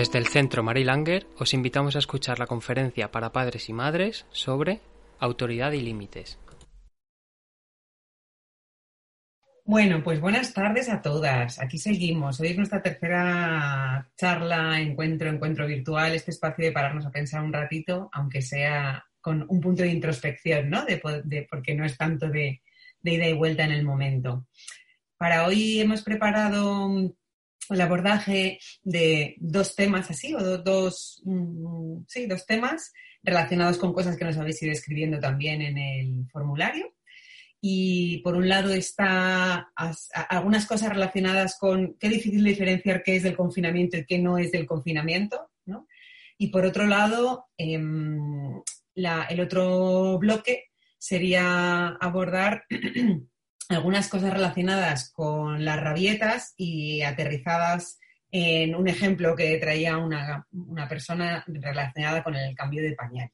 Desde 0.00 0.18
el 0.18 0.28
Centro 0.28 0.62
Mary 0.62 0.82
Langer 0.82 1.26
os 1.36 1.52
invitamos 1.52 1.94
a 1.94 1.98
escuchar 1.98 2.38
la 2.38 2.46
conferencia 2.46 3.10
para 3.10 3.32
padres 3.32 3.68
y 3.68 3.74
madres 3.74 4.24
sobre 4.30 4.80
autoridad 5.18 5.72
y 5.72 5.82
límites. 5.82 6.38
Bueno, 9.66 10.02
pues 10.02 10.18
buenas 10.18 10.54
tardes 10.54 10.88
a 10.88 11.02
todas. 11.02 11.60
Aquí 11.60 11.76
seguimos. 11.76 12.40
Hoy 12.40 12.48
es 12.48 12.56
nuestra 12.56 12.80
tercera 12.80 14.10
charla, 14.16 14.80
encuentro, 14.80 15.28
encuentro 15.28 15.66
virtual, 15.66 16.14
este 16.14 16.30
espacio 16.30 16.64
de 16.64 16.72
pararnos 16.72 17.04
a 17.04 17.10
pensar 17.10 17.42
un 17.42 17.52
ratito, 17.52 18.08
aunque 18.14 18.40
sea 18.40 19.04
con 19.20 19.44
un 19.50 19.60
punto 19.60 19.82
de 19.82 19.90
introspección, 19.90 20.70
¿no? 20.70 20.86
De, 20.86 20.96
porque 21.50 21.74
no 21.74 21.84
es 21.84 21.98
tanto 21.98 22.30
de, 22.30 22.62
ida 23.02 23.28
y 23.28 23.34
vuelta 23.34 23.64
en 23.64 23.72
el 23.72 23.84
momento. 23.84 24.46
Para 25.18 25.44
hoy 25.44 25.78
hemos 25.78 26.00
preparado 26.00 26.88
el 27.68 27.80
abordaje 27.80 28.58
de 28.82 29.36
dos 29.38 29.74
temas 29.76 30.10
así, 30.10 30.34
o 30.34 30.58
dos, 30.58 31.22
mm, 31.24 32.04
sí, 32.08 32.26
dos 32.26 32.46
temas 32.46 32.92
relacionados 33.22 33.78
con 33.78 33.92
cosas 33.92 34.16
que 34.16 34.24
nos 34.24 34.36
habéis 34.38 34.62
ido 34.62 34.72
escribiendo 34.72 35.18
también 35.18 35.62
en 35.62 35.78
el 35.78 36.26
formulario. 36.30 36.94
Y 37.60 38.18
por 38.22 38.36
un 38.36 38.48
lado 38.48 38.72
está 38.72 39.70
algunas 40.30 40.64
cosas 40.64 40.88
relacionadas 40.88 41.58
con 41.58 41.94
qué 42.00 42.08
difícil 42.08 42.42
diferenciar 42.42 43.02
qué 43.02 43.16
es 43.16 43.22
del 43.22 43.36
confinamiento 43.36 43.98
y 43.98 44.06
qué 44.06 44.18
no 44.18 44.38
es 44.38 44.50
del 44.50 44.66
confinamiento, 44.66 45.50
¿no? 45.66 45.86
Y 46.38 46.48
por 46.48 46.64
otro 46.64 46.86
lado, 46.86 47.48
em, 47.58 48.62
el 48.94 49.40
otro 49.40 50.18
bloque 50.18 50.70
sería 50.96 51.88
abordar 52.00 52.64
algunas 53.70 54.08
cosas 54.08 54.32
relacionadas 54.32 55.12
con 55.12 55.64
las 55.64 55.80
rabietas 55.80 56.54
y 56.56 57.02
aterrizadas 57.02 57.98
en 58.30 58.74
un 58.74 58.88
ejemplo 58.88 59.34
que 59.34 59.56
traía 59.58 59.96
una, 59.96 60.46
persona 60.88 61.44
relacionada 61.46 62.22
con 62.22 62.36
el 62.36 62.54
cambio 62.54 62.82
de 62.82 62.94
pañal. 62.94 63.30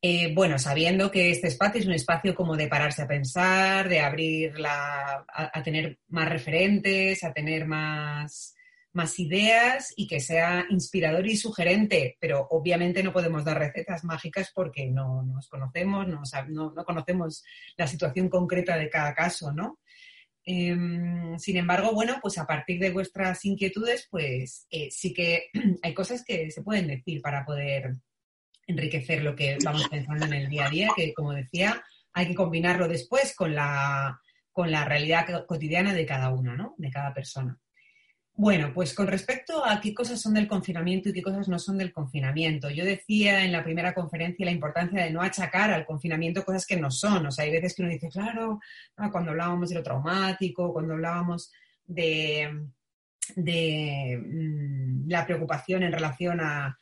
Eh, 0.00 0.34
bueno, 0.34 0.58
sabiendo 0.58 1.10
que 1.10 1.30
este 1.30 1.46
espacio 1.46 1.80
es 1.80 1.86
un 1.86 1.92
espacio 1.92 2.34
como 2.34 2.56
de 2.56 2.66
pararse 2.66 3.02
a 3.02 3.08
pensar, 3.08 3.88
de 3.88 4.00
abrir 4.00 4.52
a 4.64 5.62
tener 5.62 5.98
más 6.08 6.28
referentes, 6.28 7.22
a 7.22 7.32
tener 7.32 7.66
más, 7.66 8.56
más 8.92 9.18
ideas 9.18 9.92
y 9.96 10.06
que 10.06 10.20
sea 10.20 10.66
inspirador 10.68 11.26
y 11.26 11.36
sugerente, 11.36 12.16
pero 12.20 12.46
obviamente 12.50 13.02
no 13.02 13.12
podemos 13.12 13.44
dar 13.44 13.58
recetas 13.58 14.04
mágicas 14.04 14.52
porque 14.54 14.86
no 14.86 15.22
nos 15.22 15.48
conocemos, 15.48 16.06
no, 16.06 16.72
no, 16.72 16.84
conocemos 16.84 17.44
la 17.76 17.86
situación 17.86 18.28
concreta 18.28 18.76
de 18.76 18.90
cada 18.90 19.14
caso, 19.14 19.52
¿no? 19.52 19.80
Em, 20.44 21.38
sin 21.38 21.56
embargo, 21.56 21.92
bueno, 21.92 22.18
pues 22.20 22.36
a 22.38 22.46
partir 22.46 22.80
de 22.80 22.90
vuestras 22.90 23.44
inquietudes, 23.44 24.08
pues 24.10 24.66
eh, 24.70 24.88
sí 24.90 25.14
que 25.14 25.46
hay 25.82 25.94
cosas 25.94 26.24
que 26.24 26.50
se 26.50 26.62
pueden 26.62 26.88
decir 26.88 27.22
para 27.22 27.44
poder 27.44 27.92
enriquecer 28.66 29.22
lo 29.22 29.34
que 29.34 29.58
vamos 29.64 29.88
pensando 29.88 30.26
en 30.26 30.34
el 30.34 30.48
día 30.48 30.66
a 30.66 30.70
día, 30.70 30.88
que 30.94 31.14
como 31.14 31.32
decía, 31.32 31.82
hay 32.12 32.28
que 32.28 32.34
combinarlo 32.34 32.88
después 32.88 33.34
con 33.34 33.54
la, 33.54 34.20
con 34.50 34.70
la 34.70 34.84
realidad 34.84 35.46
cotidiana 35.46 35.94
de 35.94 36.06
cada 36.06 36.30
una, 36.30 36.56
¿no? 36.56 36.74
De 36.76 36.90
cada 36.90 37.14
persona. 37.14 37.58
Bueno, 38.42 38.72
pues 38.74 38.92
con 38.92 39.06
respecto 39.06 39.64
a 39.64 39.80
qué 39.80 39.94
cosas 39.94 40.20
son 40.20 40.34
del 40.34 40.48
confinamiento 40.48 41.08
y 41.08 41.12
qué 41.12 41.22
cosas 41.22 41.46
no 41.46 41.60
son 41.60 41.78
del 41.78 41.92
confinamiento, 41.92 42.70
yo 42.70 42.84
decía 42.84 43.44
en 43.44 43.52
la 43.52 43.62
primera 43.62 43.94
conferencia 43.94 44.44
la 44.44 44.50
importancia 44.50 45.00
de 45.00 45.12
no 45.12 45.22
achacar 45.22 45.70
al 45.70 45.86
confinamiento 45.86 46.44
cosas 46.44 46.66
que 46.66 46.76
no 46.76 46.90
son. 46.90 47.24
O 47.24 47.30
sea, 47.30 47.44
hay 47.44 47.52
veces 47.52 47.72
que 47.72 47.82
uno 47.82 47.92
dice, 47.92 48.08
claro, 48.08 48.58
cuando 49.12 49.30
hablábamos 49.30 49.68
de 49.68 49.76
lo 49.76 49.84
traumático, 49.84 50.72
cuando 50.72 50.94
hablábamos 50.94 51.52
de, 51.86 52.66
de 53.36 54.20
mm, 54.20 55.08
la 55.08 55.24
preocupación 55.24 55.84
en 55.84 55.92
relación 55.92 56.40
a, 56.40 56.76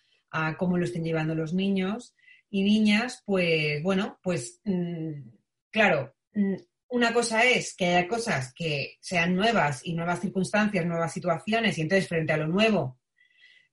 cómo 0.56 0.78
lo 0.78 0.86
estén 0.86 1.04
llevando 1.04 1.34
los 1.34 1.52
niños 1.52 2.14
y 2.48 2.62
niñas, 2.62 3.22
pues 3.26 3.82
bueno, 3.82 4.18
pues 4.22 4.62
mm, 4.64 5.28
claro, 5.70 6.14
mm, 6.32 6.54
una 6.90 7.12
cosa 7.12 7.44
es 7.44 7.74
que 7.74 7.86
haya 7.86 8.08
cosas 8.08 8.52
que 8.54 8.98
sean 9.00 9.34
nuevas 9.34 9.80
y 9.84 9.94
nuevas 9.94 10.20
circunstancias, 10.20 10.84
nuevas 10.86 11.12
situaciones, 11.12 11.78
y 11.78 11.82
entonces 11.82 12.08
frente 12.08 12.32
a 12.32 12.36
lo 12.36 12.48
nuevo 12.48 13.00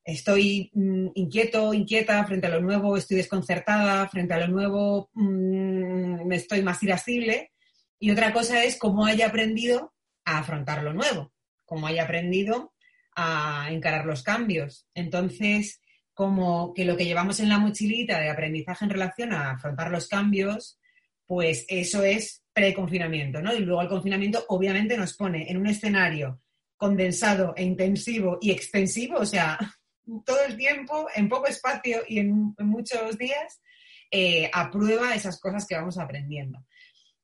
estoy 0.07 0.71
mm, 0.73 1.09
inquieto, 1.15 1.73
inquieta, 1.73 2.23
frente 2.25 2.47
a 2.47 2.49
lo 2.49 2.61
nuevo 2.61 2.95
estoy 2.95 3.17
desconcertada, 3.17 4.07
frente 4.07 4.33
a 4.33 4.39
lo 4.39 4.47
nuevo 4.47 5.09
mm, 5.13 6.25
me 6.25 6.35
estoy 6.37 6.63
más 6.63 6.81
irascible. 6.81 7.51
Y 7.99 8.11
otra 8.11 8.31
cosa 8.31 8.63
es 8.63 8.77
cómo 8.77 9.05
haya 9.05 9.27
aprendido 9.27 9.93
a 10.23 10.39
afrontar 10.39 10.81
lo 10.83 10.93
nuevo, 10.93 11.33
cómo 11.65 11.87
haya 11.87 12.03
aprendido 12.03 12.73
a 13.15 13.67
encarar 13.69 14.05
los 14.05 14.23
cambios. 14.23 14.87
Entonces, 14.93 15.81
como 16.13 16.73
que 16.73 16.85
lo 16.85 16.95
que 16.95 17.05
llevamos 17.05 17.39
en 17.39 17.49
la 17.49 17.59
mochilita 17.59 18.19
de 18.19 18.29
aprendizaje 18.29 18.85
en 18.85 18.91
relación 18.91 19.33
a 19.33 19.51
afrontar 19.51 19.91
los 19.91 20.07
cambios, 20.07 20.79
pues 21.27 21.65
eso 21.67 22.03
es 22.03 22.43
pre-confinamiento, 22.53 23.41
¿no? 23.41 23.53
Y 23.53 23.59
luego 23.59 23.81
el 23.81 23.89
confinamiento 23.89 24.43
obviamente 24.47 24.97
nos 24.97 25.15
pone 25.15 25.51
en 25.51 25.57
un 25.57 25.67
escenario 25.67 26.41
condensado 26.77 27.53
e 27.55 27.63
intensivo 27.63 28.37
y 28.41 28.51
extensivo, 28.51 29.17
o 29.17 29.25
sea, 29.25 29.59
todo 30.25 30.37
el 30.47 30.55
tiempo, 30.55 31.07
en 31.13 31.27
poco 31.27 31.47
espacio 31.47 31.99
y 32.07 32.19
en, 32.19 32.55
muchos 32.59 33.17
días, 33.17 33.61
eh, 34.09 34.49
aprueba 34.53 35.13
esas 35.13 35.39
cosas 35.39 35.67
que 35.67 35.75
vamos 35.75 35.97
aprendiendo. 35.97 36.65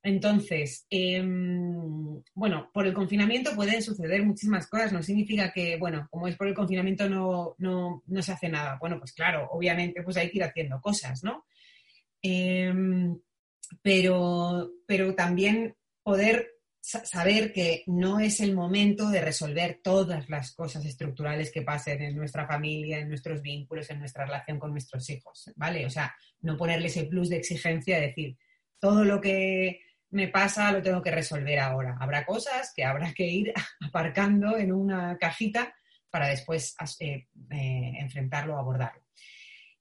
Entonces, 0.05 0.85
em, 0.89 2.21
bueno, 2.33 2.69
por 2.73 2.85
el 2.85 2.93
confinamiento 2.93 3.55
pueden 3.55 3.81
suceder 3.81 4.21
muchísimas 4.25 4.67
cosas. 4.67 4.91
No 4.91 5.01
significa 5.01 5.53
que, 5.53 5.77
bueno, 5.77 6.09
como 6.11 6.27
es 6.27 6.35
por 6.35 6.47
el 6.47 6.53
confinamiento 6.53 7.09
no, 7.09 7.55
no, 7.57 8.03
no 8.05 8.21
se 8.21 8.33
hace 8.33 8.49
nada. 8.49 8.77
Bueno, 8.81 8.99
pues 8.99 9.13
claro, 9.13 9.47
obviamente 9.51 10.03
pues 10.03 10.17
hay 10.17 10.29
que 10.29 10.39
ir 10.39 10.43
haciendo 10.43 10.81
cosas, 10.81 11.23
¿no? 11.23 11.45
Em, 12.21 13.17
pero, 13.81 14.71
pero 14.85 15.15
también 15.15 15.75
poder 16.01 16.49
saber 16.83 17.53
que 17.53 17.83
no 17.87 18.19
es 18.19 18.41
el 18.41 18.53
momento 18.53 19.09
de 19.09 19.21
resolver 19.21 19.79
todas 19.81 20.29
las 20.29 20.53
cosas 20.53 20.85
estructurales 20.85 21.49
que 21.49 21.61
pasen 21.61 22.01
en 22.01 22.15
nuestra 22.15 22.45
familia, 22.45 22.99
en 22.99 23.07
nuestros 23.07 23.41
vínculos, 23.41 23.89
en 23.89 23.99
nuestra 23.99 24.25
relación 24.25 24.59
con 24.59 24.71
nuestros 24.71 25.09
hijos, 25.09 25.49
¿vale? 25.55 25.85
O 25.85 25.89
sea, 25.89 26.13
no 26.41 26.57
ponerle 26.57 26.87
ese 26.87 27.05
plus 27.05 27.29
de 27.29 27.37
exigencia 27.37 27.95
de 27.95 28.07
decir, 28.07 28.37
todo 28.79 29.05
lo 29.05 29.21
que 29.21 29.79
me 30.09 30.27
pasa 30.27 30.73
lo 30.73 30.81
tengo 30.81 31.01
que 31.01 31.11
resolver 31.11 31.57
ahora. 31.59 31.95
Habrá 31.99 32.25
cosas 32.25 32.73
que 32.75 32.83
habrá 32.83 33.13
que 33.13 33.27
ir 33.27 33.53
aparcando 33.81 34.57
en 34.57 34.73
una 34.73 35.17
cajita 35.17 35.73
para 36.09 36.27
después 36.27 36.75
eh, 36.99 37.27
eh, 37.49 37.93
enfrentarlo 37.99 38.55
o 38.55 38.59
abordarlo. 38.59 39.01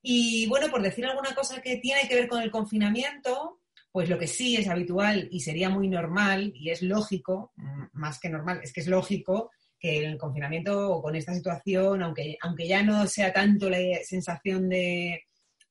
Y 0.01 0.47
bueno, 0.47 0.69
por 0.71 0.83
decir 0.83 1.05
alguna 1.05 1.35
cosa 1.35 1.61
que 1.61 1.77
tiene 1.77 2.09
que 2.09 2.15
ver 2.15 2.29
con 2.29 2.43
el 2.43 2.51
confinamiento, 2.51 3.62
pues 3.93 4.09
lo 4.09 4.19
que 4.19 4.27
sí 4.27 4.57
es 4.57 4.69
habitual 4.69 5.29
y 5.31 5.41
sería 5.41 5.69
muy 5.69 5.87
normal 5.87 6.51
y 6.55 6.71
es 6.71 6.81
lógico, 6.83 7.53
más 7.93 8.19
que 8.19 8.31
normal, 8.31 8.61
es 8.63 8.73
que 8.73 8.81
es 8.81 8.89
lógico 8.89 9.51
que 9.79 9.99
el 9.99 10.17
confinamiento 10.17 10.91
o 10.91 11.03
con 11.03 11.15
esta 11.15 11.35
situación, 11.35 12.03
aunque, 12.03 12.39
aunque 12.41 12.67
ya 12.67 12.83
no 12.83 13.07
sea 13.07 13.33
tanto 13.33 13.69
la 13.69 13.79
sensación 14.03 14.69
de, 14.71 15.25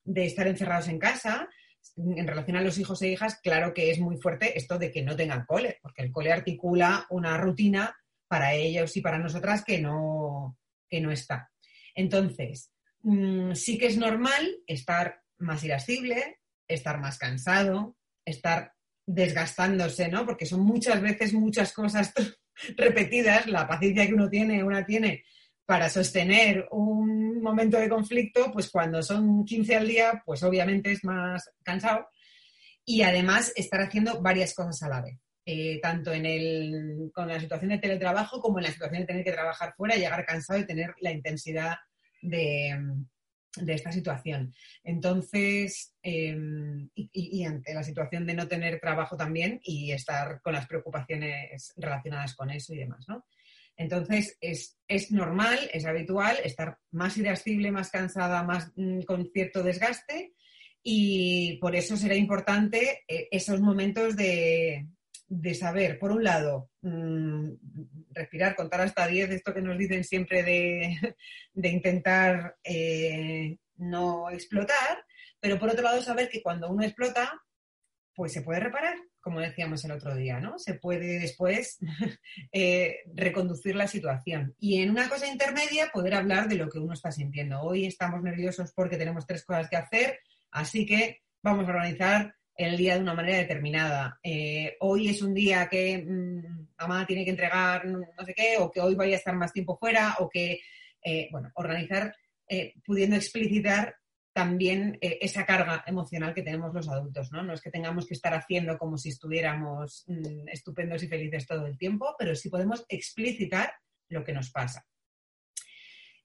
estar 0.04 0.46
encerrados 0.46 0.88
en 0.88 1.00
casa, 1.00 1.48
en 1.96 2.26
relación 2.26 2.56
a 2.56 2.62
los 2.62 2.78
hijos 2.78 3.02
e 3.02 3.08
hijas, 3.08 3.40
claro 3.42 3.74
que 3.74 3.90
es 3.90 3.98
muy 3.98 4.16
fuerte 4.18 4.56
esto 4.56 4.78
de 4.78 4.92
que 4.92 5.02
no 5.02 5.16
tengan 5.16 5.44
cole, 5.44 5.78
porque 5.82 6.02
el 6.02 6.12
cole 6.12 6.30
articula 6.30 7.06
una 7.10 7.36
rutina 7.38 7.96
para 8.28 8.54
ellos 8.54 8.96
y 8.96 9.00
para 9.00 9.18
nosotras 9.18 9.64
que 9.64 9.80
no, 9.80 10.58
que 10.88 11.00
no 11.00 11.10
está. 11.10 11.50
Entonces, 11.94 12.72
mm, 13.00 13.54
sí 13.54 13.78
que 13.78 13.86
es 13.86 13.96
normal 13.96 14.58
estar 14.66 15.22
más 15.38 15.64
irascible, 15.64 16.38
estar 16.68 17.00
más 17.00 17.18
cansado, 17.18 17.96
estar 18.24 18.72
desgastándose, 19.06 20.08
¿no? 20.08 20.24
Porque 20.24 20.46
son 20.46 20.60
muchas 20.60 21.00
veces 21.00 21.32
muchas 21.32 21.72
cosas 21.72 22.12
repetidas, 22.76 23.46
la 23.46 23.66
paciencia 23.66 24.06
que 24.06 24.14
uno 24.14 24.28
tiene, 24.28 24.62
una 24.62 24.84
tiene 24.84 25.24
para 25.64 25.88
sostener 25.88 26.68
un 26.70 27.40
momento 27.40 27.78
de 27.78 27.88
conflicto, 27.88 28.50
pues 28.52 28.70
cuando 28.70 29.02
son 29.02 29.44
15 29.44 29.76
al 29.76 29.88
día, 29.88 30.22
pues 30.24 30.42
obviamente 30.42 30.92
es 30.92 31.04
más 31.04 31.50
cansado. 31.62 32.08
y 32.84 33.02
además 33.02 33.52
estar 33.54 33.80
haciendo 33.80 34.20
varias 34.20 34.54
cosas 34.54 34.82
a 34.82 34.88
la 34.88 35.00
vez. 35.02 35.18
Eh, 35.44 35.80
tanto 35.80 36.12
en 36.12 36.24
el, 36.26 37.10
con 37.12 37.28
la 37.28 37.40
situación 37.40 37.70
de 37.70 37.78
teletrabajo 37.78 38.40
como 38.40 38.58
en 38.58 38.64
la 38.64 38.70
situación 38.70 39.00
de 39.00 39.06
tener 39.06 39.24
que 39.24 39.32
trabajar 39.32 39.74
fuera, 39.76 39.96
llegar 39.96 40.24
cansado 40.24 40.60
y 40.60 40.66
tener 40.66 40.94
la 41.00 41.10
intensidad 41.10 41.76
de, 42.20 42.78
esta 43.66 43.92
situación. 43.92 44.54
Entonces, 44.82 45.94
em, 46.02 46.88
y, 46.94 47.44
ante 47.44 47.74
la 47.74 47.82
situación 47.82 48.26
de 48.26 48.34
no 48.34 48.48
tener 48.48 48.80
trabajo 48.80 49.16
también 49.16 49.60
y 49.62 49.92
estar 49.92 50.40
con 50.42 50.54
las 50.54 50.66
preocupaciones 50.66 51.72
relacionadas 51.76 52.34
con 52.34 52.50
eso 52.50 52.74
y 52.74 52.78
demás, 52.78 53.06
¿no? 53.08 53.26
Entonces, 53.76 54.36
es, 54.40 54.76
normal, 55.10 55.58
es 55.72 55.86
habitual 55.86 56.36
estar 56.44 56.78
más 56.90 57.16
irascible, 57.16 57.72
más 57.72 57.90
cansada, 57.90 58.42
más 58.42 58.70
mm, 58.76 59.02
con 59.02 59.30
cierto 59.32 59.62
desgaste 59.62 60.34
y 60.82 61.58
por 61.58 61.74
eso 61.76 61.96
será 61.96 62.14
importante 62.14 63.04
eh, 63.08 63.28
esos 63.30 63.60
momentos 63.60 64.16
de, 64.16 64.86
de 65.34 65.54
saber, 65.54 65.98
por 65.98 66.12
un 66.12 66.22
lado, 66.22 66.68
mm, 66.82 67.52
respirar, 68.10 68.54
contar 68.54 68.82
hasta 68.82 69.06
10, 69.06 69.30
esto 69.30 69.54
que 69.54 69.62
nos 69.62 69.78
dicen 69.78 70.04
siempre 70.04 70.42
de, 71.54 71.68
intentar 71.68 72.56
eh, 72.62 73.56
no 73.76 74.28
explotar, 74.30 75.02
pero 75.40 75.58
por 75.58 75.70
otro 75.70 75.82
lado 75.82 76.02
saber 76.02 76.28
que 76.28 76.42
cuando 76.42 76.68
uno 76.68 76.84
explota, 76.84 77.32
pues 78.14 78.34
se 78.34 78.42
puede 78.42 78.60
reparar, 78.60 78.94
como 79.22 79.40
decíamos 79.40 79.82
el 79.86 79.92
otro 79.92 80.14
día, 80.14 80.38
¿no? 80.38 80.58
Se 80.58 80.74
puede 80.74 81.18
después 81.18 81.78
eh, 82.52 82.98
reconducir 83.14 83.74
la 83.74 83.88
situación. 83.88 84.54
Y 84.58 84.82
en 84.82 84.90
una 84.90 85.08
cosa 85.08 85.26
intermedia, 85.26 85.88
poder 85.94 86.12
hablar 86.12 86.46
de 86.46 86.56
lo 86.56 86.68
que 86.68 86.78
uno 86.78 86.92
está 86.92 87.10
sintiendo. 87.10 87.62
Hoy 87.62 87.86
estamos 87.86 88.22
nerviosos 88.22 88.72
porque 88.74 88.98
tenemos 88.98 89.26
tres 89.26 89.46
cosas 89.46 89.70
que 89.70 89.76
hacer, 89.76 90.20
así 90.50 90.84
que 90.84 91.22
vamos 91.42 91.66
a 91.66 91.70
organizar 91.70 92.34
el 92.62 92.76
día 92.76 92.94
de 92.94 93.02
una 93.02 93.14
manera 93.14 93.38
determinada. 93.38 94.18
Eh, 94.22 94.76
hoy 94.80 95.08
es 95.08 95.22
un 95.22 95.34
día 95.34 95.68
que 95.68 95.98
mm, 95.98 96.68
mamá 96.78 97.06
tiene 97.06 97.24
que 97.24 97.30
entregar 97.30 97.86
no 97.86 98.24
sé 98.24 98.34
qué, 98.34 98.56
o 98.58 98.70
que 98.70 98.80
hoy 98.80 98.94
vaya 98.94 99.14
a 99.14 99.18
estar 99.18 99.34
más 99.34 99.52
tiempo 99.52 99.76
fuera, 99.78 100.16
o 100.18 100.28
que, 100.28 100.60
eh, 101.02 101.28
bueno, 101.30 101.50
organizar 101.54 102.14
eh, 102.48 102.74
pudiendo 102.84 103.16
explicitar 103.16 103.96
también 104.34 104.96
esa 105.02 105.44
carga 105.44 105.84
emocional 105.86 106.32
que 106.32 106.42
tenemos 106.42 106.72
los 106.72 106.88
adultos, 106.88 107.30
¿no? 107.32 107.42
No 107.42 107.52
es 107.52 107.60
que 107.60 107.70
tengamos 107.70 108.06
que 108.06 108.14
estar 108.14 108.32
haciendo 108.32 108.78
como 108.78 108.96
si 108.96 109.10
estuviéramos 109.10 110.04
mm, 110.06 110.48
estupendos 110.48 111.02
y 111.02 111.08
felices 111.08 111.46
todo 111.46 111.66
el 111.66 111.76
tiempo, 111.76 112.14
pero 112.18 112.34
sí 112.34 112.48
podemos 112.48 112.86
explicitar 112.88 113.74
lo 114.08 114.24
que 114.24 114.32
nos 114.32 114.50
pasa. 114.50 114.86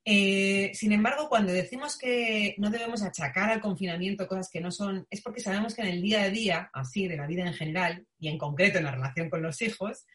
Eh, 0.09 0.71
sin 0.73 0.93
embargo, 0.93 1.27
cuando 1.27 1.51
decimos 1.51 1.97
que 1.97 2.55
no 2.59 2.69
debemos 2.69 3.03
achacar 3.03 3.49
al 3.49 3.59
confinamiento 3.59 4.25
cosas 4.25 4.49
que 4.49 4.61
no 4.61 4.71
son, 4.71 5.05
es 5.09 5.19
porque 5.19 5.41
sabemos 5.41 5.75
que 5.75 5.81
en 5.81 5.89
el 5.89 6.01
día 6.01 6.21
a 6.21 6.29
día, 6.29 6.69
así 6.71 7.09
de 7.09 7.17
la 7.17 7.27
vida 7.27 7.45
en 7.45 7.53
general 7.53 8.07
y 8.17 8.29
en 8.29 8.37
concreto 8.37 8.77
en 8.77 8.85
la 8.85 8.91
relación 8.91 9.29
con 9.29 9.41
los 9.41 9.61
hijos, 9.61 10.05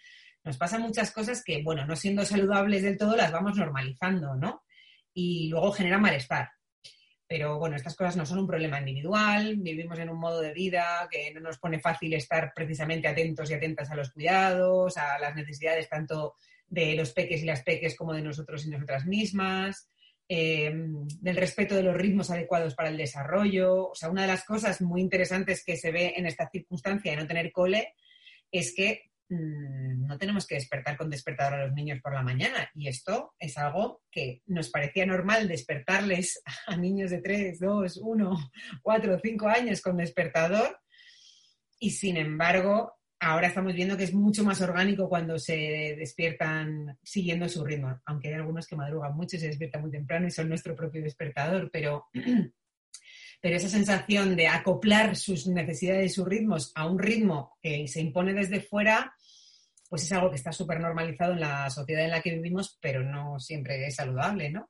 nos 0.45 0.57
pasan 0.57 0.81
muchas 0.81 1.11
cosas 1.11 1.45
que, 1.45 1.63
bueno, 1.63 1.85
no 1.85 1.95
siendo 1.95 2.25
saludables 2.25 2.83
del 2.83 2.97
todo, 2.97 3.15
las 3.17 3.33
vamos 3.33 3.59
normalizando, 3.59 4.35
¿no? 4.35 4.63
Y 5.13 5.51
luego 5.51 5.73
genera 5.73 5.99
malestar. 5.99 6.49
Pero 7.29 7.59
bueno, 7.59 7.77
estas 7.77 7.95
cosas 7.95 8.17
no 8.17 8.25
son 8.25 8.39
un 8.39 8.47
problema 8.47 8.79
individual, 8.79 9.57
vivimos 9.59 9.99
en 9.99 10.09
un 10.09 10.19
modo 10.19 10.41
de 10.41 10.55
vida 10.55 11.07
que 11.11 11.35
no 11.35 11.41
nos 11.41 11.59
pone 11.59 11.79
fácil 11.79 12.15
estar 12.15 12.53
precisamente 12.55 13.09
atentos 13.09 13.51
y 13.51 13.55
atentas 13.55 13.91
a 13.91 13.97
los 13.97 14.11
cuidados, 14.11 14.97
a 14.97 15.19
las 15.19 15.35
necesidades 15.35 15.91
tanto 15.91 16.37
de 16.73 16.95
los 16.95 17.13
peques 17.13 17.43
y 17.43 17.45
las 17.45 17.63
peques 17.63 17.95
como 17.95 18.15
de 18.15 18.23
nosotros 18.23 18.65
y 18.65 18.71
nosotras 18.71 19.05
mismas, 19.05 19.91
eh, 20.27 20.73
del 21.21 21.37
respeto 21.37 21.75
de 21.75 21.83
los 21.83 21.95
ritmos 21.95 22.31
adecuados 22.31 22.75
para 22.75 22.89
el 22.89 22.97
desarrollo. 22.97 23.91
O 23.91 23.95
sea, 23.95 24.09
una 24.09 24.23
de 24.23 24.29
las 24.29 24.45
cosas 24.45 24.81
muy 24.81 25.03
interesantes 25.03 25.63
que 25.65 25.77
se 25.77 25.93
ve 25.93 26.15
en 26.17 26.25
esta 26.25 26.49
circunstancia 26.51 27.11
de 27.11 27.19
no 27.19 27.27
tener 27.27 27.53
cole 27.53 27.95
es 28.51 28.75
que 28.75 29.11
mm, 29.29 30.07
no 30.07 30.17
tenemos 30.17 30.47
que 30.47 30.55
despertar 30.55 30.97
con 30.97 31.11
despertador 31.11 31.61
a 31.61 31.67
los 31.67 31.75
niños 31.75 32.01
por 32.03 32.15
la 32.15 32.23
mañana. 32.23 32.71
Y 32.75 32.89
esto 32.89 33.35
es 33.39 33.59
algo 33.59 34.01
que 34.11 34.41
nos 34.47 34.71
parecía 34.71 35.05
normal 35.05 35.49
despertarles 35.49 36.43
a 36.67 36.75
niños 36.79 37.11
de 37.11 37.21
3, 37.21 37.61
2, 37.61 37.99
1, 37.99 38.51
4, 38.81 39.21
5 39.23 39.49
años 39.49 39.83
con 39.83 39.99
despertador. 39.99 40.81
Y 41.79 41.91
sin 41.91 42.17
embargo, 42.17 42.95
ahora 43.23 43.47
estamos 43.47 43.73
viendo 43.73 43.97
que 43.97 44.03
es 44.03 44.13
mucho 44.13 44.43
más 44.43 44.61
orgánico 44.61 45.09
cuando 45.09 45.39
se 45.39 45.95
despiertan 45.97 46.99
siguiendo 47.05 47.49
su 47.49 47.65
ritmo, 47.65 48.01
aunque 48.05 48.29
hay 48.29 48.35
algunos 48.35 48.67
que 48.67 48.75
madrugan 48.75 49.15
mucho 49.15 49.37
y 49.37 49.39
se 49.39 49.47
despiertan 49.47 49.83
muy 49.83 49.93
temprano 49.93 50.27
y 50.27 50.33
son 50.33 50.49
nuestro 50.49 50.75
propio 50.75 51.03
despertador, 51.03 51.71
pero, 51.73 52.07
pero 53.41 53.57
esa 53.57 53.69
sensación 53.69 54.35
de 54.35 54.49
acoplar 54.49 55.15
sus 55.15 55.47
necesidades 55.47 56.11
y 56.11 56.15
sus 56.15 56.27
ritmos 56.27 56.73
a 56.75 56.87
un 56.87 56.99
ritmo 56.99 57.57
que 57.63 57.87
se 57.87 58.01
impone 58.01 58.35
desde 58.35 58.61
fuera, 58.61 59.15
pues 59.89 60.03
es 60.03 60.13
algo 60.13 60.31
que 60.31 60.37
está 60.37 60.51
súper 60.51 60.81
normalizado 60.81 61.35
en 61.35 61.41
la 61.41 61.71
sociedad 61.71 62.05
en 62.05 62.11
la 62.11 62.23
que 62.23 62.35
vivimos, 62.35 62.77
pero 62.83 63.05
no 63.05 63.39
siempre 63.39 63.87
es 63.87 63.95
saludable, 63.95 64.51
¿no? 64.51 64.69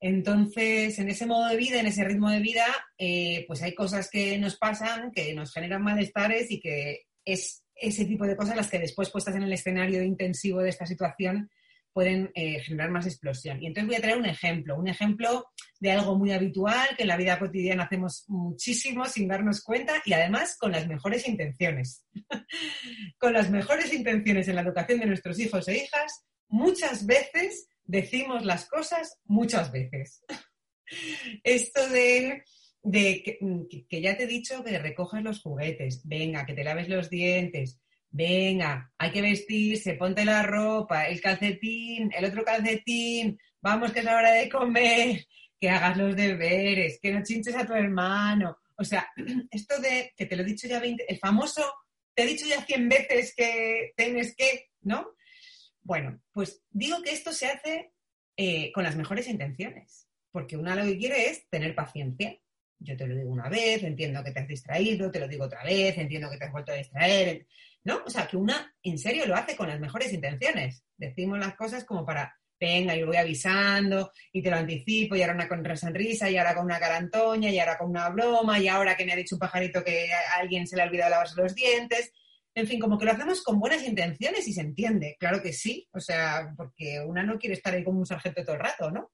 Entonces, 0.00 0.98
en 0.98 1.10
ese 1.10 1.26
modo 1.26 1.46
de 1.46 1.56
vida, 1.56 1.78
en 1.78 1.86
ese 1.86 2.04
ritmo 2.04 2.28
de 2.28 2.40
vida, 2.40 2.66
eh, 2.98 3.44
pues 3.46 3.62
hay 3.62 3.74
cosas 3.74 4.10
que 4.10 4.36
nos 4.38 4.56
pasan, 4.56 5.12
que 5.12 5.32
nos 5.32 5.52
generan 5.52 5.82
malestares 5.82 6.50
y 6.50 6.60
que 6.60 7.04
es 7.24 7.62
ese 7.80 8.04
tipo 8.04 8.26
de 8.26 8.36
cosas 8.36 8.56
las 8.56 8.70
que 8.70 8.78
después 8.78 9.10
puestas 9.10 9.34
en 9.36 9.42
el 9.42 9.52
escenario 9.52 10.02
intensivo 10.02 10.60
de 10.60 10.70
esta 10.70 10.86
situación 10.86 11.50
pueden 11.92 12.30
eh, 12.34 12.60
generar 12.60 12.90
más 12.90 13.06
explosión. 13.06 13.62
Y 13.62 13.66
entonces 13.66 13.88
voy 13.88 13.96
a 13.96 14.00
traer 14.00 14.18
un 14.18 14.26
ejemplo, 14.26 14.76
un 14.76 14.88
ejemplo 14.88 15.46
de 15.80 15.92
algo 15.92 16.16
muy 16.16 16.32
habitual 16.32 16.88
que 16.96 17.02
en 17.02 17.08
la 17.08 17.16
vida 17.16 17.38
cotidiana 17.38 17.84
hacemos 17.84 18.24
muchísimo 18.28 19.04
sin 19.06 19.28
darnos 19.28 19.62
cuenta 19.62 20.00
y 20.04 20.12
además 20.12 20.56
con 20.58 20.72
las 20.72 20.86
mejores 20.86 21.26
intenciones. 21.26 22.04
con 23.18 23.32
las 23.32 23.50
mejores 23.50 23.92
intenciones 23.92 24.48
en 24.48 24.56
la 24.56 24.62
educación 24.62 25.00
de 25.00 25.06
nuestros 25.06 25.38
hijos 25.40 25.66
e 25.68 25.76
hijas, 25.76 26.24
muchas 26.48 27.06
veces 27.06 27.68
decimos 27.84 28.44
las 28.44 28.68
cosas 28.68 29.18
muchas 29.24 29.72
veces. 29.72 30.22
Esto 31.42 31.88
de 31.88 32.44
de 32.82 33.38
mm, 33.40 33.62
que, 33.88 34.00
ya 34.00 34.16
te 34.16 34.24
he 34.24 34.26
dicho 34.26 34.62
que 34.64 34.78
recojas 34.78 35.22
los 35.22 35.40
juguetes, 35.40 36.02
venga, 36.04 36.46
que 36.46 36.54
te 36.54 36.64
laves 36.64 36.88
los 36.88 37.10
dientes, 37.10 37.80
venga, 38.10 38.92
hay 38.98 39.10
que 39.10 39.22
vestirse, 39.22 39.94
ponte 39.94 40.24
la 40.24 40.42
ropa, 40.42 41.06
el 41.06 41.20
calcetín, 41.20 42.10
el 42.16 42.24
otro 42.24 42.44
calcetín, 42.44 43.38
vamos 43.60 43.92
que 43.92 44.00
es 44.00 44.04
la 44.04 44.16
hora 44.16 44.32
de 44.32 44.48
comer, 44.48 45.26
que 45.60 45.70
hagas 45.70 45.96
los 45.96 46.16
deberes, 46.16 46.98
que 47.00 47.12
no 47.12 47.22
chinches 47.22 47.56
a 47.56 47.66
tu 47.66 47.74
hermano. 47.74 48.58
O 48.76 48.84
sea, 48.84 49.08
esto 49.50 49.80
de 49.80 50.12
que 50.16 50.26
te 50.26 50.36
lo 50.36 50.42
he 50.42 50.46
dicho 50.46 50.68
ya 50.68 50.80
20, 50.80 51.04
el 51.08 51.18
famoso, 51.18 51.64
te 52.14 52.22
he 52.22 52.26
dicho 52.26 52.46
ya 52.46 52.64
100 52.64 52.88
veces 52.88 53.34
que 53.36 53.92
tienes 53.96 54.34
que, 54.36 54.70
¿no? 54.82 55.14
Bueno, 55.82 56.20
pues 56.32 56.62
digo 56.70 57.02
que 57.02 57.12
esto 57.12 57.32
se 57.32 57.46
hace 57.46 57.92
eh, 58.36 58.70
con 58.72 58.84
las 58.84 58.96
mejores 58.96 59.28
intenciones, 59.28 60.08
porque 60.30 60.56
una 60.56 60.74
lo 60.74 60.84
que 60.84 60.98
quiere 60.98 61.30
es 61.30 61.48
tener 61.48 61.74
paciencia 61.74 62.38
yo 62.80 62.96
te 62.96 63.06
lo 63.06 63.14
digo 63.14 63.30
una 63.30 63.48
vez, 63.48 63.82
entiendo 63.82 64.22
que 64.22 64.30
te 64.30 64.40
has 64.40 64.48
distraído, 64.48 65.10
te 65.10 65.20
lo 65.20 65.28
digo 65.28 65.44
otra 65.44 65.64
vez, 65.64 65.96
entiendo 65.98 66.30
que 66.30 66.36
te 66.36 66.44
has 66.44 66.52
vuelto 66.52 66.72
a 66.72 66.76
distraer, 66.76 67.46
¿no? 67.84 68.02
O 68.06 68.10
sea, 68.10 68.26
que 68.26 68.36
una 68.36 68.74
en 68.82 68.98
serio 68.98 69.26
lo 69.26 69.34
hace 69.34 69.56
con 69.56 69.68
las 69.68 69.80
mejores 69.80 70.12
intenciones. 70.12 70.84
Decimos 70.96 71.38
las 71.38 71.56
cosas 71.56 71.84
como 71.84 72.04
para, 72.04 72.34
venga, 72.58 72.94
yo 72.94 73.06
voy 73.06 73.16
avisando 73.16 74.12
y 74.32 74.42
te 74.42 74.50
lo 74.50 74.56
anticipo 74.56 75.16
y 75.16 75.22
ahora 75.22 75.34
una 75.34 75.48
con 75.48 75.76
sonrisa 75.76 76.30
y 76.30 76.36
ahora 76.36 76.54
con 76.54 76.64
una 76.64 76.78
carantoña 76.78 77.50
y 77.50 77.58
ahora 77.58 77.78
con 77.78 77.90
una 77.90 78.08
broma 78.10 78.58
y 78.58 78.68
ahora 78.68 78.96
que 78.96 79.04
me 79.04 79.12
ha 79.12 79.16
dicho 79.16 79.34
un 79.34 79.40
pajarito 79.40 79.82
que 79.82 80.08
alguien 80.36 80.66
se 80.66 80.76
le 80.76 80.82
ha 80.82 80.86
olvidado 80.86 81.10
lavarse 81.10 81.40
los 81.40 81.54
dientes. 81.54 82.12
En 82.54 82.66
fin, 82.66 82.80
como 82.80 82.98
que 82.98 83.04
lo 83.04 83.12
hacemos 83.12 83.42
con 83.42 83.60
buenas 83.60 83.84
intenciones 83.84 84.46
y 84.48 84.52
se 84.52 84.62
entiende. 84.62 85.16
Claro 85.18 85.40
que 85.40 85.52
sí, 85.52 85.88
o 85.92 86.00
sea, 86.00 86.52
porque 86.56 87.00
una 87.06 87.22
no 87.22 87.38
quiere 87.38 87.54
estar 87.54 87.74
ahí 87.74 87.84
como 87.84 88.00
un 88.00 88.06
sargento 88.06 88.42
todo 88.44 88.56
el 88.56 88.62
rato, 88.62 88.90
¿no? 88.90 89.12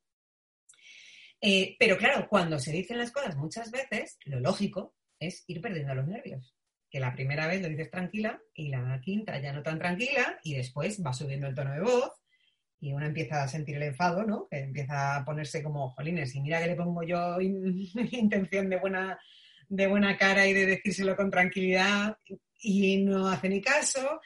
Eh, 1.46 1.76
pero 1.78 1.98
claro, 1.98 2.26
cuando 2.26 2.58
se 2.58 2.72
dicen 2.72 2.96
las 2.96 3.10
cosas 3.10 3.36
muchas 3.36 3.70
veces, 3.70 4.16
lo 4.24 4.40
lógico 4.40 4.94
es 5.20 5.44
ir 5.46 5.60
perdiendo 5.60 5.94
los 5.94 6.06
nervios. 6.06 6.56
Que 6.88 7.00
la 7.00 7.12
primera 7.12 7.46
vez 7.46 7.60
lo 7.60 7.68
dices 7.68 7.90
tranquila 7.90 8.40
y 8.54 8.68
la 8.68 8.98
quinta 9.02 9.38
ya 9.38 9.52
no 9.52 9.62
tan 9.62 9.78
tranquila 9.78 10.38
y 10.42 10.54
después 10.54 11.04
va 11.04 11.12
subiendo 11.12 11.46
el 11.46 11.54
tono 11.54 11.74
de 11.74 11.82
voz 11.82 12.12
y 12.80 12.94
uno 12.94 13.04
empieza 13.04 13.42
a 13.42 13.48
sentir 13.48 13.76
el 13.76 13.82
enfado, 13.82 14.24
¿no? 14.24 14.48
Que 14.48 14.60
empieza 14.60 15.16
a 15.16 15.24
ponerse 15.26 15.62
como, 15.62 15.90
jolines, 15.90 16.34
y 16.34 16.40
mira 16.40 16.62
que 16.62 16.68
le 16.68 16.76
pongo 16.76 17.02
yo 17.02 17.38
intención 17.40 18.70
de 18.70 18.78
buena, 18.78 19.18
de 19.68 19.86
buena 19.86 20.16
cara 20.16 20.46
y 20.46 20.54
de 20.54 20.64
decírselo 20.64 21.14
con 21.14 21.30
tranquilidad 21.30 22.16
y 22.58 23.04
no 23.04 23.28
hace 23.28 23.50
ni 23.50 23.60
caso 23.60 24.18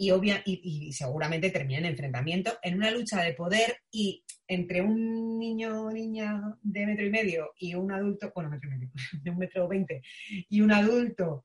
y, 0.00 0.12
obvia, 0.12 0.42
y, 0.46 0.90
seguramente 0.94 1.50
termina 1.50 1.80
en 1.80 1.84
enfrentamiento, 1.84 2.58
en 2.62 2.76
una 2.76 2.90
lucha 2.90 3.22
de 3.22 3.34
poder 3.34 3.82
y 3.90 4.24
entre 4.48 4.80
un 4.80 5.38
niño 5.38 5.82
o 5.82 5.90
niña 5.90 6.40
de 6.62 6.86
metro 6.86 7.04
y 7.04 7.10
medio 7.10 7.52
y 7.58 7.74
un 7.74 7.92
adulto, 7.92 8.32
bueno, 8.34 8.48
metro 8.48 8.70
y 8.70 8.78
medio, 8.78 8.90
de 9.22 9.30
un 9.30 9.36
metro 9.36 9.68
veinte, 9.68 10.00
y 10.48 10.62
un 10.62 10.72
adulto, 10.72 11.44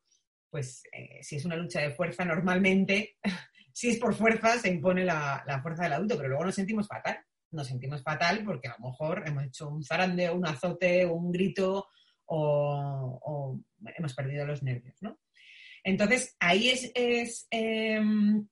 pues 0.50 0.84
eh, 0.94 1.20
si 1.22 1.36
es 1.36 1.44
una 1.44 1.58
lucha 1.58 1.82
de 1.82 1.92
fuerza, 1.92 2.24
normalmente, 2.24 3.18
si 3.74 3.90
es 3.90 3.98
por 3.98 4.16
fuerza, 4.16 4.58
se 4.58 4.70
impone 4.70 5.04
la, 5.04 5.60
fuerza 5.62 5.84
del 5.84 5.94
adulto, 5.94 6.16
pero 6.16 6.30
luego 6.30 6.46
nos 6.46 6.56
sentimos 6.56 6.88
fatal. 6.88 7.20
Nos 7.52 7.68
sentimos 7.68 8.04
fatal 8.04 8.42
porque 8.46 8.70
a 8.70 8.78
lo 8.80 8.88
mejor 8.88 9.24
hemos 9.28 9.44
hecho 9.44 9.68
un 9.68 9.84
zarandeo, 9.84 10.34
un 10.34 10.48
azote, 10.48 11.06
un 11.06 11.30
grito 11.30 11.88
o, 12.26 13.20
o 13.22 13.60
hemos 13.98 14.14
perdido 14.14 14.46
los 14.46 14.64
nervios, 14.64 14.96
¿no? 15.02 15.20
Entonces, 15.86 16.36
ahí 16.40 16.70
es, 16.70 17.48
em, 17.52 18.48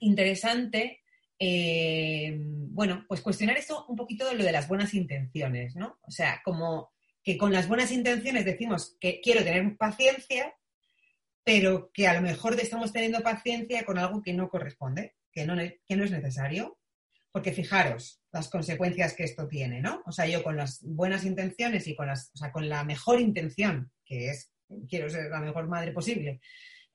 interesante, 0.00 1.00
em, 1.38 2.72
bueno, 2.74 3.06
pues 3.08 3.22
cuestionar 3.22 3.56
esto 3.56 3.86
un 3.88 3.96
poquito 3.96 4.28
de 4.28 4.34
lo 4.34 4.44
de 4.44 4.52
las 4.52 4.68
buenas 4.68 4.92
intenciones, 4.92 5.74
¿no? 5.76 5.98
O 6.02 6.10
sea, 6.10 6.42
como 6.44 6.92
que 7.22 7.38
con 7.38 7.52
las 7.52 7.68
buenas 7.68 7.90
intenciones 7.90 8.44
decimos 8.44 8.98
que 9.00 9.22
quiero 9.22 9.42
tener 9.42 9.76
paciencia, 9.78 10.54
pero 11.42 11.90
que 11.90 12.06
a 12.06 12.12
lo 12.14 12.20
mejor 12.20 12.60
estamos 12.60 12.92
teniendo 12.92 13.22
paciencia 13.22 13.84
con 13.86 13.98
algo 13.98 14.22
que 14.22 14.34
no 14.34 14.50
corresponde, 14.50 15.14
que 15.32 15.46
no, 15.46 15.56
que 15.56 15.96
no 15.96 16.04
es 16.04 16.10
necesario. 16.10 16.78
Porque 17.32 17.52
fijaros 17.52 18.22
las 18.30 18.48
consecuencias 18.48 19.14
que 19.14 19.24
esto 19.24 19.48
tiene, 19.48 19.80
¿no? 19.80 20.02
O 20.06 20.12
sea, 20.12 20.26
yo 20.26 20.44
con 20.44 20.56
las 20.56 20.82
buenas 20.82 21.24
intenciones 21.24 21.88
y 21.88 21.96
con, 21.96 22.06
las, 22.06 22.30
o 22.34 22.36
sea, 22.36 22.52
con 22.52 22.68
la 22.68 22.84
mejor 22.84 23.20
intención, 23.20 23.90
que 24.04 24.28
es 24.28 24.52
quiero 24.88 25.10
ser 25.10 25.30
la 25.30 25.40
mejor 25.40 25.66
madre 25.66 25.92
posible, 25.92 26.40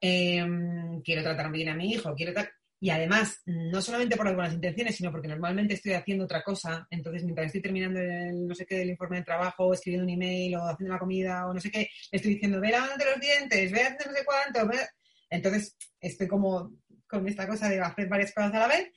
em, 0.02 1.02
quiero 1.02 1.24
tratar 1.24 1.52
bien 1.52 1.70
a 1.70 1.76
mi 1.76 1.92
hijo, 1.92 2.14
quiero 2.16 2.34
y 2.82 2.90
además, 2.92 3.42
no 3.46 3.82
solamente 3.82 4.16
por 4.16 4.26
las 4.26 4.36
buenas 4.36 4.54
intenciones, 4.54 4.96
sino 4.96 5.12
porque 5.12 5.28
normalmente 5.28 5.74
estoy 5.74 5.94
haciendo 5.94 6.24
otra 6.24 6.42
cosa, 6.44 6.88
entonces 6.90 7.24
mientras 7.24 7.48
estoy 7.48 7.62
terminando 7.62 8.00
el 8.00 8.48
no 8.48 8.56
sé 8.56 8.66
qué 8.66 8.78
del 8.78 8.92
informe 8.92 9.18
de 9.18 9.26
trabajo, 9.26 9.74
escribiendo 9.74 10.06
un 10.06 10.14
email, 10.14 10.56
o 10.56 10.66
haciendo 10.66 10.94
la 10.94 11.00
comida, 11.00 11.46
o 11.48 11.54
no 11.54 11.60
sé 11.60 11.70
qué, 11.70 11.90
le 12.12 12.16
estoy 12.18 12.36
diciendo, 12.36 12.62
ve 12.62 12.70
lavándote 12.70 13.06
los 13.06 13.20
dientes, 13.20 13.72
ve 13.72 13.82
no 13.84 14.14
sé 14.14 14.26
cuánto, 14.26 14.72
entonces 15.30 15.76
estoy 16.00 16.28
como 16.28 16.72
con 17.06 17.28
esta 17.28 17.48
cosa 17.48 17.68
de 17.68 17.82
hacer 17.82 18.08
varias 18.08 18.34
cosas 18.34 18.54
a 18.54 18.60
la 18.60 18.68
vez. 18.68 18.92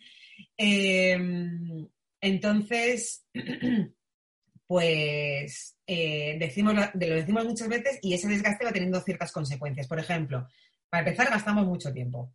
Em, 0.57 1.89
entonces, 2.21 3.27
pues 4.67 5.77
eh, 5.87 6.37
decimos, 6.39 6.75
lo 6.75 7.15
decimos 7.15 7.45
muchas 7.45 7.69
veces 7.69 7.99
y 8.03 8.15
ese 8.15 8.29
desgaste 8.29 8.65
va 8.65 8.73
teniendo 8.73 9.01
ciertas 9.01 9.33
consecuencias. 9.33 9.89
Por 9.89 9.99
ejemplo, 9.99 10.47
para 10.93 11.09
empezar, 11.09 11.31
gastamos 11.31 11.65
mucho 11.65 11.91
tiempo, 11.91 12.35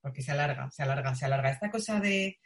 porque 0.00 0.22
se 0.22 0.30
alarga, 0.30 0.70
se 0.70 0.84
alarga, 0.84 1.16
se 1.16 1.24
alarga. 1.24 1.50
Esta 1.50 1.68
cosa 1.68 1.98
de 1.98 2.38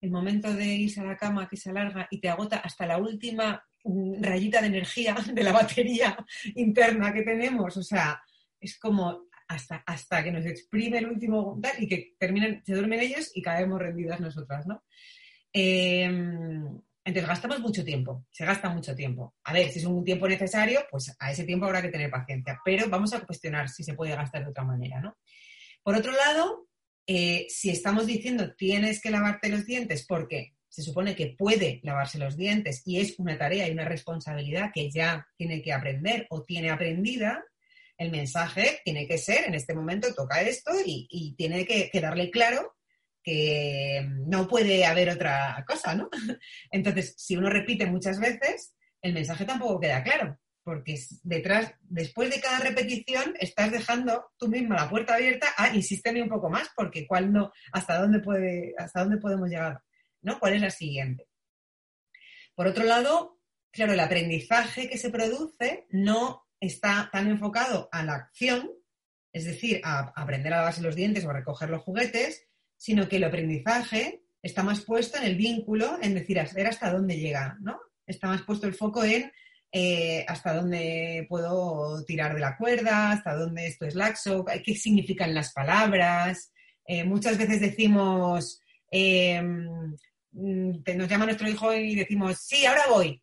el 0.00 0.10
momento 0.12 0.54
de 0.54 0.66
irse 0.66 1.00
a 1.00 1.04
la 1.04 1.16
cama 1.16 1.48
que 1.48 1.56
se 1.56 1.70
alarga 1.70 2.06
y 2.12 2.20
te 2.20 2.28
agota 2.28 2.58
hasta 2.58 2.86
la 2.86 2.96
última 2.96 3.60
mm, 3.82 4.22
rayita 4.22 4.60
de 4.60 4.68
energía 4.68 5.16
de 5.34 5.42
la 5.42 5.50
batería 5.50 6.16
interna 6.54 7.12
que 7.12 7.22
tenemos. 7.22 7.76
O 7.76 7.82
sea, 7.82 8.22
es 8.60 8.78
como 8.78 9.24
hasta, 9.48 9.82
hasta 9.84 10.22
que 10.22 10.30
nos 10.30 10.46
exprime 10.46 10.98
el 10.98 11.08
último 11.08 11.60
y 11.80 11.88
que 11.88 12.14
terminen, 12.16 12.62
se 12.64 12.74
duermen 12.74 13.00
ellos 13.00 13.32
y 13.34 13.42
caemos 13.42 13.80
rendidas 13.80 14.20
nosotras, 14.20 14.64
¿no? 14.68 14.84
Em, 15.52 16.80
entonces 17.10 17.28
gastamos 17.28 17.60
mucho 17.60 17.84
tiempo, 17.84 18.24
se 18.30 18.44
gasta 18.44 18.68
mucho 18.70 18.94
tiempo. 18.94 19.34
A 19.44 19.52
ver, 19.52 19.70
si 19.70 19.78
es 19.80 19.84
un 19.84 20.04
tiempo 20.04 20.26
necesario, 20.26 20.80
pues 20.90 21.14
a 21.18 21.30
ese 21.30 21.44
tiempo 21.44 21.66
habrá 21.66 21.82
que 21.82 21.88
tener 21.88 22.10
paciencia, 22.10 22.60
pero 22.64 22.88
vamos 22.88 23.12
a 23.12 23.20
cuestionar 23.20 23.68
si 23.68 23.84
se 23.84 23.94
puede 23.94 24.14
gastar 24.14 24.44
de 24.44 24.50
otra 24.50 24.64
manera, 24.64 25.00
¿no? 25.00 25.16
Por 25.82 25.94
otro 25.94 26.12
lado, 26.12 26.68
eh, 27.06 27.46
si 27.48 27.70
estamos 27.70 28.06
diciendo 28.06 28.54
tienes 28.54 29.00
que 29.00 29.10
lavarte 29.10 29.48
los 29.48 29.66
dientes 29.66 30.06
porque 30.06 30.54
se 30.68 30.82
supone 30.82 31.16
que 31.16 31.34
puede 31.36 31.80
lavarse 31.82 32.18
los 32.18 32.36
dientes 32.36 32.82
y 32.86 33.00
es 33.00 33.18
una 33.18 33.36
tarea 33.36 33.68
y 33.68 33.72
una 33.72 33.84
responsabilidad 33.84 34.70
que 34.72 34.90
ya 34.90 35.26
tiene 35.36 35.60
que 35.62 35.72
aprender 35.72 36.26
o 36.30 36.44
tiene 36.44 36.70
aprendida, 36.70 37.44
el 37.98 38.10
mensaje 38.10 38.80
tiene 38.84 39.06
que 39.06 39.18
ser, 39.18 39.44
en 39.44 39.54
este 39.54 39.74
momento 39.74 40.14
toca 40.14 40.40
esto 40.40 40.70
y, 40.86 41.34
tiene 41.36 41.66
que 41.66 41.90
quedarle 41.90 42.30
claro 42.30 42.76
que 43.22 44.06
no 44.26 44.48
puede 44.48 44.84
haber 44.84 45.10
otra 45.10 45.64
cosa, 45.66 45.94
¿no? 45.94 46.08
Entonces, 46.70 47.14
si 47.16 47.36
uno 47.36 47.50
repite 47.50 47.86
muchas 47.86 48.18
veces, 48.18 48.74
el 49.02 49.12
mensaje 49.12 49.44
tampoco 49.44 49.80
queda 49.80 50.02
claro, 50.02 50.38
porque 50.62 50.98
detrás, 51.22 51.74
después 51.82 52.30
de 52.30 52.40
cada 52.40 52.60
repetición, 52.60 53.34
estás 53.38 53.70
dejando 53.70 54.30
tú 54.38 54.48
misma 54.48 54.76
la 54.76 54.90
puerta 54.90 55.14
abierta 55.14 55.48
a 55.56 55.74
insísteme 55.74 56.22
un 56.22 56.28
poco 56.28 56.50
más, 56.50 56.68
porque 56.76 57.06
cuál 57.06 57.32
no, 57.32 57.52
hasta 57.72 57.98
dónde 58.00 58.20
puede, 58.20 58.74
hasta 58.78 59.00
dónde 59.00 59.18
podemos 59.18 59.48
llegar, 59.48 59.82
¿no? 60.22 60.38
¿Cuál 60.38 60.54
es 60.54 60.60
la 60.60 60.70
siguiente? 60.70 61.28
Por 62.54 62.66
otro 62.66 62.84
lado, 62.84 63.40
claro, 63.70 63.92
el 63.92 64.00
aprendizaje 64.00 64.88
que 64.88 64.98
se 64.98 65.10
produce 65.10 65.86
no 65.90 66.46
está 66.60 67.08
tan 67.10 67.28
enfocado 67.28 67.88
a 67.90 68.02
la 68.04 68.14
acción, 68.14 68.70
es 69.32 69.44
decir, 69.44 69.80
a 69.84 70.12
aprender 70.20 70.52
a 70.52 70.58
lavarse 70.58 70.82
los 70.82 70.94
dientes 70.94 71.24
o 71.24 71.30
a 71.30 71.34
recoger 71.34 71.70
los 71.70 71.82
juguetes, 71.82 72.49
sino 72.80 73.06
que 73.06 73.16
el 73.16 73.24
aprendizaje 73.24 74.22
está 74.42 74.62
más 74.62 74.80
puesto 74.80 75.18
en 75.18 75.24
el 75.24 75.36
vínculo, 75.36 75.98
en 76.00 76.14
decir, 76.14 76.40
a 76.40 76.48
ver 76.54 76.66
hasta 76.66 76.90
dónde 76.90 77.18
llega, 77.18 77.58
¿no? 77.60 77.78
Está 78.06 78.26
más 78.26 78.40
puesto 78.40 78.66
el 78.66 78.72
foco 78.72 79.04
en 79.04 79.30
eh, 79.70 80.24
hasta 80.26 80.54
dónde 80.54 81.26
puedo 81.28 82.02
tirar 82.06 82.32
de 82.32 82.40
la 82.40 82.56
cuerda, 82.56 83.12
hasta 83.12 83.34
dónde 83.34 83.66
esto 83.66 83.84
es 83.84 83.94
laxo, 83.94 84.46
qué 84.64 84.74
significan 84.74 85.34
las 85.34 85.52
palabras. 85.52 86.52
Eh, 86.86 87.04
muchas 87.04 87.36
veces 87.36 87.60
decimos, 87.60 88.62
mm, 88.90 89.92
nos 90.96 91.08
llama 91.08 91.26
nuestro 91.26 91.50
hijo 91.50 91.74
y 91.74 91.94
decimos, 91.94 92.38
sí, 92.38 92.64
ahora 92.64 92.84
voy. 92.88 93.22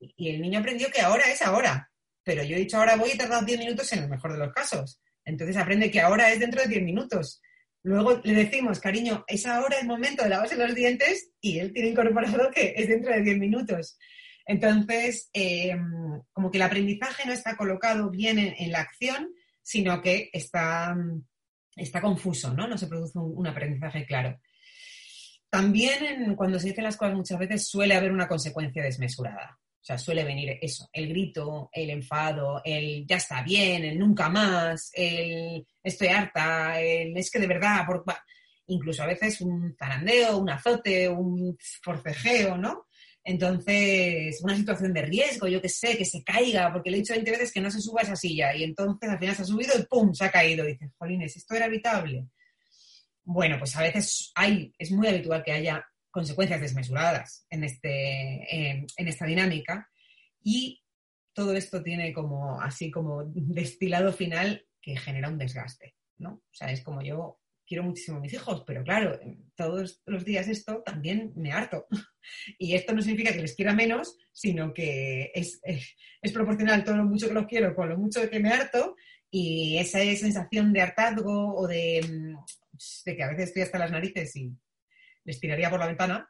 Y 0.00 0.30
el 0.30 0.42
niño 0.42 0.58
aprendió 0.58 0.88
que 0.90 1.00
ahora 1.00 1.30
es 1.30 1.40
ahora, 1.42 1.88
pero 2.24 2.42
yo 2.42 2.56
he 2.56 2.60
dicho 2.60 2.76
ahora 2.76 2.96
voy 2.96 3.10
y 3.10 3.12
he 3.12 3.18
tardado 3.18 3.46
10 3.46 3.60
minutos 3.60 3.92
en 3.92 4.00
el 4.00 4.08
mejor 4.08 4.32
de 4.32 4.38
los 4.38 4.52
casos. 4.52 5.00
Entonces 5.24 5.56
aprende 5.56 5.92
que 5.92 6.00
ahora 6.00 6.32
es 6.32 6.40
dentro 6.40 6.60
de 6.60 6.66
10 6.66 6.82
minutos. 6.82 7.40
Luego 7.82 8.20
le 8.24 8.34
decimos, 8.34 8.78
cariño, 8.78 9.24
es 9.26 9.46
ahora 9.46 9.78
el 9.80 9.86
momento 9.86 10.22
de 10.22 10.28
lavarse 10.28 10.56
los 10.56 10.74
dientes 10.74 11.30
y 11.40 11.58
él 11.58 11.72
tiene 11.72 11.90
incorporado 11.90 12.50
que 12.50 12.74
es 12.76 12.88
dentro 12.88 13.12
de 13.12 13.22
10 13.22 13.38
minutos. 13.38 13.96
Entonces, 14.50 15.30
eh, 15.32 15.76
como 16.32 16.50
que 16.50 16.58
el 16.58 16.62
aprendizaje 16.62 17.24
no 17.24 17.32
está 17.32 17.56
colocado 17.56 18.10
bien 18.10 18.38
en, 18.38 18.72
la 18.72 18.80
acción, 18.80 19.32
sino 19.62 20.02
que 20.02 20.28
está, 20.32 20.96
está 21.76 22.00
confuso, 22.00 22.52
¿no? 22.52 22.66
No 22.66 22.76
se 22.76 22.88
produce 22.88 23.16
un, 23.16 23.46
aprendizaje 23.46 24.04
claro. 24.04 24.40
También 25.48 26.34
cuando 26.34 26.58
se 26.58 26.70
dicen 26.70 26.82
las 26.82 26.96
cosas 26.96 27.14
muchas 27.14 27.38
veces 27.38 27.68
suele 27.68 27.94
haber 27.94 28.10
una 28.10 28.26
consecuencia 28.26 28.82
desmesurada. 28.82 29.59
O 29.80 29.84
sea, 29.84 29.96
suele 29.96 30.24
venir 30.24 30.58
eso, 30.60 30.88
el 30.92 31.08
grito, 31.08 31.70
el 31.72 31.88
enfado, 31.88 32.60
el 32.64 33.06
ya 33.06 33.16
está 33.16 33.42
bien, 33.42 33.82
el 33.84 33.98
nunca 33.98 34.28
más, 34.28 34.90
el 34.94 35.66
estoy 35.82 36.08
harta, 36.08 36.78
el 36.80 37.16
es 37.16 37.30
que 37.30 37.38
de 37.38 37.46
verdad, 37.46 37.86
por... 37.86 38.04
incluso 38.66 39.02
a 39.02 39.06
veces 39.06 39.40
un 39.40 39.74
zarandeo, 39.78 40.36
un 40.36 40.50
azote, 40.50 41.08
un 41.08 41.56
forcejeo, 41.82 42.58
¿no? 42.58 42.88
Entonces, 43.24 44.40
una 44.42 44.56
situación 44.56 44.92
de 44.92 45.02
riesgo, 45.02 45.46
yo 45.46 45.60
que 45.60 45.68
sé, 45.68 45.96
que 45.96 46.04
se 46.04 46.22
caiga, 46.22 46.72
porque 46.72 46.90
le 46.90 46.96
he 46.96 47.00
dicho 47.00 47.14
20 47.14 47.30
veces 47.30 47.52
que 47.52 47.60
no 47.60 47.70
se 47.70 47.80
suba 47.80 48.00
a 48.00 48.04
esa 48.04 48.16
silla 48.16 48.54
y 48.54 48.64
entonces 48.64 49.08
al 49.08 49.18
final 49.18 49.36
se 49.36 49.42
ha 49.42 49.46
subido 49.46 49.78
y 49.78 49.84
¡pum! 49.84 50.12
se 50.14 50.24
ha 50.24 50.30
caído. 50.30 50.64
Dices, 50.64 50.90
Jolines, 50.98 51.36
¿esto 51.36 51.54
era 51.54 51.66
evitable? 51.66 52.26
Bueno, 53.22 53.58
pues 53.58 53.76
a 53.76 53.82
veces 53.82 54.32
hay, 54.34 54.72
es 54.78 54.90
muy 54.90 55.06
habitual 55.06 55.42
que 55.42 55.52
haya 55.52 55.84
consecuencias 56.10 56.60
desmesuradas 56.60 57.46
en, 57.50 57.64
este, 57.64 58.70
en, 58.70 58.86
esta 58.96 59.26
dinámica. 59.26 59.88
Y 60.42 60.82
todo 61.32 61.54
esto 61.54 61.82
tiene 61.82 62.12
como 62.12 62.60
así 62.60 62.90
como 62.90 63.24
destilado 63.24 64.12
final 64.12 64.66
que 64.80 64.96
genera 64.96 65.28
un 65.28 65.38
desgaste, 65.38 65.94
¿no? 66.18 66.32
O 66.32 66.52
sea, 66.52 66.70
es 66.70 66.82
como 66.82 67.02
yo 67.02 67.40
quiero 67.66 67.84
muchísimo 67.84 68.16
a 68.16 68.20
mis 68.20 68.32
hijos, 68.32 68.64
pero 68.66 68.82
claro, 68.82 69.20
todos 69.54 70.02
los 70.04 70.24
días 70.24 70.48
esto 70.48 70.82
también 70.84 71.32
me 71.36 71.52
harto. 71.52 71.86
Y 72.58 72.74
esto 72.74 72.92
no 72.92 73.00
significa 73.00 73.32
que 73.32 73.40
les 73.40 73.54
quiera 73.54 73.72
menos, 73.74 74.18
sino 74.30 74.74
que 74.74 75.32
es, 75.34 75.58
es, 75.62 76.32
proporcional 76.32 76.84
todo 76.84 76.96
lo 76.96 77.04
mucho 77.04 77.28
que 77.28 77.34
los 77.34 77.46
quiero 77.46 77.74
con 77.74 77.88
lo 77.88 77.96
mucho 77.96 78.28
que 78.28 78.38
me 78.38 78.50
harto 78.50 78.94
y 79.30 79.78
esa 79.78 80.00
sensación 80.00 80.70
de 80.72 80.82
hartazgo 80.82 81.54
o 81.54 81.66
de, 81.66 82.02
mm, 82.02 82.36
de 83.06 83.16
que 83.16 83.22
a 83.22 83.28
veces 83.28 83.48
estoy 83.48 83.62
hasta 83.62 83.78
las 83.78 83.90
narices 83.90 84.36
y 84.36 84.52
les 85.24 85.40
tiraría 85.40 85.70
por 85.70 85.80
la 85.80 85.86
ventana, 85.86 86.28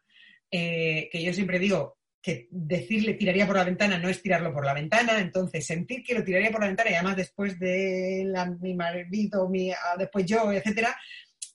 eh, 0.51 1.09
que 1.11 1.23
yo 1.23 1.33
siempre 1.33 1.59
digo 1.59 1.99
que 2.23 2.49
decirle 2.51 3.15
tiraría 3.15 3.47
por 3.47 3.57
la 3.57 3.65
ventana 3.65 3.99
no 3.99 4.09
es 4.09 4.21
tirarlo 4.21 4.53
por 4.53 4.65
la 4.65 4.75
ventana, 4.75 5.19
entonces 5.21 5.65
sentir 5.65 6.03
que 6.03 6.15
lo 6.15 6.23
tiraría 6.23 6.51
por 6.51 6.61
la 6.61 6.67
ventana 6.67 6.91
y 6.91 6.95
además 6.95 7.17
después 7.17 7.59
de 7.59 8.31
mi 8.61 8.75
marido, 8.75 9.49
mi, 9.49 9.71
ah, 9.71 9.97
después 9.99 10.27
yo, 10.27 10.53
etcétera, 10.53 10.95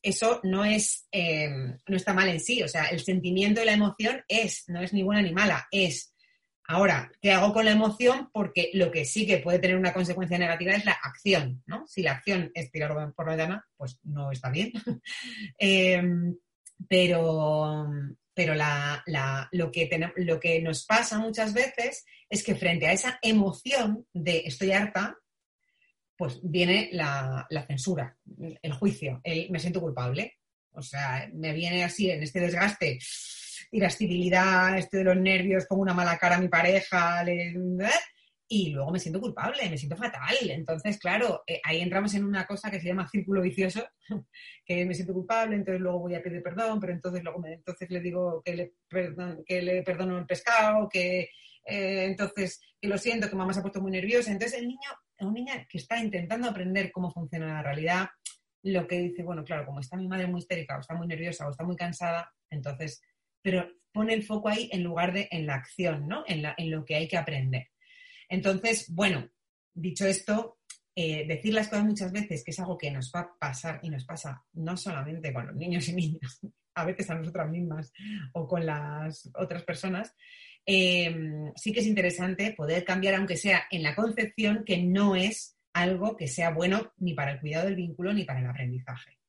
eso 0.01 0.39
no 0.43 0.65
es 0.65 1.07
eh, 1.11 1.49
no 1.49 1.95
está 1.95 2.13
mal 2.13 2.29
en 2.29 2.39
sí, 2.39 2.63
o 2.63 2.67
sea, 2.67 2.85
el 2.85 2.99
sentimiento 2.99 3.61
y 3.61 3.65
la 3.65 3.73
emoción 3.73 4.23
es, 4.27 4.63
no 4.67 4.81
es 4.81 4.91
ni 4.93 5.03
buena 5.03 5.21
ni 5.21 5.33
mala, 5.33 5.67
es 5.71 6.15
Ahora, 6.67 7.11
¿qué 7.21 7.31
hago 7.31 7.53
con 7.53 7.65
la 7.65 7.71
emoción? 7.71 8.29
Porque 8.33 8.71
lo 8.73 8.89
que 8.89 9.05
sí 9.05 9.27
que 9.27 9.37
puede 9.37 9.59
tener 9.59 9.77
una 9.77 9.93
consecuencia 9.93 10.39
negativa 10.39 10.73
es 10.73 10.83
la 10.83 10.93
acción, 10.93 11.61
¿no? 11.67 11.85
Si 11.85 12.01
la 12.01 12.13
acción 12.13 12.49
es 12.55 12.71
tirarlo 12.71 13.13
por 13.13 13.27
la 13.27 13.35
ventana, 13.35 13.67
pues 13.77 13.99
no 14.03 14.31
está 14.31 14.49
bien. 14.49 14.71
eh, 15.59 16.01
pero, 16.87 17.87
pero 18.33 18.53
lo, 19.51 19.71
que 19.71 20.11
lo 20.17 20.39
que 20.39 20.61
nos 20.61 20.85
pasa 20.85 21.19
muchas 21.19 21.53
veces 21.53 22.05
es 22.29 22.43
que 22.43 22.55
frente 22.55 22.87
a 22.87 22.93
esa 22.93 23.19
emoción 23.21 24.05
de 24.13 24.43
estoy 24.45 24.71
harta, 24.71 25.17
pues 26.17 26.39
viene 26.43 26.89
la, 26.91 27.47
censura, 27.67 28.17
el 28.61 28.73
juicio, 28.73 29.21
el 29.23 29.49
me 29.51 29.59
siento 29.59 29.81
culpable. 29.81 30.37
O 30.71 30.81
sea, 30.81 31.29
me 31.33 31.53
viene 31.53 31.85
así 31.85 32.09
en 32.11 32.21
este 32.21 32.41
desgaste, 32.41 32.99
irascibilidad, 33.71 34.77
estoy 34.77 34.99
de 34.99 35.05
los 35.05 35.17
nervios, 35.17 35.65
pongo 35.67 35.83
una 35.83 35.93
mala 35.93 36.17
cara 36.17 36.35
a 36.35 36.41
mi 36.41 36.49
pareja, 36.49 37.23
¿eh? 37.23 37.53
Y 38.47 38.69
luego 38.69 38.91
me 38.91 38.99
siento 38.99 39.19
culpable, 39.19 39.69
me 39.69 39.77
siento 39.77 39.97
fatal. 39.97 40.35
Entonces, 40.49 40.99
claro, 40.99 41.43
eh, 41.47 41.59
ahí 41.63 41.81
entramos 41.81 42.13
en 42.13 42.23
una 42.23 42.45
cosa 42.45 42.69
que 42.69 42.79
se 42.79 42.87
llama 42.87 43.07
círculo 43.07 43.41
vicioso, 43.41 43.83
que 44.65 44.85
me 44.85 44.93
siento 44.93 45.13
culpable, 45.13 45.55
entonces 45.55 45.81
luego 45.81 45.99
voy 45.99 46.15
a 46.15 46.21
pedir 46.21 46.43
perdón, 46.43 46.79
pero 46.79 46.93
entonces 46.93 47.23
luego 47.23 47.43
entonces 47.45 47.89
le 47.89 47.99
digo 47.99 48.41
que 48.43 48.55
le, 48.55 48.73
que 49.45 49.61
le 49.61 49.83
perdono 49.83 50.17
el 50.17 50.25
pescado, 50.25 50.87
que 50.89 51.29
eh, 51.65 52.05
entonces 52.05 52.61
que 52.79 52.87
lo 52.87 52.97
siento, 52.97 53.29
que 53.29 53.35
mamá 53.35 53.53
se 53.53 53.59
ha 53.59 53.63
puesto 53.63 53.81
muy 53.81 53.91
nerviosa. 53.91 54.31
Entonces 54.31 54.59
el 54.59 54.67
niño, 54.67 54.89
un 55.19 55.33
niña 55.33 55.65
que 55.67 55.77
está 55.77 55.99
intentando 55.99 56.47
aprender 56.47 56.91
cómo 56.91 57.11
funciona 57.11 57.47
la 57.47 57.63
realidad, 57.63 58.09
lo 58.61 58.87
que 58.87 58.99
dice, 58.99 59.23
bueno, 59.23 59.43
claro, 59.43 59.65
como 59.65 59.79
está 59.79 59.95
mi 59.95 60.07
madre 60.07 60.27
muy 60.27 60.39
histérica 60.39 60.77
o 60.77 60.79
está 60.79 60.95
muy 60.95 61.07
nerviosa 61.07 61.47
o 61.47 61.51
está 61.51 61.63
muy 61.63 61.75
cansada, 61.75 62.31
entonces, 62.49 63.01
pero 63.41 63.67
pone 63.91 64.13
el 64.13 64.23
foco 64.23 64.49
ahí 64.49 64.69
en 64.71 64.83
lugar 64.83 65.13
de 65.13 65.27
en 65.31 65.45
la 65.45 65.55
acción, 65.55 66.07
¿no? 66.07 66.23
En, 66.27 66.41
la, 66.41 66.55
en 66.57 66.71
lo 66.71 66.83
que 66.83 66.95
hay 66.95 67.07
que 67.07 67.17
aprender. 67.17 67.67
Entonces, 68.29 68.87
bueno, 68.93 69.29
dicho 69.73 70.05
esto, 70.05 70.59
eh, 70.95 71.27
decir 71.27 71.53
las 71.53 71.67
cosas 71.67 71.85
muchas 71.85 72.11
veces, 72.11 72.43
que 72.43 72.51
es 72.51 72.59
algo 72.59 72.77
que 72.77 72.91
nos 72.91 73.11
va 73.13 73.21
a 73.21 73.35
pasar 73.37 73.79
y 73.83 73.89
nos 73.89 74.05
pasa 74.05 74.45
no 74.53 74.77
solamente 74.77 75.33
con 75.33 75.47
los 75.47 75.55
niños 75.55 75.87
y 75.89 75.93
niñas, 75.93 76.39
a 76.75 76.85
veces 76.85 77.09
a 77.09 77.15
nosotras 77.15 77.49
mismas 77.49 77.91
o 78.33 78.47
con 78.47 78.65
las 78.65 79.29
otras 79.35 79.63
personas, 79.63 80.13
eh, 80.65 81.15
sí 81.55 81.71
que 81.71 81.81
es 81.81 81.85
interesante 81.85 82.53
poder 82.53 82.83
cambiar, 82.83 83.15
aunque 83.15 83.37
sea 83.37 83.65
en 83.69 83.83
la 83.83 83.95
concepción, 83.95 84.63
que 84.65 84.81
no 84.81 85.15
es 85.15 85.57
algo 85.73 86.15
que 86.15 86.27
sea 86.27 86.51
bueno 86.51 86.93
ni 86.97 87.13
para 87.13 87.33
el 87.33 87.39
cuidado 87.39 87.65
del 87.65 87.75
vínculo 87.75 88.13
ni 88.13 88.23
para 88.23 88.39
el 88.39 88.47
aprendizaje. 88.47 89.19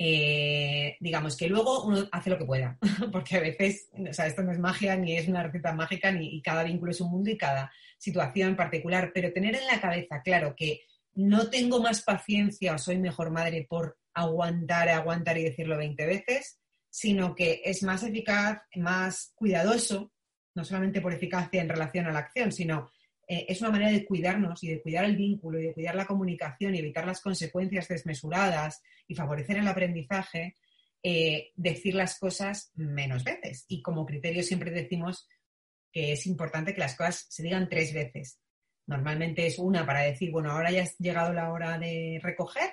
Eh, 0.00 0.96
digamos 1.00 1.36
que 1.36 1.48
luego 1.48 1.82
uno 1.82 2.08
hace 2.12 2.30
lo 2.30 2.38
que 2.38 2.44
pueda, 2.44 2.78
porque 3.12 3.36
a 3.36 3.40
veces, 3.40 3.88
o 3.92 4.12
sea, 4.12 4.26
esto 4.28 4.42
no 4.42 4.52
es 4.52 4.58
magia 4.60 4.96
ni 4.96 5.16
es 5.16 5.26
una 5.26 5.42
receta 5.42 5.72
mágica, 5.72 6.12
ni 6.12 6.40
cada 6.40 6.62
vínculo 6.62 6.92
es 6.92 7.00
un 7.00 7.10
mundo 7.10 7.30
y 7.30 7.36
cada 7.36 7.72
situación 7.98 8.54
particular, 8.54 9.10
pero 9.12 9.32
tener 9.32 9.56
en 9.56 9.66
la 9.66 9.80
cabeza, 9.80 10.22
claro, 10.22 10.54
que 10.56 10.82
no 11.14 11.50
tengo 11.50 11.82
más 11.82 12.02
paciencia 12.02 12.74
o 12.74 12.78
soy 12.78 12.98
mejor 12.98 13.32
madre 13.32 13.66
por 13.68 13.98
aguantar, 14.14 14.88
aguantar 14.88 15.36
y 15.36 15.44
decirlo 15.44 15.76
20 15.76 16.06
veces, 16.06 16.60
sino 16.88 17.34
que 17.34 17.60
es 17.64 17.82
más 17.82 18.04
eficaz, 18.04 18.62
más 18.76 19.32
cuidadoso, 19.34 20.12
no 20.54 20.64
solamente 20.64 21.00
por 21.00 21.12
eficacia 21.12 21.60
en 21.60 21.68
relación 21.68 22.06
a 22.06 22.12
la 22.12 22.20
acción, 22.20 22.52
sino 22.52 22.90
eh, 23.30 23.44
es 23.46 23.60
una 23.60 23.70
manera 23.70 23.92
de 23.92 24.06
cuidarnos 24.06 24.64
y 24.64 24.68
de 24.68 24.80
cuidar 24.80 25.04
el 25.04 25.14
vínculo 25.14 25.60
y 25.60 25.64
de 25.64 25.74
cuidar 25.74 25.94
la 25.94 26.06
comunicación 26.06 26.74
y 26.74 26.78
evitar 26.78 27.06
las 27.06 27.20
consecuencias 27.20 27.86
desmesuradas 27.86 28.82
y 29.06 29.14
favorecer 29.14 29.58
el 29.58 29.68
aprendizaje, 29.68 30.56
eh, 31.02 31.50
decir 31.54 31.94
las 31.94 32.18
cosas 32.18 32.72
menos 32.74 33.24
veces. 33.24 33.66
Y 33.68 33.82
como 33.82 34.06
criterio 34.06 34.42
siempre 34.42 34.70
decimos 34.70 35.28
que 35.92 36.12
es 36.12 36.26
importante 36.26 36.72
que 36.72 36.80
las 36.80 36.96
cosas 36.96 37.26
se 37.28 37.42
digan 37.42 37.68
tres 37.68 37.92
veces. 37.92 38.40
Normalmente 38.86 39.46
es 39.46 39.58
una 39.58 39.84
para 39.84 40.00
decir, 40.00 40.30
bueno, 40.30 40.52
ahora 40.52 40.70
ya 40.70 40.84
ha 40.84 40.88
llegado 40.98 41.34
la 41.34 41.52
hora 41.52 41.78
de 41.78 42.18
recoger. 42.22 42.70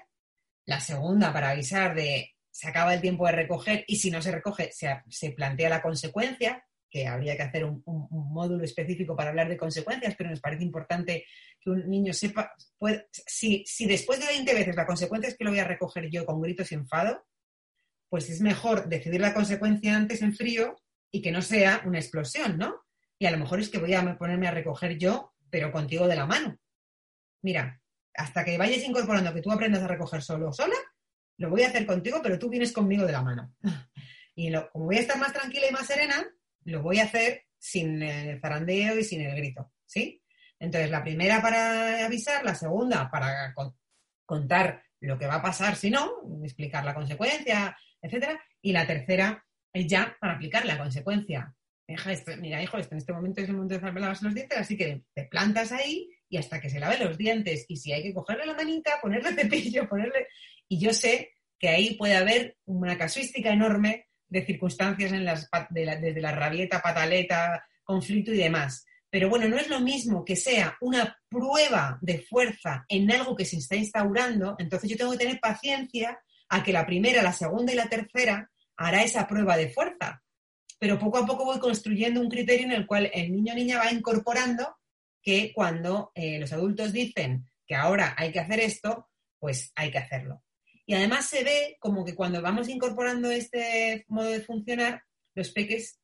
La 0.65 0.79
segunda 0.79 1.33
para 1.33 1.49
avisar 1.49 1.93
de 1.93 2.31
se 2.49 2.69
acaba 2.69 2.93
el 2.93 3.01
tiempo 3.01 3.25
de 3.25 3.33
recoger 3.33 3.83
y 3.85 3.97
si 3.97 4.09
no 4.09 4.21
se 4.21 4.31
recoge 4.31 4.71
se, 4.71 5.01
se 5.09 5.31
plantea 5.31 5.69
la 5.69 5.81
consecuencia 5.81 6.65
que 6.95 7.07
habría 7.07 7.35
que 7.35 7.43
hacer 7.43 7.65
un, 7.65 7.83
módulo 8.09 8.63
específico 8.63 9.17
para 9.17 9.31
hablar 9.31 9.49
de 9.49 9.57
consecuencias, 9.57 10.15
pero 10.17 10.29
nos 10.29 10.39
parece 10.39 10.63
importante 10.63 11.25
que 11.59 11.69
un 11.69 11.89
niño 11.89 12.13
sepa, 12.13 12.53
si, 13.27 13.65
después 13.85 14.21
de 14.21 14.27
20 14.27 14.53
veces 14.53 14.77
la 14.77 14.85
consecuencia 14.85 15.27
es 15.27 15.35
que 15.35 15.43
lo 15.43 15.49
voy 15.49 15.59
a 15.59 15.67
recoger 15.67 16.09
yo 16.09 16.25
con 16.25 16.41
gritos 16.41 16.71
y 16.71 16.75
enfado, 16.75 17.25
pues 18.07 18.29
es 18.29 18.39
mejor 18.39 18.87
decidir 18.87 19.19
la 19.19 19.33
consecuencia 19.33 19.93
antes 19.93 20.21
en 20.21 20.33
frío 20.33 20.77
y 21.11 21.21
que 21.21 21.33
no 21.33 21.41
sea 21.41 21.81
una 21.83 21.99
explosión, 21.99 22.57
¿no? 22.57 22.85
Y 23.19 23.25
a 23.25 23.31
lo 23.31 23.39
mejor 23.39 23.59
es 23.59 23.67
que 23.67 23.77
voy 23.77 23.93
a 23.93 24.17
ponerme 24.17 24.47
a 24.47 24.51
recoger 24.51 24.97
yo, 24.97 25.33
pero 25.49 25.73
contigo 25.73 26.07
de 26.07 26.15
la 26.15 26.25
mano. 26.25 26.57
Mira, 27.41 27.81
hasta 28.13 28.45
que 28.45 28.57
vayas 28.57 28.85
incorporando 28.85 29.33
que 29.33 29.41
tú 29.41 29.51
aprendas 29.51 29.83
a 29.83 29.89
recoger 29.89 30.21
solo 30.21 30.47
o 30.47 30.53
sola, 30.53 30.77
lo 31.39 31.49
voy 31.49 31.63
a 31.63 31.67
hacer 31.67 31.85
contigo, 31.85 32.21
pero 32.23 32.39
tú 32.39 32.49
vienes 32.49 32.71
conmigo 32.71 33.05
de 33.05 33.11
la 33.11 33.21
mano. 33.21 33.53
Y 34.37 34.51
como 34.51 34.87
voy 34.87 34.97
a 34.97 34.99
estar 34.99 35.17
más 35.17 35.31
tranquila 35.31 35.65
y 35.69 35.71
más 35.71 35.87
serena, 35.87 36.21
lo 36.65 36.81
voy 36.81 36.99
a 36.99 37.05
hacer 37.05 37.45
sin 37.57 38.01
el 38.03 38.39
zarandeo 38.39 38.99
y 38.99 39.03
sin 39.03 39.21
el 39.21 39.35
grito, 39.35 39.71
¿sí? 39.85 40.21
Entonces, 40.59 40.89
la 40.89 41.03
primera 41.03 41.41
para 41.41 42.05
avisar, 42.05 42.43
la 42.43 42.55
segunda 42.55 43.09
para 43.09 43.53
contar 44.25 44.83
lo 45.01 45.17
que 45.17 45.27
va 45.27 45.35
a 45.35 45.41
pasar 45.41 45.75
si 45.75 45.89
no, 45.89 46.21
explicar 46.43 46.83
la 46.83 46.93
consecuencia, 46.93 47.77
etcétera, 48.01 48.39
y 48.61 48.71
la 48.71 48.87
tercera 48.87 49.43
es 49.71 49.87
ya 49.87 50.15
para 50.19 50.33
aplicar 50.33 50.65
la 50.65 50.77
consecuencia. 50.77 51.53
mira, 52.39 52.63
hijo, 52.63 52.77
en 52.77 52.97
este 52.97 53.13
momento 53.13 53.41
es 53.41 53.49
el 53.49 53.55
momento 53.55 53.79
de 53.79 53.99
lavarse 53.99 54.25
los 54.25 54.33
dientes, 54.33 54.57
así 54.57 54.77
que 54.77 55.03
te 55.13 55.25
plantas 55.25 55.71
ahí 55.71 56.09
y 56.29 56.37
hasta 56.37 56.59
que 56.59 56.69
se 56.69 56.79
lave 56.79 56.97
los 56.97 57.17
dientes. 57.17 57.65
Y 57.67 57.77
si 57.77 57.91
hay 57.91 58.03
que 58.03 58.13
cogerle 58.13 58.45
la 58.45 58.53
manita, 58.53 58.99
ponerle 59.01 59.33
cepillo, 59.35 59.87
ponerle... 59.87 60.27
Y 60.67 60.79
yo 60.79 60.93
sé 60.93 61.33
que 61.59 61.69
ahí 61.69 61.95
puede 61.95 62.15
haber 62.15 62.57
una 62.65 62.97
casuística 62.97 63.51
enorme 63.51 64.07
de 64.27 64.45
circunstancias 64.45 65.11
en 65.11 65.25
las, 65.25 65.49
desde 65.69 66.21
la 66.21 66.31
rabieta, 66.31 66.81
pataleta, 66.81 67.65
conflicto 67.83 68.33
y 68.33 68.37
demás. 68.37 68.85
Pero 69.09 69.29
bueno, 69.29 69.47
no 69.47 69.57
es 69.57 69.69
lo 69.69 69.79
mismo 69.79 70.25
que 70.25 70.35
sea 70.35 70.75
una 70.81 71.17
prueba 71.29 71.97
de 72.01 72.19
fuerza 72.21 72.85
en 72.89 73.11
algo 73.11 73.35
que 73.35 73.45
se 73.45 73.57
está 73.57 73.75
instaurando, 73.75 74.55
entonces 74.59 74.89
yo 74.89 74.97
tengo 74.97 75.11
que 75.11 75.19
tener 75.19 75.39
paciencia 75.39 76.19
a 76.49 76.63
que 76.63 76.73
la 76.73 76.85
primera, 76.85 77.23
la 77.23 77.33
segunda 77.33 77.71
y 77.71 77.75
la 77.75 77.87
tercera 77.87 78.51
hará 78.77 79.03
esa 79.03 79.27
prueba 79.27 79.57
de 79.57 79.69
fuerza. 79.69 80.21
Pero 80.79 80.99
poco 80.99 81.19
a 81.19 81.25
poco 81.25 81.45
voy 81.45 81.59
construyendo 81.59 82.19
un 82.19 82.29
criterio 82.29 82.65
en 82.65 82.73
el 82.73 82.85
cual 82.85 83.09
el 83.13 83.31
niño 83.31 83.53
o 83.53 83.55
niña 83.55 83.77
va 83.79 83.91
incorporando 83.91 84.77
que 85.21 85.51
cuando 85.53 86.11
eh, 86.13 86.39
los 86.39 86.51
adultos 86.51 86.91
dicen 86.91 87.49
que 87.65 87.75
ahora 87.75 88.13
hay 88.17 88.31
que 88.31 88.39
hacer 88.39 88.59
esto, 88.59 89.09
pues 89.39 89.71
hay 89.75 89.91
que 89.91 89.97
hacerlo. 89.97 90.43
Y 90.85 90.93
además 90.93 91.25
se 91.27 91.43
ve 91.43 91.77
como 91.79 92.05
que 92.05 92.15
cuando 92.15 92.41
vamos 92.41 92.69
incorporando 92.69 93.31
este 93.31 94.05
modo 94.07 94.29
de 94.29 94.41
funcionar, 94.41 95.01
los 95.33 95.51
peques 95.51 95.99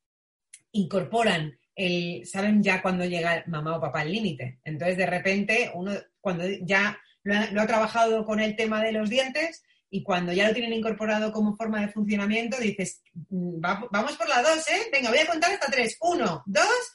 incorporan 0.72 1.58
el, 1.74 2.26
saben 2.26 2.62
ya 2.62 2.82
cuando 2.82 3.04
llega 3.04 3.44
mamá 3.46 3.76
o 3.76 3.80
papá 3.80 4.00
al 4.00 4.12
límite. 4.12 4.60
Entonces, 4.64 4.96
de 4.96 5.06
repente, 5.06 5.70
uno, 5.74 5.92
cuando 6.20 6.44
ya 6.62 6.98
lo 7.22 7.34
ha, 7.34 7.66
trabajado 7.66 8.24
con 8.24 8.40
el 8.40 8.56
tema 8.56 8.82
de 8.82 8.92
los 8.92 9.08
dientes 9.08 9.62
y 9.88 10.02
cuando 10.02 10.32
ya 10.32 10.48
lo 10.48 10.54
tienen 10.54 10.72
incorporado 10.72 11.32
como 11.32 11.56
forma 11.56 11.80
de 11.80 11.88
funcionamiento, 11.92 12.58
dices, 12.58 13.02
mm, 13.28 13.60
vamos 13.60 14.16
por 14.16 14.28
la 14.28 14.42
dos, 14.42 14.66
¿eh? 14.68 14.88
Venga, 14.92 15.10
voy 15.10 15.18
a 15.18 15.26
contar 15.26 15.52
hasta 15.52 15.70
tres. 15.70 15.96
Uno, 16.00 16.42
dos, 16.46 16.92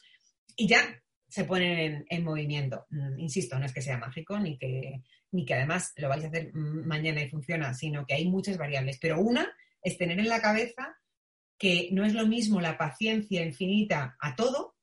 y 0.56 0.68
ya 0.68 0.80
se 1.28 1.44
ponen 1.44 2.04
en, 2.08 2.24
movimiento. 2.24 2.86
Mm, 2.90 3.18
insisto, 3.20 3.58
no 3.58 3.66
es 3.66 3.72
que 3.72 3.82
sea 3.82 3.98
mágico 3.98 4.38
ni 4.38 4.58
que, 4.58 5.02
ni 5.32 5.44
que 5.44 5.54
además 5.54 5.92
lo 5.96 6.08
vais 6.08 6.24
a 6.24 6.28
hacer 6.28 6.52
mañana 6.54 7.22
y 7.22 7.28
funciona, 7.28 7.74
sino 7.74 8.06
que 8.06 8.14
hay 8.14 8.28
muchas 8.28 8.56
variables. 8.56 8.98
Pero 9.00 9.20
una 9.20 9.50
es 9.82 9.98
tener 9.98 10.18
en 10.18 10.28
la 10.28 10.40
cabeza 10.40 10.96
que 11.58 11.88
no 11.92 12.04
es 12.04 12.14
lo 12.14 12.26
mismo 12.26 12.60
la 12.60 12.78
paciencia 12.78 13.44
infinita 13.44 14.16
a 14.20 14.36
todo 14.36 14.76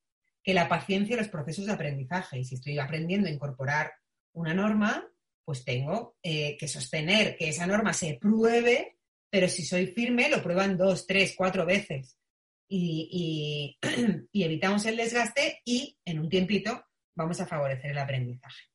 que 0.43 0.53
la 0.53 0.69
paciencia 0.69 1.15
a 1.15 1.19
los 1.19 1.29
procesos 1.29 1.65
de 1.65 1.73
aprendizaje. 1.73 2.39
Y 2.39 2.45
si 2.45 2.55
estoy 2.55 2.77
aprendiendo 2.77 3.27
a 3.27 3.31
incorporar 3.31 3.93
una 4.33 4.53
norma, 4.53 5.07
pues 5.43 5.65
tengo 5.65 6.17
eh, 6.21 6.55
que 6.57 6.67
sostener 6.67 7.35
que 7.35 7.49
esa 7.49 7.65
norma 7.65 7.93
se 7.93 8.17
pruebe, 8.21 8.97
pero 9.29 9.47
si 9.47 9.65
soy 9.65 9.87
firme, 9.87 10.29
lo 10.29 10.43
prueban 10.43 10.77
dos, 10.77 11.07
tres, 11.07 11.33
cuatro 11.35 11.65
veces 11.65 12.19
y, 12.67 13.77
evitamos 14.33 14.85
el 14.85 14.97
desgaste 14.97 15.61
y 15.65 15.97
en 16.05 16.19
un 16.19 16.29
tiempito 16.29 16.85
vamos 17.15 17.39
a 17.39 17.47
favorecer 17.47 17.91
el 17.91 17.97
aprendizaje. 17.97 18.65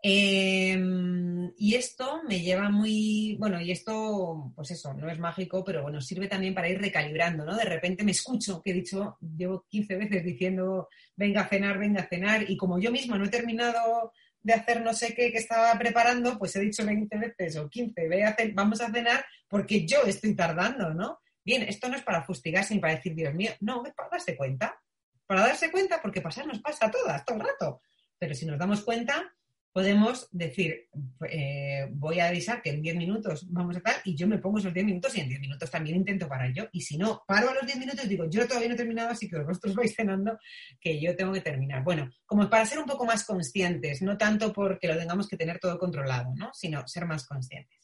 Em, 0.00 1.52
y 1.56 1.74
esto 1.74 2.22
me 2.28 2.40
lleva 2.40 2.70
muy, 2.70 3.36
bueno, 3.38 3.60
y 3.60 3.72
esto, 3.72 4.52
pues 4.54 4.70
eso, 4.70 4.94
no 4.94 5.10
es 5.10 5.18
mágico, 5.18 5.64
pero 5.64 5.82
bueno, 5.82 6.00
sirve 6.00 6.28
también 6.28 6.54
para 6.54 6.68
ir 6.68 6.80
recalibrando, 6.80 7.44
¿no? 7.44 7.56
De 7.56 7.64
repente 7.64 8.04
me 8.04 8.12
escucho, 8.12 8.62
que 8.62 8.70
he 8.70 8.74
dicho, 8.74 9.18
llevo 9.36 9.66
15 9.68 9.96
veces 9.96 10.24
diciendo, 10.24 10.88
venga 11.16 11.42
a 11.42 11.48
cenar, 11.48 11.78
venga 11.78 12.02
a 12.02 12.08
cenar, 12.08 12.48
y 12.48 12.56
como 12.56 12.78
yo 12.78 12.92
misma 12.92 13.18
no 13.18 13.24
he 13.24 13.30
terminado 13.30 14.12
de 14.40 14.52
hacer 14.52 14.82
no 14.82 14.94
sé 14.94 15.14
qué 15.14 15.32
que 15.32 15.38
estaba 15.38 15.76
preparando, 15.78 16.38
pues 16.38 16.54
he 16.56 16.60
dicho 16.60 16.86
20 16.86 17.18
veces 17.18 17.56
o 17.56 17.68
15, 17.68 18.08
ve 18.08 18.24
a 18.24 18.36
vamos 18.54 18.80
a 18.80 18.90
cenar 18.90 19.24
porque 19.48 19.84
yo 19.84 20.02
estoy 20.06 20.34
tardando, 20.34 20.94
¿no? 20.94 21.20
Bien, 21.44 21.62
esto 21.62 21.88
no 21.88 21.96
es 21.96 22.02
para 22.02 22.22
fustigarse 22.22 22.74
ni 22.74 22.80
para 22.80 22.94
decir, 22.94 23.14
Dios 23.14 23.34
mío, 23.34 23.52
no, 23.60 23.84
es 23.84 23.94
para 23.94 24.10
darse 24.10 24.36
cuenta. 24.36 24.80
Para 25.26 25.42
darse 25.42 25.70
cuenta, 25.70 26.00
porque 26.00 26.20
pasar 26.20 26.46
nos 26.46 26.60
pasa 26.60 26.86
a 26.86 26.90
todas, 26.90 27.24
todo 27.24 27.36
el 27.36 27.44
rato. 27.44 27.80
Pero 28.18 28.34
si 28.34 28.46
nos 28.46 28.58
damos 28.58 28.82
cuenta, 28.82 29.34
podemos 29.72 30.28
decir, 30.32 30.88
eh, 31.30 31.88
voy 31.92 32.20
a 32.20 32.28
avisar 32.28 32.62
que 32.62 32.70
en 32.70 32.82
10 32.82 32.96
minutos 32.96 33.46
vamos 33.50 33.76
a 33.76 33.78
estar 33.78 33.96
y 34.04 34.16
yo 34.16 34.26
me 34.26 34.38
pongo 34.38 34.58
esos 34.58 34.74
10 34.74 34.86
minutos 34.86 35.16
y 35.16 35.20
en 35.20 35.28
10 35.28 35.40
minutos 35.40 35.70
también 35.70 35.96
intento 35.96 36.28
parar 36.28 36.52
yo. 36.52 36.66
Y 36.72 36.80
si 36.80 36.96
no, 36.96 37.22
paro 37.26 37.50
a 37.50 37.54
los 37.54 37.66
10 37.66 37.78
minutos 37.78 38.04
y 38.04 38.08
digo, 38.08 38.28
yo 38.28 38.46
todavía 38.46 38.68
no 38.68 38.74
he 38.74 38.78
terminado, 38.78 39.10
así 39.10 39.28
que 39.28 39.38
vosotros 39.38 39.74
vais 39.74 39.94
cenando, 39.94 40.38
que 40.80 41.00
yo 41.00 41.14
tengo 41.14 41.32
que 41.32 41.40
terminar. 41.40 41.84
Bueno, 41.84 42.10
como 42.26 42.48
para 42.48 42.66
ser 42.66 42.78
un 42.78 42.86
poco 42.86 43.04
más 43.04 43.24
conscientes, 43.24 44.02
no 44.02 44.16
tanto 44.16 44.52
porque 44.52 44.88
lo 44.88 44.96
tengamos 44.96 45.28
que 45.28 45.36
tener 45.36 45.58
todo 45.58 45.78
controlado, 45.78 46.32
¿no? 46.34 46.50
sino 46.54 46.86
ser 46.88 47.06
más 47.06 47.26
conscientes. 47.26 47.78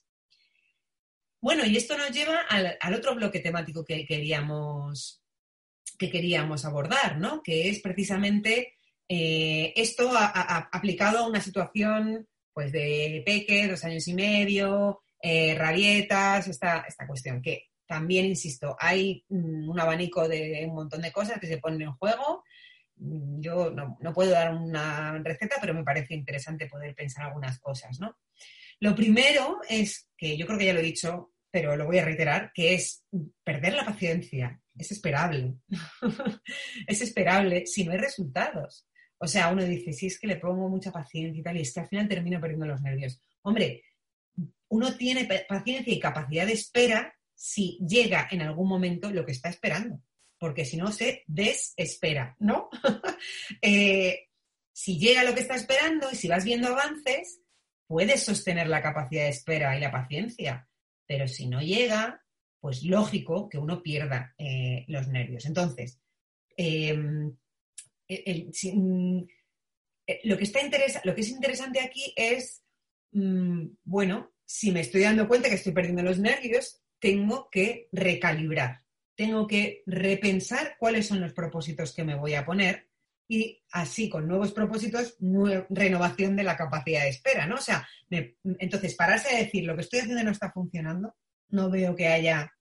Bueno, 1.45 1.67
y 1.67 1.77
esto 1.77 1.99
nos 1.99 2.11
lleva 2.11 2.41
al, 2.49 2.95
otro 2.95 3.15
bloque 3.15 3.39
temático 3.39 3.85
que 3.85 4.07
queríamos, 4.07 5.23
que 5.99 6.11
queríamos 6.11 6.65
abordar, 6.65 7.19
¿no? 7.19 7.43
Que 7.43 7.69
es 7.69 7.81
precisamente 7.81 8.79
Eh, 9.09 9.73
esto 9.77 10.11
ha, 10.15 10.69
aplicado 10.73 11.19
a 11.19 11.29
una 11.29 11.41
situación 11.41 12.27
pues 12.53 12.73
de 12.73 13.23
peque, 13.27 13.69
dos 13.69 13.85
años 13.85 14.07
y 14.07 14.15
medio, 14.15 15.03
eh, 15.21 15.55
rabietas, 15.57 16.47
esta, 16.47 16.85
esta 16.87 17.07
cuestión, 17.07 17.43
que 17.43 17.71
también, 17.87 18.27
insisto, 18.27 18.77
hay 18.79 19.25
un 19.29 19.79
abanico 19.79 20.29
de 20.29 20.65
un 20.69 20.75
montón 20.75 21.03
de 21.03 21.13
cosas 21.13 21.39
que 21.41 21.49
se 21.49 21.59
ponen 21.59 21.83
en 21.83 21.93
juego. 21.93 22.45
Mm, 22.97 23.41
yo 23.41 23.71
no, 23.71 23.99
no, 24.01 24.13
puedo 24.13 24.31
dar 24.31 24.55
una 24.55 25.19
receta, 25.19 25.57
pero 25.61 25.75
me 25.75 25.85
parece 25.85 26.15
interesante 26.15 26.67
poder 26.67 26.95
pensar 26.95 27.27
algunas 27.27 27.59
cosas, 27.59 27.99
¿no? 28.01 28.17
Lo 28.81 28.95
primero 28.95 29.61
es, 29.69 30.09
que 30.17 30.37
yo 30.37 30.47
creo 30.47 30.59
que 30.59 30.67
ya 30.67 30.73
lo 30.73 30.81
he 30.81 30.85
dicho, 30.85 31.33
pero 31.51 31.77
lo 31.77 31.87
voy 31.87 31.99
a 31.99 32.05
reiterar, 32.05 32.53
que 32.53 32.75
es 32.75 33.05
perder 33.43 33.75
la 33.75 33.85
paciencia. 33.85 34.61
Es 34.77 34.91
esperable. 34.91 35.55
es 36.87 37.01
esperable 37.01 37.67
si 37.67 37.85
no 37.85 37.93
hay 37.93 37.99
resultados. 37.99 38.89
O 39.25 39.27
sea, 39.27 39.49
uno 39.49 39.65
dice, 39.65 39.95
si 39.95 40.09
es 40.09 40.19
que 40.19 40.27
le 40.27 40.37
pongo 40.37 40.69
mucha 40.69 40.93
paciencia 40.93 41.41
y 41.41 41.43
tal, 41.43 41.57
y 41.57 41.63
es 41.63 41.73
que 41.73 41.81
al 41.81 41.89
final 41.89 42.07
termino 42.07 42.39
perdiendo 42.39 42.67
los 42.67 42.83
nervios. 42.83 43.19
Hombre, 43.41 43.83
uno 44.69 44.95
tiene 44.99 45.27
paciencia 45.49 45.95
y 45.95 45.99
capacidad 45.99 46.47
de 46.47 46.53
espera 46.53 47.15
si 47.35 47.79
llega 47.79 48.29
en 48.31 48.43
algún 48.43 48.69
momento 48.69 49.11
lo 49.11 49.25
que 49.25 49.33
está 49.33 49.49
esperando, 49.49 49.99
porque 50.39 50.67
si 50.67 50.77
no 50.77 50.93
se 50.93 51.25
desespera, 51.27 52.37
¿no? 52.39 52.69
Eh, 53.63 54.29
si 54.73 54.99
llega 54.99 55.25
lo 55.25 55.35
que 55.35 55.41
está 55.41 55.55
esperando 55.55 56.11
y 56.13 56.17
si 56.17 56.29
vas 56.29 56.45
viendo 56.45 56.69
avances, 56.69 57.41
puedes 57.87 58.25
sostener 58.25 58.69
la 58.69 58.83
capacidad 58.83 59.23
de 59.23 59.31
espera 59.31 59.75
y 59.75 59.81
la 59.81 59.91
paciencia, 59.91 60.69
pero 61.07 61.27
si 61.29 61.47
no 61.47 61.63
llega, 61.63 62.23
pues 62.61 62.83
lógico 62.83 63.49
que 63.49 63.57
uno 63.57 63.83
pierda 63.83 64.35
eh, 64.37 64.85
los 64.89 65.09
nervios. 65.09 65.47
Entonces, 65.47 65.99
em, 66.59 67.35
mm, 68.75 69.19
eh, 70.07 70.21
lo, 70.25 70.37
que 70.37 70.45
está 70.45 70.61
que 70.61 71.21
es 71.21 71.29
interesante 71.31 71.81
aquí 71.81 72.13
es, 72.17 72.63
mm, 73.13 73.67
bueno, 73.85 74.33
si 74.45 74.71
me 74.71 74.81
estoy 74.81 75.03
dando 75.03 75.27
cuenta 75.27 75.49
que 75.49 75.55
estoy 75.55 75.73
perdiendo 75.73 76.03
los 76.03 76.19
nervios, 76.19 76.83
tengo 76.99 77.49
que 77.51 77.89
recalibrar, 77.93 78.83
tengo 79.15 79.47
que 79.47 79.83
repensar 79.87 80.77
cuáles 80.79 81.07
son 81.07 81.21
los 81.21 81.33
propósitos 81.33 81.93
que 81.93 82.05
me 82.05 82.15
voy 82.15 82.35
a 82.35 82.45
poner 82.45 82.89
y 83.29 83.63
así 83.73 84.09
con 84.09 84.29
nuevos 84.29 84.53
propósitos, 84.53 85.17
renovación 85.71 86.37
de 86.37 86.45
la 86.45 86.57
capacidad 86.57 87.03
de 87.03 87.09
espera, 87.09 87.47
¿no? 87.47 87.57
O 87.57 87.61
sea, 87.61 87.87
entonces 88.11 88.95
pararse 88.95 89.35
a 89.35 89.39
decir 89.39 89.65
lo 89.65 89.75
que 89.75 89.83
estoy 89.83 90.01
haciendo 90.01 90.23
no 90.23 90.31
está 90.31 90.53
funcionando, 90.53 91.15
no 91.49 91.71
veo 91.71 91.97
que 91.97 92.09
haya, 92.09 92.53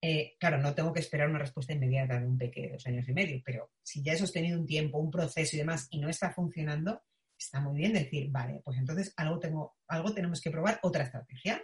eh, 0.00 0.36
claro, 0.38 0.58
no 0.58 0.74
tengo 0.74 0.92
que 0.92 1.00
esperar 1.00 1.28
una 1.28 1.38
respuesta 1.38 1.72
inmediata 1.72 2.20
de 2.20 2.26
un 2.26 2.36
pequeño 2.36 2.66
de 2.66 2.72
dos 2.74 2.86
años 2.86 3.08
y 3.08 3.12
medio, 3.12 3.42
pero 3.44 3.72
si 3.82 4.02
ya 4.02 4.12
he 4.12 4.18
sostenido 4.18 4.58
un 4.58 4.66
tiempo, 4.66 4.98
un 4.98 5.10
proceso 5.10 5.56
y 5.56 5.60
demás 5.60 5.88
y 5.90 5.98
no 5.98 6.08
está 6.08 6.32
funcionando, 6.32 7.02
está 7.38 7.60
muy 7.60 7.76
bien 7.78 7.92
decir, 7.92 8.30
vale, 8.30 8.60
pues 8.64 8.78
entonces 8.78 9.12
algo, 9.16 9.38
tengo, 9.38 9.76
algo 9.88 10.12
tenemos 10.12 10.40
que 10.40 10.50
probar, 10.50 10.78
otra 10.82 11.04
estrategia, 11.04 11.62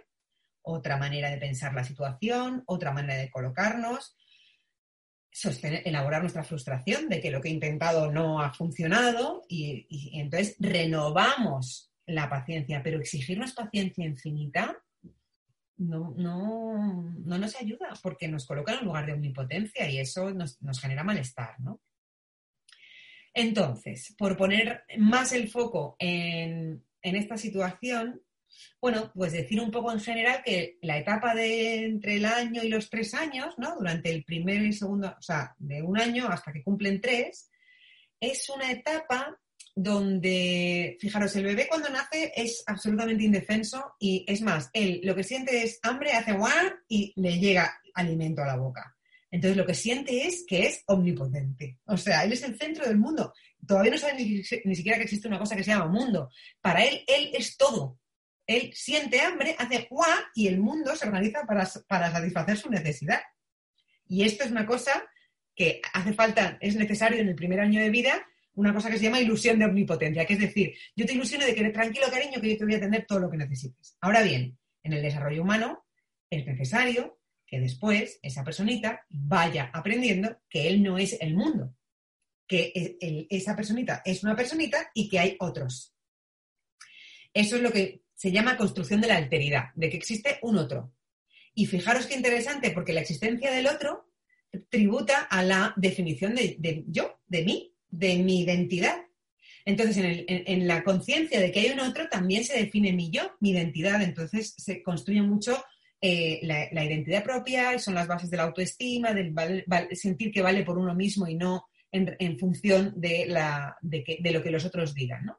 otra 0.63 0.97
manera 0.97 1.29
de 1.29 1.37
pensar 1.37 1.73
la 1.73 1.83
situación, 1.83 2.63
otra 2.65 2.91
manera 2.91 3.15
de 3.15 3.29
colocarnos, 3.29 4.15
elaborar 5.63 6.21
nuestra 6.21 6.43
frustración 6.43 7.09
de 7.09 7.19
que 7.19 7.31
lo 7.31 7.41
que 7.41 7.49
he 7.49 7.51
intentado 7.51 8.11
no 8.11 8.41
ha 8.41 8.53
funcionado 8.53 9.43
y, 9.47 9.87
y 9.89 10.19
entonces 10.19 10.55
renovamos 10.59 11.91
la 12.05 12.29
paciencia, 12.29 12.81
pero 12.83 12.99
exigirnos 12.99 13.53
paciencia 13.53 14.05
infinita 14.05 14.82
no, 15.77 16.13
no, 16.17 17.13
no, 17.25 17.37
nos 17.37 17.55
ayuda 17.59 17.93
porque 18.01 18.27
nos 18.27 18.45
coloca 18.45 18.73
en 18.73 18.79
un 18.79 18.85
lugar 18.85 19.05
de 19.05 19.13
omnipotencia 19.13 19.89
y 19.89 19.99
eso 19.99 20.31
nos, 20.31 20.61
nos 20.61 20.79
genera 20.79 21.03
malestar, 21.03 21.59
¿no? 21.59 21.81
Entonces, 23.33 24.13
por 24.17 24.37
poner 24.37 24.83
más 24.97 25.33
el 25.33 25.49
foco 25.49 25.95
en, 25.97 26.83
esta 27.01 27.35
situación, 27.37 28.21
bueno, 28.79 29.11
pues 29.15 29.33
decir 29.33 29.59
un 29.59 29.71
poco 29.71 29.91
en 29.91 29.99
general 29.99 30.43
que 30.45 30.77
la 30.81 30.97
etapa 30.97 31.33
de 31.33 31.85
entre 31.85 32.17
el 32.17 32.25
año 32.25 32.63
y 32.63 32.69
los 32.69 32.89
tres 32.89 33.13
años, 33.15 33.55
¿no? 33.57 33.75
Durante 33.75 34.11
el 34.11 34.23
primer 34.23 34.61
y 34.61 34.71
segundo, 34.71 35.15
o 35.17 35.21
sea, 35.21 35.55
de 35.57 35.81
un 35.81 35.99
año 35.99 36.27
hasta 36.27 36.53
que 36.53 36.63
cumplen 36.63 37.01
tres, 37.01 37.49
es 38.19 38.47
una 38.49 38.71
etapa 38.71 39.37
donde, 39.75 40.97
fijaros, 40.99 41.35
el 41.35 41.45
bebé 41.45 41.67
cuando 41.67 41.89
nace 41.89 42.31
es 42.35 42.63
absolutamente 42.67 43.23
indefenso 43.23 43.95
y 43.99 44.23
es 44.27 44.41
más, 44.41 44.69
él 44.73 45.01
lo 45.03 45.15
que 45.15 45.23
siente 45.23 45.63
es 45.63 45.79
hambre, 45.81 46.11
hace 46.11 46.33
guau 46.33 46.71
y 46.87 47.13
le 47.15 47.39
llega 47.39 47.79
alimento 47.95 48.43
a 48.43 48.47
la 48.47 48.55
boca. 48.55 48.95
Entonces 49.31 49.57
lo 49.57 49.65
que 49.65 49.73
siente 49.73 50.27
es 50.27 50.45
que 50.47 50.67
es 50.67 50.83
omnipotente. 50.85 51.79
O 51.85 51.97
sea, 51.97 52.23
él 52.23 52.33
es 52.33 52.43
el 52.43 52.55
centro 52.55 52.85
del 52.85 52.99
mundo. 52.99 53.33
Todavía 53.67 53.91
no 53.91 53.97
sabe 53.97 54.13
ni, 54.13 54.43
siquiera 54.43 54.97
que 54.97 55.05
existe 55.05 55.27
una 55.27 55.39
cosa 55.39 55.55
que 55.55 55.63
se 55.63 55.71
llama 55.71 55.87
mundo. 55.87 56.29
Para 56.61 56.85
él, 56.85 57.03
él 57.07 57.31
es 57.33 57.57
todo. 57.57 57.99
Él 58.45 58.71
siente 58.75 59.21
hambre, 59.21 59.55
hace 59.57 59.87
guau 59.89 60.19
y 60.35 60.47
el 60.47 60.59
mundo 60.59 60.95
se 60.95 61.07
organiza 61.07 61.45
para, 61.47 61.67
para 61.87 62.11
satisfacer 62.11 62.57
su 62.57 62.69
necesidad. 62.69 63.21
Y 64.07 64.23
esto 64.23 64.43
es 64.43 64.51
una 64.51 64.67
cosa 64.67 65.03
que 65.55 65.81
hace 65.93 66.13
falta, 66.13 66.57
es 66.61 66.75
necesario 66.75 67.19
en 67.19 67.29
el 67.29 67.35
primer 67.35 67.59
año 67.59 67.81
de 67.81 67.89
vida, 67.89 68.27
una 68.55 68.73
cosa 68.73 68.89
que 68.89 68.97
se 68.97 69.05
llama 69.05 69.19
ilusión 69.19 69.59
de 69.59 69.65
omnipotencia, 69.65 70.25
que 70.25 70.33
es 70.33 70.39
decir, 70.39 70.75
yo 70.95 71.05
te 71.05 71.13
ilusiono 71.13 71.45
de 71.45 71.55
que 71.55 71.69
tranquilo, 71.69 72.05
cariño, 72.11 72.39
que 72.39 72.51
yo 72.51 72.57
te 72.57 72.65
voy 72.65 72.73
a 72.75 72.77
atender 72.77 73.05
todo 73.07 73.19
lo 73.19 73.29
que 73.29 73.37
necesites. 73.37 73.97
Ahora 74.01 74.21
bien, 74.21 74.57
en 74.83 74.93
el 74.93 75.01
desarrollo 75.01 75.41
humano 75.41 75.85
es 76.29 76.45
necesario 76.45 77.19
que 77.45 77.59
después 77.59 78.19
esa 78.21 78.43
personita 78.43 79.05
vaya 79.09 79.69
aprendiendo 79.73 80.41
que 80.49 80.67
él 80.67 80.81
no 80.81 80.97
es 80.97 81.17
el 81.19 81.35
mundo, 81.35 81.75
que 82.47 82.97
esa 83.29 83.55
personita 83.55 84.01
es 84.05 84.23
una 84.23 84.35
personita 84.35 84.89
y 84.93 85.09
que 85.09 85.19
hay 85.19 85.35
otros. 85.39 85.95
Eso 87.33 87.55
es 87.55 87.61
lo 87.61 87.71
que 87.71 88.03
se 88.15 88.31
llama 88.31 88.57
construcción 88.57 89.01
de 89.01 89.07
la 89.07 89.17
alteridad, 89.17 89.73
de 89.75 89.89
que 89.89 89.97
existe 89.97 90.39
un 90.43 90.57
otro. 90.57 90.93
Y 91.55 91.65
fijaros 91.65 92.05
qué 92.05 92.15
interesante, 92.15 92.71
porque 92.71 92.93
la 92.93 93.01
existencia 93.01 93.51
del 93.51 93.67
otro 93.67 94.11
tributa 94.69 95.21
a 95.21 95.43
la 95.43 95.73
definición 95.77 96.35
de, 96.35 96.83
yo, 96.87 97.19
de 97.27 97.43
mí, 97.43 97.72
de 97.93 98.17
mi 98.17 98.41
identidad. 98.41 98.97
Entonces, 99.65 100.25
en, 100.27 100.67
la 100.67 100.83
conciencia 100.83 101.39
de 101.39 101.51
que 101.51 101.61
hay 101.61 101.69
un 101.69 101.79
otro, 101.79 102.09
también 102.09 102.43
se 102.43 102.57
define 102.57 102.91
mi 102.91 103.11
yo, 103.11 103.31
mi 103.39 103.51
identidad. 103.51 104.01
Entonces, 104.01 104.55
se 104.57 104.81
construye 104.81 105.21
mucho 105.21 105.63
eh, 106.01 106.39
la, 106.41 106.83
identidad 106.83 107.23
propia, 107.23 107.77
son 107.79 107.93
las 107.93 108.07
bases 108.07 108.29
de 108.29 108.37
la 108.37 108.43
autoestima, 108.43 109.13
del 109.13 109.33
sentir 109.93 110.31
que 110.31 110.41
vale 110.41 110.63
por 110.63 110.77
uno 110.77 110.93
mismo 110.95 111.27
y 111.27 111.35
no 111.35 111.67
en, 111.91 112.39
función 112.39 112.93
de, 112.97 113.27
lo 113.29 114.43
que 114.43 114.51
los 114.51 114.65
otros 114.65 114.93
digan. 114.93 115.31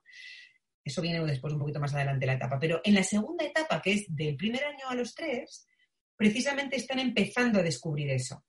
Eso 0.82 1.02
viene 1.02 1.24
después 1.24 1.52
un 1.52 1.58
poquito 1.58 1.80
más 1.80 1.94
adelante 1.94 2.26
la 2.26 2.34
etapa. 2.34 2.58
Pero 2.58 2.80
en 2.84 2.94
la 2.94 3.02
segunda 3.02 3.44
etapa, 3.44 3.82
que 3.82 3.92
es 3.92 4.04
del 4.08 4.36
primer 4.36 4.64
año 4.64 4.88
a 4.88 4.94
los 4.94 5.14
tres, 5.14 5.66
precisamente 6.16 6.76
están 6.76 7.00
empezando 7.00 7.58
a 7.58 7.64
descubrir 7.64 8.10
eso. 8.10 8.44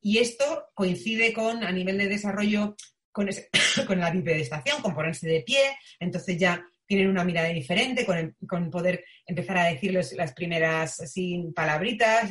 Y 0.00 0.18
esto 0.18 0.66
coincide 0.74 1.32
con, 1.32 1.64
a 1.64 1.72
nivel 1.72 1.98
de 1.98 2.08
desarrollo, 2.08 2.76
con, 3.18 3.28
con 3.86 3.98
la 3.98 4.10
bipedestación, 4.10 4.80
con 4.80 4.94
ponerse 4.94 5.28
de 5.28 5.40
pie, 5.40 5.76
entonces 5.98 6.38
ya 6.38 6.64
tienen 6.86 7.08
una 7.08 7.24
mirada 7.24 7.48
diferente, 7.48 8.06
con, 8.06 8.70
poder 8.70 9.04
empezar 9.26 9.58
a 9.58 9.64
decir 9.66 9.92
las 9.92 10.32
primeras 10.32 10.98
palabritas 11.54 12.30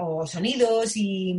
o 0.00 0.26
sonidos 0.26 0.92
y 0.96 1.38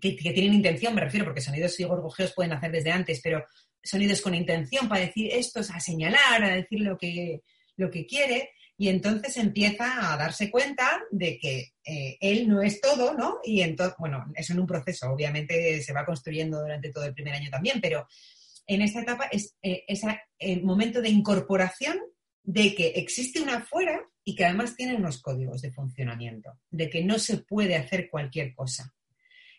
que, 0.00 0.12
tienen 0.14 0.54
intención, 0.54 0.94
me 0.94 1.02
refiero, 1.02 1.26
porque 1.26 1.40
sonidos 1.40 1.78
y 1.78 1.84
gorgojeos 1.84 2.32
pueden 2.34 2.54
hacer 2.54 2.72
desde 2.72 2.90
antes, 2.90 3.20
pero 3.22 3.44
sonidos 3.80 4.20
con 4.20 4.34
intención 4.34 4.88
para 4.88 5.02
decir 5.02 5.30
esto, 5.32 5.60
a 5.60 5.78
señalar, 5.78 6.42
a 6.42 6.56
decir 6.56 6.80
lo 6.80 6.98
que, 6.98 7.42
lo 7.76 7.88
que 7.88 8.04
quiere, 8.04 8.50
y 8.80 8.88
entonces 8.88 9.36
empieza 9.36 10.12
a 10.12 10.16
darse 10.16 10.52
cuenta 10.52 11.02
de 11.10 11.36
que 11.36 11.72
eh, 11.84 12.16
él 12.20 12.48
no 12.48 12.62
es 12.62 12.80
todo, 12.80 13.12
¿no? 13.12 13.40
Y 13.42 13.60
entonces, 13.60 13.96
bueno, 13.98 14.24
eso 14.36 14.52
en 14.52 14.60
un 14.60 14.68
proceso, 14.68 15.10
obviamente 15.10 15.82
se 15.82 15.92
va 15.92 16.06
construyendo 16.06 16.60
durante 16.60 16.92
todo 16.92 17.04
el 17.04 17.12
primer 17.12 17.34
año 17.34 17.50
también, 17.50 17.80
pero 17.80 18.06
en 18.68 18.80
esta 18.82 19.00
etapa 19.00 19.26
es 19.32 19.56
eh, 19.62 19.82
ese 19.88 20.20
eh, 20.38 20.60
momento 20.62 21.02
de 21.02 21.08
incorporación 21.08 21.98
de 22.44 22.76
que 22.76 22.90
existe 22.90 23.40
una 23.40 23.56
afuera 23.56 24.00
y 24.22 24.36
que 24.36 24.44
además 24.44 24.76
tiene 24.76 24.94
unos 24.94 25.20
códigos 25.20 25.60
de 25.60 25.72
funcionamiento, 25.72 26.60
de 26.70 26.88
que 26.88 27.02
no 27.02 27.18
se 27.18 27.38
puede 27.38 27.74
hacer 27.74 28.08
cualquier 28.08 28.54
cosa. 28.54 28.94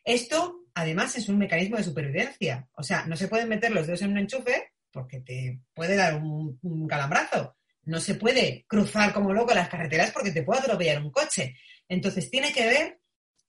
Esto, 0.06 0.62
además, 0.74 1.18
es 1.18 1.28
un 1.28 1.38
mecanismo 1.38 1.76
de 1.76 1.84
supervivencia. 1.84 2.70
O 2.72 2.84
sea, 2.84 3.06
no 3.06 3.18
se 3.18 3.28
pueden 3.28 3.50
meter 3.50 3.72
los 3.72 3.86
dedos 3.86 4.02
en 4.02 4.12
un 4.12 4.20
enchufe 4.20 4.72
porque 4.92 5.20
te 5.20 5.60
puede 5.74 5.98
dar 5.98 6.16
un, 6.16 6.58
un 6.62 6.88
calambrazo. 6.88 7.59
No 7.90 8.00
se 8.00 8.14
puede 8.14 8.66
cruzar 8.68 9.12
como 9.14 9.34
loco 9.34 9.52
las 9.54 9.68
carreteras 9.68 10.12
porque 10.12 10.32
te 10.32 10.44
puede 10.44 10.60
atropellar 10.60 11.02
un 11.02 11.10
coche. 11.10 11.56
Entonces, 11.88 12.30
tiene 12.30 12.54
que 12.54 12.68
ver 12.68 13.00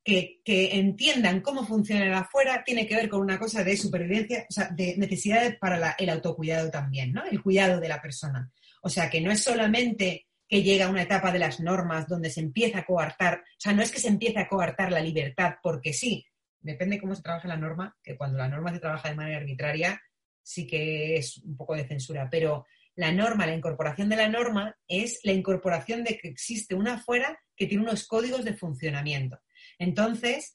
que, 0.03 0.41
entiendan 0.79 1.43
cómo 1.43 1.67
funciona 1.67 2.07
el 2.07 2.15
afuera 2.15 2.65
tiene 2.65 2.87
que 2.87 2.97
ver 2.97 3.11
con 3.11 3.21
una 3.21 3.39
cosa 3.39 3.63
de 3.63 3.77
supervivencia, 3.77 4.47
o 4.49 4.53
sea, 4.53 4.71
de 4.71 4.97
necesidad 4.97 5.59
para 5.59 5.95
el 5.99 6.09
autocuidado 6.09 6.71
también, 6.71 7.13
¿no? 7.13 7.23
El 7.27 7.43
cuidado 7.43 7.81
de 7.81 7.89
la 7.89 8.01
persona. 8.01 8.51
O 8.81 8.89
sea, 8.89 9.11
que 9.11 9.21
no 9.21 9.31
es 9.31 9.43
solamente 9.43 10.27
que 10.49 10.63
llega 10.63 10.89
una 10.89 11.03
etapa 11.03 11.31
de 11.31 11.39
las 11.39 11.61
normas 11.61 12.09
donde 12.09 12.31
se 12.31 12.41
empieza 12.41 12.79
a 12.79 12.87
coartar, 12.87 13.43
o 13.45 13.61
sea, 13.61 13.75
no 13.75 13.83
es 13.83 13.93
que 13.93 14.01
se 14.01 14.09
empiece 14.09 14.39
a 14.39 14.49
coartar 14.49 14.91
la 14.91 15.01
libertad 15.01 15.57
porque 15.63 15.93
sí, 15.93 16.27
depende 16.61 16.99
cómo 16.99 17.15
se 17.15 17.23
trabaja 17.23 17.47
la 17.47 17.59
norma, 17.59 17.95
que 18.03 18.17
cuando 18.17 18.39
la 18.39 18.49
norma 18.49 18.73
se 18.73 18.81
trabaja 18.81 19.11
de 19.11 19.17
manera 19.17 19.37
arbitraria, 19.37 20.01
sí 20.43 20.67
que 20.67 21.17
es 21.17 21.37
un 21.39 21.59
poco 21.59 21.77
de 21.77 21.87
censura, 21.87 22.27
pero 22.31 22.67
la 22.97 23.13
norma, 23.13 23.47
la 23.47 23.55
incorporación 23.55 24.09
de 24.09 24.17
la 24.17 24.29
norma 24.29 24.77
es 24.89 25.21
la 25.23 25.33
incorporación 25.33 26.05
de 26.05 26.19
que 26.19 26.29
existe 26.29 26.75
una 26.75 26.95
afuera 26.95 27.39
que 27.57 27.67
tiene 27.67 27.85
unos 27.85 28.07
códigos 28.07 28.45
de 28.45 28.55
funcionamiento. 28.55 29.39
Entonces, 29.79 30.55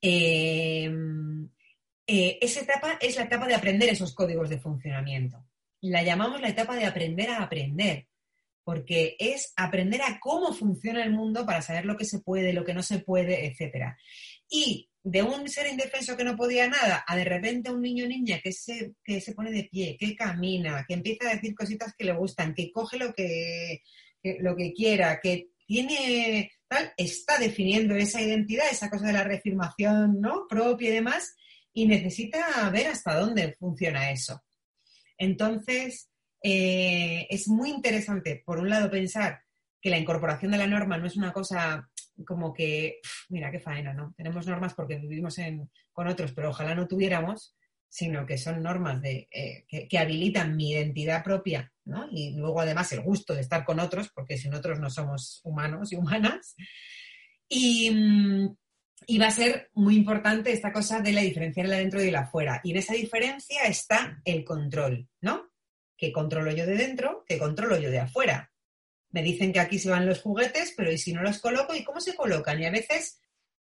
eh, 0.00 0.90
eh, 2.06 2.38
esa 2.40 2.60
etapa 2.60 2.98
es 3.00 3.16
la 3.16 3.24
etapa 3.24 3.46
de 3.46 3.54
aprender 3.54 3.88
esos 3.88 4.14
códigos 4.14 4.48
de 4.50 4.58
funcionamiento. 4.58 5.44
La 5.80 6.02
llamamos 6.02 6.40
la 6.40 6.48
etapa 6.48 6.76
de 6.76 6.86
aprender 6.86 7.30
a 7.30 7.42
aprender, 7.42 8.06
porque 8.64 9.16
es 9.18 9.52
aprender 9.56 10.02
a 10.02 10.20
cómo 10.20 10.52
funciona 10.52 11.02
el 11.02 11.12
mundo 11.12 11.44
para 11.44 11.62
saber 11.62 11.84
lo 11.84 11.96
que 11.96 12.04
se 12.04 12.20
puede, 12.20 12.52
lo 12.52 12.64
que 12.64 12.74
no 12.74 12.82
se 12.82 13.00
puede, 13.00 13.46
etc. 13.46 13.96
Y 14.48 14.90
de 15.04 15.22
un 15.22 15.48
ser 15.48 15.66
indefenso 15.66 16.16
que 16.16 16.24
no 16.24 16.36
podía 16.36 16.68
nada 16.68 17.04
a 17.06 17.16
de 17.16 17.24
repente 17.24 17.70
un 17.70 17.80
niño 17.80 18.04
o 18.04 18.08
niña 18.08 18.40
que 18.42 18.52
se, 18.52 18.92
que 19.02 19.20
se 19.20 19.34
pone 19.34 19.50
de 19.50 19.64
pie, 19.64 19.96
que 19.98 20.14
camina, 20.14 20.84
que 20.86 20.94
empieza 20.94 21.28
a 21.28 21.34
decir 21.34 21.54
cositas 21.54 21.94
que 21.96 22.04
le 22.04 22.12
gustan, 22.12 22.54
que 22.54 22.70
coge 22.70 22.98
lo 22.98 23.12
que, 23.12 23.82
lo 24.40 24.54
que 24.54 24.72
quiera, 24.72 25.18
que 25.20 25.48
tiene 25.66 26.52
tal, 26.68 26.92
está 26.96 27.38
definiendo 27.38 27.94
esa 27.96 28.20
identidad, 28.20 28.66
esa 28.70 28.90
cosa 28.90 29.06
de 29.06 29.12
la 29.14 29.24
reafirmación 29.24 30.20
¿no? 30.20 30.46
propia 30.48 30.90
y 30.90 30.94
demás, 30.94 31.34
y 31.72 31.86
necesita 31.86 32.68
ver 32.70 32.88
hasta 32.88 33.18
dónde 33.18 33.54
funciona 33.54 34.12
eso. 34.12 34.42
Entonces, 35.18 36.10
eh, 36.42 37.26
es 37.30 37.48
muy 37.48 37.70
interesante, 37.70 38.42
por 38.44 38.58
un 38.58 38.70
lado, 38.70 38.90
pensar 38.90 39.42
que 39.80 39.90
la 39.90 39.98
incorporación 39.98 40.52
de 40.52 40.58
la 40.58 40.66
norma 40.66 40.96
no 40.98 41.06
es 41.06 41.16
una 41.16 41.32
cosa 41.32 41.90
como 42.24 42.52
que, 42.52 43.00
mira, 43.28 43.50
qué 43.50 43.60
faena, 43.60 43.92
¿no? 43.92 44.14
Tenemos 44.16 44.46
normas 44.46 44.74
porque 44.74 44.96
vivimos 44.96 45.36
con 45.92 46.08
otros, 46.08 46.32
pero 46.32 46.50
ojalá 46.50 46.74
no 46.74 46.86
tuviéramos, 46.86 47.56
sino 47.88 48.24
que 48.24 48.38
son 48.38 48.62
normas 48.62 49.02
de, 49.02 49.28
eh, 49.30 49.66
que, 49.68 49.98
habilitan 49.98 50.56
mi 50.56 50.70
identidad 50.70 51.22
propia, 51.22 51.70
¿no? 51.84 52.08
Y 52.10 52.32
luego 52.36 52.60
además 52.60 52.90
el 52.92 53.02
gusto 53.02 53.34
de 53.34 53.42
estar 53.42 53.64
con 53.64 53.80
otros, 53.80 54.10
porque 54.14 54.38
sin 54.38 54.54
otros 54.54 54.80
no 54.80 54.88
somos 54.88 55.40
humanos 55.44 55.92
y 55.92 55.96
humanas. 55.96 56.54
Y, 57.48 57.90
mm, 57.90 58.56
y 59.06 59.18
va 59.18 59.26
a 59.26 59.30
ser 59.30 59.70
muy 59.74 59.96
importante 59.96 60.52
esta 60.52 60.72
cosa 60.72 61.00
de 61.00 61.12
la 61.12 61.22
diferenciar 61.22 61.66
el 61.66 61.72
adentro 61.74 62.02
y 62.02 62.08
el 62.08 62.16
afuera. 62.16 62.60
Y 62.64 62.70
en 62.70 62.78
esa 62.78 62.94
diferencia 62.94 63.62
está 63.64 64.20
el 64.24 64.44
control, 64.44 65.08
¿no? 65.20 65.50
Que 65.96 66.12
controlo 66.12 66.52
yo 66.52 66.66
de 66.66 66.76
dentro, 66.76 67.24
que 67.26 67.38
controlo 67.38 67.78
yo 67.78 67.90
de 67.90 68.00
afuera. 68.00 68.51
Me 69.12 69.22
dicen 69.22 69.52
que 69.52 69.60
aquí 69.60 69.78
se 69.78 69.90
van 69.90 70.06
los 70.06 70.20
juguetes, 70.20 70.74
pero 70.76 70.90
¿y 70.90 70.98
si 70.98 71.12
no 71.12 71.22
los 71.22 71.38
coloco? 71.38 71.74
¿Y 71.74 71.84
cómo 71.84 72.00
se 72.00 72.14
colocan? 72.14 72.60
Y 72.60 72.66
a 72.66 72.70
veces 72.70 73.20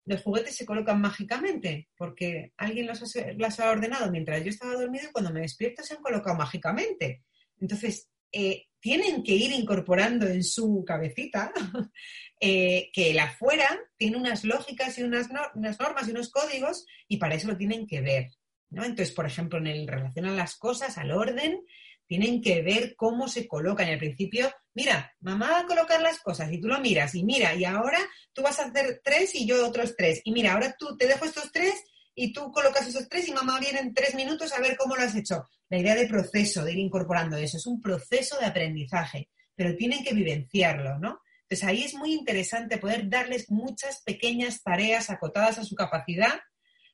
los 0.05 0.23
juguetes 0.23 0.57
se 0.57 0.67
colocan 0.67 1.01
mágicamente, 1.01 1.89
porque 1.97 2.53
alguien 2.57 2.87
los 2.87 3.61
ha, 3.61 3.71
ordenado 3.71 4.11
mientras 4.11 4.43
yo 4.43 4.51
estaba 4.51 4.75
dormido 4.75 5.09
y 5.09 5.13
cuando 5.13 5.33
me 5.33 5.43
despierto 5.43 5.83
se 5.83 5.95
han 5.95 6.03
colocado 6.03 6.37
mágicamente. 6.37 7.23
Entonces, 7.59 8.09
eh, 8.33 8.67
tienen 8.81 9.23
que 9.23 9.35
ir 9.35 9.53
incorporando 9.53 10.27
en 10.27 10.43
su 10.43 10.85
cabecita 10.87 11.53
eh, 12.41 12.91
que 12.93 13.11
el 13.11 13.19
afuera 13.19 13.79
tiene 13.97 14.17
unas 14.17 14.45
lógicas 14.45 14.99
y 14.99 15.03
unas, 15.03 15.29
normas 15.31 16.09
y 16.09 16.13
unos 16.13 16.31
códigos 16.31 16.87
y 17.07 17.19
para 17.19 17.35
eso 17.35 17.49
lo 17.49 17.57
tienen 17.57 17.87
que 17.87 18.01
ver. 18.01 18.31
¿no? 18.71 18.85
Entonces, 18.85 19.15
por 19.15 19.27
ejemplo, 19.27 19.59
en 19.59 19.67
el, 19.67 19.87
relación 19.87 20.27
a 20.27 20.35
las 20.35 20.57
cosas, 20.57 20.97
al 20.97 21.11
orden, 21.11 21.61
tienen 22.07 22.41
que 22.41 22.63
ver 22.63 22.95
cómo 22.97 23.29
se 23.29 23.47
colocan. 23.47 23.89
Y 23.89 23.93
al 23.93 23.99
principio, 23.99 24.51
mira, 24.75 25.13
mamá 25.21 25.51
va 25.51 25.61
a 25.61 25.67
colocar 25.67 26.01
las 26.01 26.21
cosas 26.21 26.53
y 26.53 26.61
tú 26.61 26.69
lo 26.69 26.81
miras 26.81 27.15
y 27.15 27.25
mira, 27.25 27.55
y 27.55 27.65
ahora 27.65 27.99
tú 28.33 28.43
vas 28.43 28.59
a 28.61 28.67
hacer 28.67 29.01
tres 29.05 29.35
y 29.35 29.47
yo 29.47 29.67
otros 29.67 29.95
tres. 29.97 30.21
Y 30.25 30.33
mira, 30.33 30.53
ahora 30.53 30.75
tú 30.79 30.97
te 30.97 31.07
dejo 31.07 31.25
estos 31.25 31.51
tres 31.53 31.75
y 32.15 32.33
tú 32.33 32.51
colocas 32.53 32.87
esos 32.87 33.09
tres 33.09 33.29
y 33.29 33.33
mamá 33.33 33.59
viene 33.61 33.81
en 33.81 33.95
tres 33.95 34.15
minutos 34.15 34.53
a 34.53 34.61
ver 34.61 34.77
cómo 34.77 34.97
lo 34.97 35.03
has 35.03 35.15
hecho. 35.15 35.49
La 35.69 35.79
idea 35.79 35.95
de 35.95 36.07
proceso, 36.07 36.65
de 36.65 36.73
ir 36.73 36.79
incorporando 36.79 37.37
eso, 37.37 37.57
es 37.57 37.67
un 37.67 37.81
proceso 37.81 38.39
de 38.39 38.47
aprendizaje, 38.47 39.31
pero 39.55 39.77
tienen 39.77 40.05
que 40.05 40.15
vivenciarlo, 40.15 40.99
¿no? 40.99 41.21
Entonces 41.43 41.69
ahí 41.69 41.83
es 41.83 41.95
muy 41.95 42.13
interesante 42.13 42.79
poder 42.79 43.09
darles 43.09 43.51
muchas 43.51 44.03
pequeñas 44.03 44.63
tareas 44.63 45.11
acotadas 45.11 45.59
a 45.59 45.65
su 45.65 45.75
capacidad, 45.75 46.41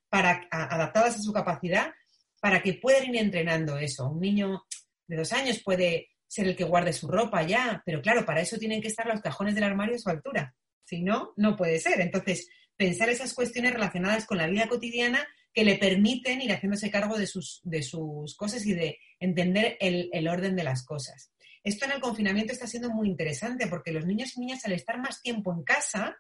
para, 0.08 0.46
adaptadas 0.50 1.16
a 1.16 1.22
su 1.22 1.32
capacidad, 1.32 1.92
para 2.40 2.62
que 2.62 2.74
puedan 2.74 3.06
ir 3.06 3.16
entrenando 3.16 3.76
eso. 3.76 4.08
Un 4.08 4.20
niño 4.20 4.64
de 5.06 5.16
dos 5.16 5.32
años 5.32 5.60
puede 5.62 6.08
ser 6.26 6.48
el 6.48 6.56
que 6.56 6.64
guarde 6.64 6.92
su 6.92 7.08
ropa 7.08 7.42
ya, 7.42 7.82
pero 7.84 8.02
claro, 8.02 8.24
para 8.24 8.40
eso 8.40 8.58
tienen 8.58 8.80
que 8.80 8.88
estar 8.88 9.06
los 9.06 9.20
cajones 9.20 9.54
del 9.54 9.64
armario 9.64 9.96
a 9.96 9.98
su 9.98 10.10
altura. 10.10 10.54
Si 10.84 11.02
no, 11.02 11.32
no 11.36 11.56
puede 11.56 11.80
ser. 11.80 12.00
Entonces, 12.00 12.48
pensar 12.76 13.08
esas 13.08 13.34
cuestiones 13.34 13.72
relacionadas 13.72 14.26
con 14.26 14.38
la 14.38 14.46
vida 14.46 14.68
cotidiana 14.68 15.26
que 15.52 15.64
le 15.64 15.78
permiten 15.78 16.42
ir 16.42 16.52
haciéndose 16.52 16.90
cargo 16.90 17.18
de 17.18 17.26
sus, 17.26 17.60
de 17.64 17.82
sus 17.82 18.36
cosas 18.36 18.64
y 18.66 18.74
de 18.74 18.98
entender 19.18 19.76
el, 19.80 20.10
el 20.12 20.28
orden 20.28 20.54
de 20.54 20.64
las 20.64 20.84
cosas. 20.84 21.32
Esto 21.62 21.86
en 21.86 21.92
el 21.92 22.00
confinamiento 22.00 22.52
está 22.52 22.66
siendo 22.66 22.90
muy 22.90 23.08
interesante 23.08 23.66
porque 23.66 23.90
los 23.90 24.04
niños 24.04 24.36
y 24.36 24.40
niñas 24.40 24.64
al 24.64 24.72
estar 24.72 24.98
más 24.98 25.22
tiempo 25.22 25.52
en 25.52 25.64
casa 25.64 26.16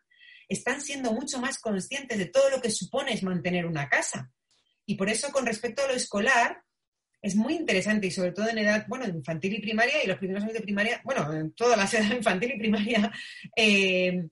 están 0.48 0.80
siendo 0.80 1.12
mucho 1.12 1.38
más 1.38 1.58
conscientes 1.58 2.18
de 2.18 2.26
todo 2.26 2.50
lo 2.50 2.60
que 2.60 2.70
supone 2.70 3.12
es 3.12 3.22
mantener 3.22 3.66
una 3.66 3.88
casa. 3.88 4.32
Y 4.86 4.94
por 4.94 5.10
eso 5.10 5.30
con 5.32 5.46
respecto 5.46 5.82
a 5.82 5.88
lo 5.88 5.94
escolar 5.94 6.62
es 7.26 7.34
muy 7.34 7.54
interesante 7.54 8.06
y 8.06 8.10
sobre 8.12 8.30
todo 8.30 8.48
en 8.48 8.58
edad, 8.58 8.86
bueno, 8.86 9.04
infantil 9.04 9.54
y 9.54 9.60
primaria 9.60 10.02
y 10.02 10.06
los 10.06 10.18
primeros 10.18 10.44
años 10.44 10.54
de 10.54 10.60
primaria, 10.60 11.00
bueno, 11.04 11.32
en 11.32 11.52
toda 11.52 11.76
la 11.76 11.84
edad 11.84 12.12
infantil 12.16 12.52
y 12.54 12.58
primaria, 12.58 13.12
eh, 13.56 14.28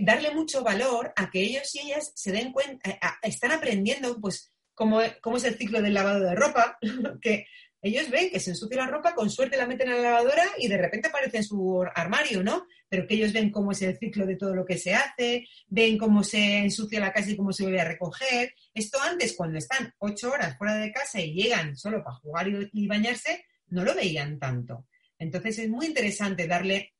darle 0.00 0.30
mucho 0.30 0.62
valor 0.62 1.12
a 1.16 1.30
que 1.30 1.40
ellos 1.40 1.74
y 1.74 1.80
ellas 1.80 2.12
se 2.14 2.32
den 2.32 2.52
cuenta, 2.52 2.98
están 3.22 3.52
aprendiendo 3.52 4.20
pues 4.20 4.52
cómo, 4.74 5.00
cómo 5.22 5.38
es 5.38 5.44
el 5.44 5.56
ciclo 5.56 5.80
del 5.80 5.94
lavado 5.94 6.20
de 6.20 6.34
ropa, 6.34 6.78
que 7.22 7.46
ellos 7.84 8.08
ven 8.08 8.30
que 8.30 8.40
se 8.40 8.50
ensucia 8.50 8.78
la 8.78 8.86
ropa, 8.86 9.14
con 9.14 9.28
suerte 9.28 9.58
la 9.58 9.66
meten 9.66 9.88
en 9.88 9.96
la 9.96 10.10
lavadora 10.10 10.44
y 10.56 10.68
de 10.68 10.78
repente 10.78 11.08
aparece 11.08 11.36
en 11.36 11.44
su 11.44 11.84
armario, 11.94 12.42
¿no? 12.42 12.66
Pero 12.88 13.06
que 13.06 13.12
ellos 13.12 13.34
ven 13.34 13.50
cómo 13.50 13.72
es 13.72 13.82
el 13.82 13.98
ciclo 13.98 14.24
de 14.24 14.36
todo 14.36 14.54
lo 14.54 14.64
que 14.64 14.78
se 14.78 14.94
hace, 14.94 15.46
ven 15.66 15.98
cómo 15.98 16.24
se 16.24 16.60
ensucia 16.60 16.98
la 16.98 17.12
casa 17.12 17.30
y 17.30 17.36
cómo 17.36 17.52
se 17.52 17.64
vuelve 17.64 17.82
a 17.82 17.88
recoger. 17.88 18.54
Esto 18.72 18.98
antes, 19.02 19.34
cuando 19.36 19.58
están 19.58 19.92
ocho 19.98 20.32
horas 20.32 20.56
fuera 20.56 20.76
de 20.76 20.92
casa 20.92 21.20
y 21.20 21.34
llegan 21.34 21.76
solo 21.76 22.02
para 22.02 22.16
jugar 22.16 22.48
y, 22.72 22.86
bañarse, 22.86 23.44
no 23.68 23.84
lo 23.84 23.94
veían 23.94 24.38
tanto. 24.38 24.86
Entonces 25.18 25.58
es 25.58 25.68
muy 25.68 25.84
interesante 25.84 26.46
darle, 26.46 26.94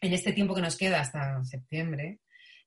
en 0.00 0.14
este 0.14 0.32
tiempo 0.32 0.54
que 0.54 0.62
nos 0.62 0.78
queda 0.78 1.02
hasta 1.02 1.44
septiembre, 1.44 2.20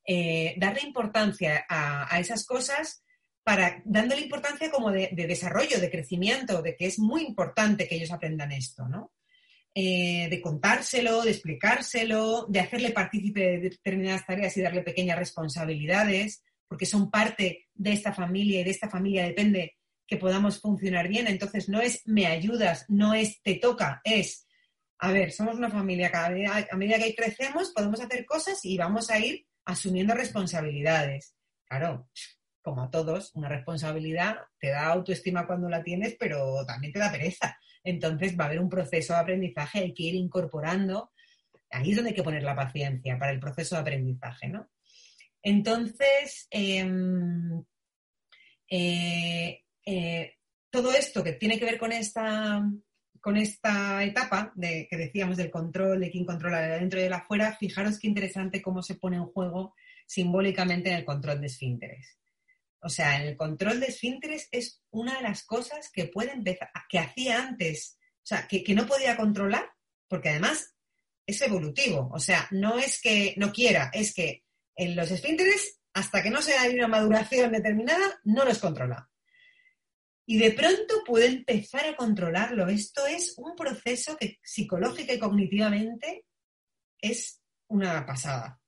eh, 0.05 0.53
darle 0.57 0.81
importancia 0.83 1.65
a 1.67 2.19
esas 2.19 2.45
cosas 2.45 3.03
para 3.43 3.82
dándole 3.86 4.21
importancia 4.21 4.71
como 4.71 4.91
de, 4.91 5.10
desarrollo, 5.13 5.79
de 5.79 5.91
crecimiento, 5.91 6.62
de 6.62 6.75
que 6.75 6.86
es 6.86 6.99
muy 6.99 7.23
importante 7.23 7.88
que 7.88 7.95
ellos 7.95 8.12
aprendan 8.12 8.51
esto, 8.51 8.88
¿no? 8.88 9.13
Eh, 9.75 10.27
de 10.29 10.39
contárselo, 10.39 11.23
de 11.23 11.32
explicárselo, 11.32 12.45
de 12.47 12.60
hacerle 12.60 12.91
partícipe 12.91 13.41
de 13.41 13.60
determinadas 13.69 14.25
tareas 14.25 14.56
y 14.56 14.62
darle 14.62 14.84
pequeñas 14.84 15.17
responsabilidades, 15.17 16.43
porque 16.67 16.86
son 16.86 17.10
parte 17.10 17.67
de 17.73 17.91
esta 17.91 18.13
familia 18.13 18.62
y 18.62 18.63
de 18.63 18.69
esta 18.69 18.89
familia 18.89 19.25
depende 19.25 19.77
que 20.08 20.17
podamos 20.17 20.62
funcionar 20.62 21.08
bien. 21.08 21.27
Entonces 21.27 21.69
no 21.69 21.82
es 21.82 22.01
me 22.06 22.27
ayudas, 22.27 22.86
no 22.88 23.13
es 23.13 23.41
te 23.41 23.56
toca, 23.56 23.99
es, 24.03 24.47
a 24.99 25.12
ver, 25.12 25.32
somos 25.32 25.56
una 25.58 25.69
familia, 25.69 26.12
cada 26.12 26.27
a 26.27 26.77
medida 26.77 26.99
que 26.99 27.15
crecemos 27.15 27.71
podemos 27.71 27.99
hacer 27.99 28.25
cosas 28.25 28.63
y 28.63 28.77
vamos 28.77 29.10
a 29.10 29.19
ir 29.19 29.45
asumiendo 29.65 30.13
responsabilidades. 30.13 31.36
Claro, 31.65 32.10
como 32.63 32.82
a 32.84 32.89
todos, 32.89 33.32
una 33.36 33.49
responsabilidad 33.49 34.38
te 34.58 34.69
da 34.69 34.88
autoestima 34.88 35.45
cuando 35.45 35.69
la 35.69 35.84
tienes, 35.84 36.15
pero 36.17 36.65
también 36.65 36.93
te 36.93 36.99
da 36.99 37.12
pereza. 37.12 37.58
Entonces 37.84 38.39
va 38.39 38.45
a 38.45 38.47
haber 38.47 38.60
un 38.60 38.69
proceso 38.69 39.13
de 39.13 39.19
aprendizaje, 39.19 39.80
hay 39.80 39.93
que 39.93 40.04
ir 40.04 40.15
incorporando. 40.15 41.12
Ahí 41.69 41.91
es 41.91 41.97
donde 41.97 42.12
hay 42.12 42.15
que 42.15 42.23
poner 42.23 42.43
la 42.43 42.56
paciencia 42.56 43.19
para 43.19 43.32
el 43.32 43.39
proceso 43.39 43.76
de 43.76 43.82
aprendizaje, 43.82 44.47
¿no? 44.47 44.69
Entonces, 45.41 46.47
em, 46.49 47.63
eh, 48.69 49.62
eh, 49.86 50.34
todo 50.69 50.93
esto 50.93 51.23
que 51.23 51.34
tiene 51.34 51.60
que 51.60 51.65
ver 51.65 51.78
con 51.78 51.91
esta, 51.91 52.63
con 53.19 53.36
esta 53.36 54.04
etapa 54.04 54.54
de, 54.56 54.88
que 54.89 54.97
decíamos 54.97 55.36
del 55.38 55.52
control, 55.52 55.99
de 55.99 56.10
quién 56.10 56.26
controla 56.26 56.62
de 56.62 56.80
dentro 56.80 56.99
y 56.99 57.04
de 57.04 57.13
afuera, 57.13 57.58
fijaros 57.60 57.99
qué 57.99 58.08
interesante 58.08 58.62
cómo 58.62 58.82
se 58.82 58.95
pone 58.95 59.17
en 59.17 59.26
juego 59.26 59.76
simbólicamente 60.08 60.89
en 60.89 60.97
el 60.97 61.06
control 61.06 61.41
de 61.41 61.47
esfínteres. 61.47 62.17
O 62.84 62.89
sea, 62.89 63.24
el 63.24 63.38
control 63.38 63.80
de 63.80 63.88
esfínteres 63.88 64.50
es 64.52 64.84
una 64.91 65.15
de 65.15 65.24
las 65.24 65.46
cosas 65.46 65.89
que 65.89 66.06
puede 66.06 66.34
empezar, 66.34 66.69
que 66.89 67.00
hacía 67.00 67.41
antes, 67.41 67.98
o 68.17 68.26
sea, 68.26 68.46
que, 68.46 68.62
no 68.76 68.86
podía 68.86 69.15
controlar, 69.15 69.72
porque 70.10 70.30
además 70.30 70.76
es 71.26 71.41
evolutivo. 71.41 72.10
O 72.13 72.19
sea, 72.19 72.48
no 72.52 72.78
es 72.78 73.02
que 73.02 73.36
no 73.38 73.54
quiera, 73.54 73.89
es 73.93 74.13
que 74.13 74.43
en 74.76 74.98
los 74.98 75.12
esfínteres, 75.12 75.80
hasta 75.93 76.22
que 76.22 76.30
no 76.30 76.41
se 76.41 76.54
da 76.54 76.69
una 76.69 76.89
maduración 76.89 77.54
determinada, 77.54 78.19
no 78.26 78.43
los 78.43 78.60
controla. 78.60 79.10
Y 80.26 80.38
de 80.38 80.52
pronto 80.52 81.04
puede 81.06 81.28
empezar 81.28 81.86
a 81.86 81.96
controlarlo. 81.96 82.67
Esto 82.67 83.06
es 83.06 83.34
un 83.38 83.56
proceso 83.56 84.17
que 84.17 84.39
psicológica 84.43 85.13
y 85.13 85.19
cognitivamente 85.19 86.26
es 87.00 87.41
una 87.67 88.06
pasada. 88.06 88.60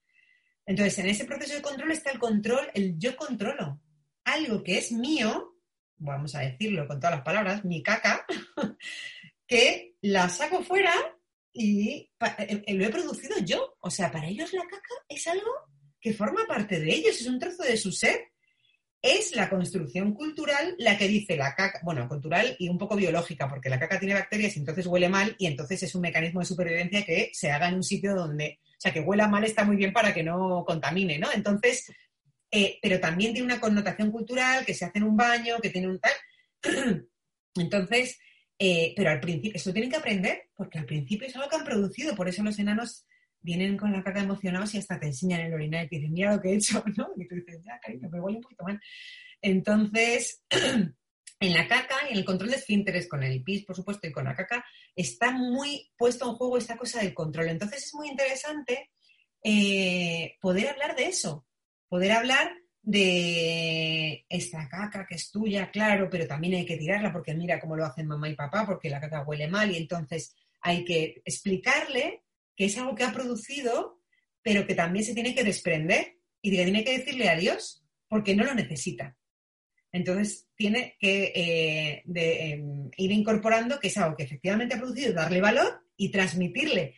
Entonces, 0.65 0.99
en 0.99 1.08
ese 1.08 1.25
proceso 1.25 1.56
de 1.56 1.62
control 1.62 1.91
está 1.91 2.12
el 2.12 2.19
control, 2.19 2.69
el 2.73 2.97
yo 2.97 3.15
controlo 3.17 3.82
algo 4.25 4.63
que 4.63 4.77
es 4.77 4.91
mío, 4.91 5.55
vamos 5.97 6.35
a 6.35 6.39
decirlo 6.41 6.88
con 6.88 6.99
todas 6.99 7.15
las 7.15 7.25
palabras, 7.25 7.63
mi 7.63 7.81
caca, 7.81 8.25
que 9.47 9.95
la 10.01 10.27
saco 10.29 10.63
fuera 10.63 10.93
y 11.53 12.09
eh, 12.38 12.63
eh, 12.67 12.73
lo 12.73 12.85
he 12.85 12.89
producido 12.89 13.38
yo. 13.39 13.77
O 13.79 13.89
sea, 13.89 14.11
para 14.11 14.27
ellos 14.27 14.51
la 14.53 14.63
caca 14.63 14.93
es 15.07 15.25
algo 15.27 15.51
que 16.01 16.13
forma 16.13 16.41
parte 16.47 16.79
de 16.79 16.93
ellos, 16.93 17.19
es 17.19 17.27
un 17.27 17.39
trozo 17.39 17.63
de 17.63 17.77
su 17.77 17.91
ser. 17.91 18.31
Es 19.01 19.35
la 19.35 19.49
construcción 19.49 20.15
cultural 20.15 20.75
la 20.79 20.97
que 20.97 21.07
dice 21.07 21.38
la 21.38 21.53
caca, 21.53 21.79
bueno, 21.83 22.07
cultural 22.07 22.55
y 22.57 22.69
un 22.69 22.79
poco 22.79 22.95
biológica, 22.95 23.47
porque 23.47 23.69
la 23.69 23.79
caca 23.79 23.99
tiene 23.99 24.15
bacterias 24.15 24.55
y 24.55 24.59
entonces 24.59 24.88
huele 24.88 25.09
mal 25.09 25.35
y 25.38 25.45
entonces 25.45 25.83
es 25.83 25.93
un 25.93 26.01
mecanismo 26.01 26.39
de 26.39 26.47
supervivencia 26.47 27.05
que 27.05 27.29
se 27.31 27.51
haga 27.51 27.69
en 27.69 27.75
un 27.75 27.83
sitio 27.83 28.15
donde, 28.15 28.59
o 28.63 28.79
sea, 28.79 28.91
que 28.91 29.01
huela 29.01 29.27
mal 29.27 29.43
está 29.43 29.63
muy 29.63 29.75
bien 29.75 29.93
para 29.93 30.11
que 30.11 30.23
no 30.23 30.63
contamine, 30.65 31.19
¿no? 31.19 31.31
Entonces, 31.31 31.91
eh, 32.51 32.79
pero 32.81 32.99
también 32.99 33.34
tiene 33.34 33.45
una 33.45 33.60
connotación 33.60 34.12
cultural, 34.12 34.65
que 34.65 34.73
se 34.73 34.86
hace 34.86 34.99
en 34.99 35.05
un 35.05 35.17
baño, 35.17 35.60
que 35.62 35.69
tiene 35.69 35.88
un 35.88 35.99
tal. 35.99 36.13
Entonces, 37.55 38.19
eh, 38.58 38.93
pero 38.95 39.10
al 39.10 39.19
principio, 39.19 39.53
eso 39.55 39.73
tienen 39.73 39.91
que 39.91 39.97
aprender, 39.97 40.49
porque 40.55 40.79
al 40.79 40.86
principio 40.86 41.27
es 41.27 41.36
algo 41.36 41.49
que 41.49 41.55
han 41.55 41.65
producido, 41.65 42.15
por 42.15 42.27
eso 42.27 42.43
los 42.43 42.58
enanos 42.60 43.05
vienen 43.41 43.77
con 43.77 43.91
la 43.91 44.03
caca 44.03 44.21
emocionados 44.21 44.73
y 44.73 44.79
hasta 44.79 44.99
te 44.99 45.08
enseñan 45.08 45.41
el 45.41 45.53
orinar 45.53 45.86
y 45.86 45.89
te 45.89 45.95
dicen, 45.97 46.13
mira 46.13 46.36
lo 46.36 46.41
que 46.41 46.49
he 46.49 46.55
hecho, 46.55 46.84
¿no? 46.97 47.10
Y 47.17 47.27
tú 47.27 47.36
dices, 47.36 47.62
ya, 47.63 47.79
cariño, 47.79 48.10
me 48.10 48.19
huele 48.19 48.38
un 48.38 48.43
poquito 48.43 48.63
mal. 48.63 48.79
Entonces, 49.41 50.43
en 51.39 51.53
la 51.53 51.67
caca 51.67 51.95
y 52.08 52.13
en 52.13 52.17
el 52.17 52.25
control 52.25 52.49
de 52.51 52.58
esfínteres, 52.58 53.08
con 53.08 53.23
el 53.23 53.43
pis, 53.43 53.65
por 53.65 53.75
supuesto, 53.75 54.08
y 54.08 54.12
con 54.12 54.25
la 54.25 54.36
caca, 54.36 54.65
está 54.95 55.31
muy 55.31 55.91
puesto 55.97 56.29
en 56.29 56.36
juego 56.36 56.58
esta 56.58 56.77
cosa 56.77 57.01
del 57.01 57.13
control. 57.13 57.49
Entonces 57.49 57.86
es 57.86 57.93
muy 57.93 58.08
interesante 58.08 58.91
eh, 59.43 60.38
poder 60.41 60.69
hablar 60.69 60.95
de 60.95 61.05
eso, 61.05 61.45
poder 61.95 62.12
hablar 62.12 62.51
de 62.81 64.25
esta 64.27 64.67
caca 64.67 65.05
que 65.08 65.15
es 65.15 65.31
tuya, 65.31 65.71
claro, 65.71 66.10
pero 66.12 66.27
también 66.27 66.55
hay 66.55 66.65
que 66.65 66.75
tirarla 66.75 67.13
porque 67.13 67.34
mira 67.34 67.58
cómo 67.58 67.77
lo 67.77 67.86
hacen 67.86 68.05
mamá 68.05 68.27
y 68.27 68.36
papá, 68.36 68.65
porque 68.65 68.89
la 68.89 68.99
caca 68.99 69.23
huele 69.23 69.47
mal 69.47 69.71
y 69.71 69.77
entonces 69.77 70.36
hay 70.60 70.84
que 70.84 71.21
explicarle 71.23 72.23
que 72.53 72.65
es 72.65 72.77
algo 72.77 72.95
que 72.95 73.05
ha 73.05 73.13
producido, 73.13 74.01
pero 74.41 74.67
que 74.67 74.75
también 74.75 75.05
se 75.05 75.13
tiene 75.13 75.34
que 75.34 75.45
desprender 75.45 76.17
y 76.41 76.51
que 76.51 76.65
tiene 76.65 76.84
que 76.84 76.97
decirle 76.97 77.29
adiós 77.29 77.86
porque 78.10 78.36
no 78.36 78.43
lo 78.43 78.53
necesita. 78.53 79.15
Entonces 79.93 80.49
tiene 80.58 80.97
que 80.99 81.31
eh, 81.34 82.03
em, 82.13 82.89
ir 82.97 83.12
incorporando 83.13 83.79
que 83.79 83.88
es 83.88 83.97
algo 83.97 84.17
que 84.17 84.23
efectivamente 84.23 84.75
ha 84.75 84.79
producido, 84.79 85.13
darle 85.13 85.39
valor 85.39 85.81
y 85.95 86.12
transmitirle 86.12 86.95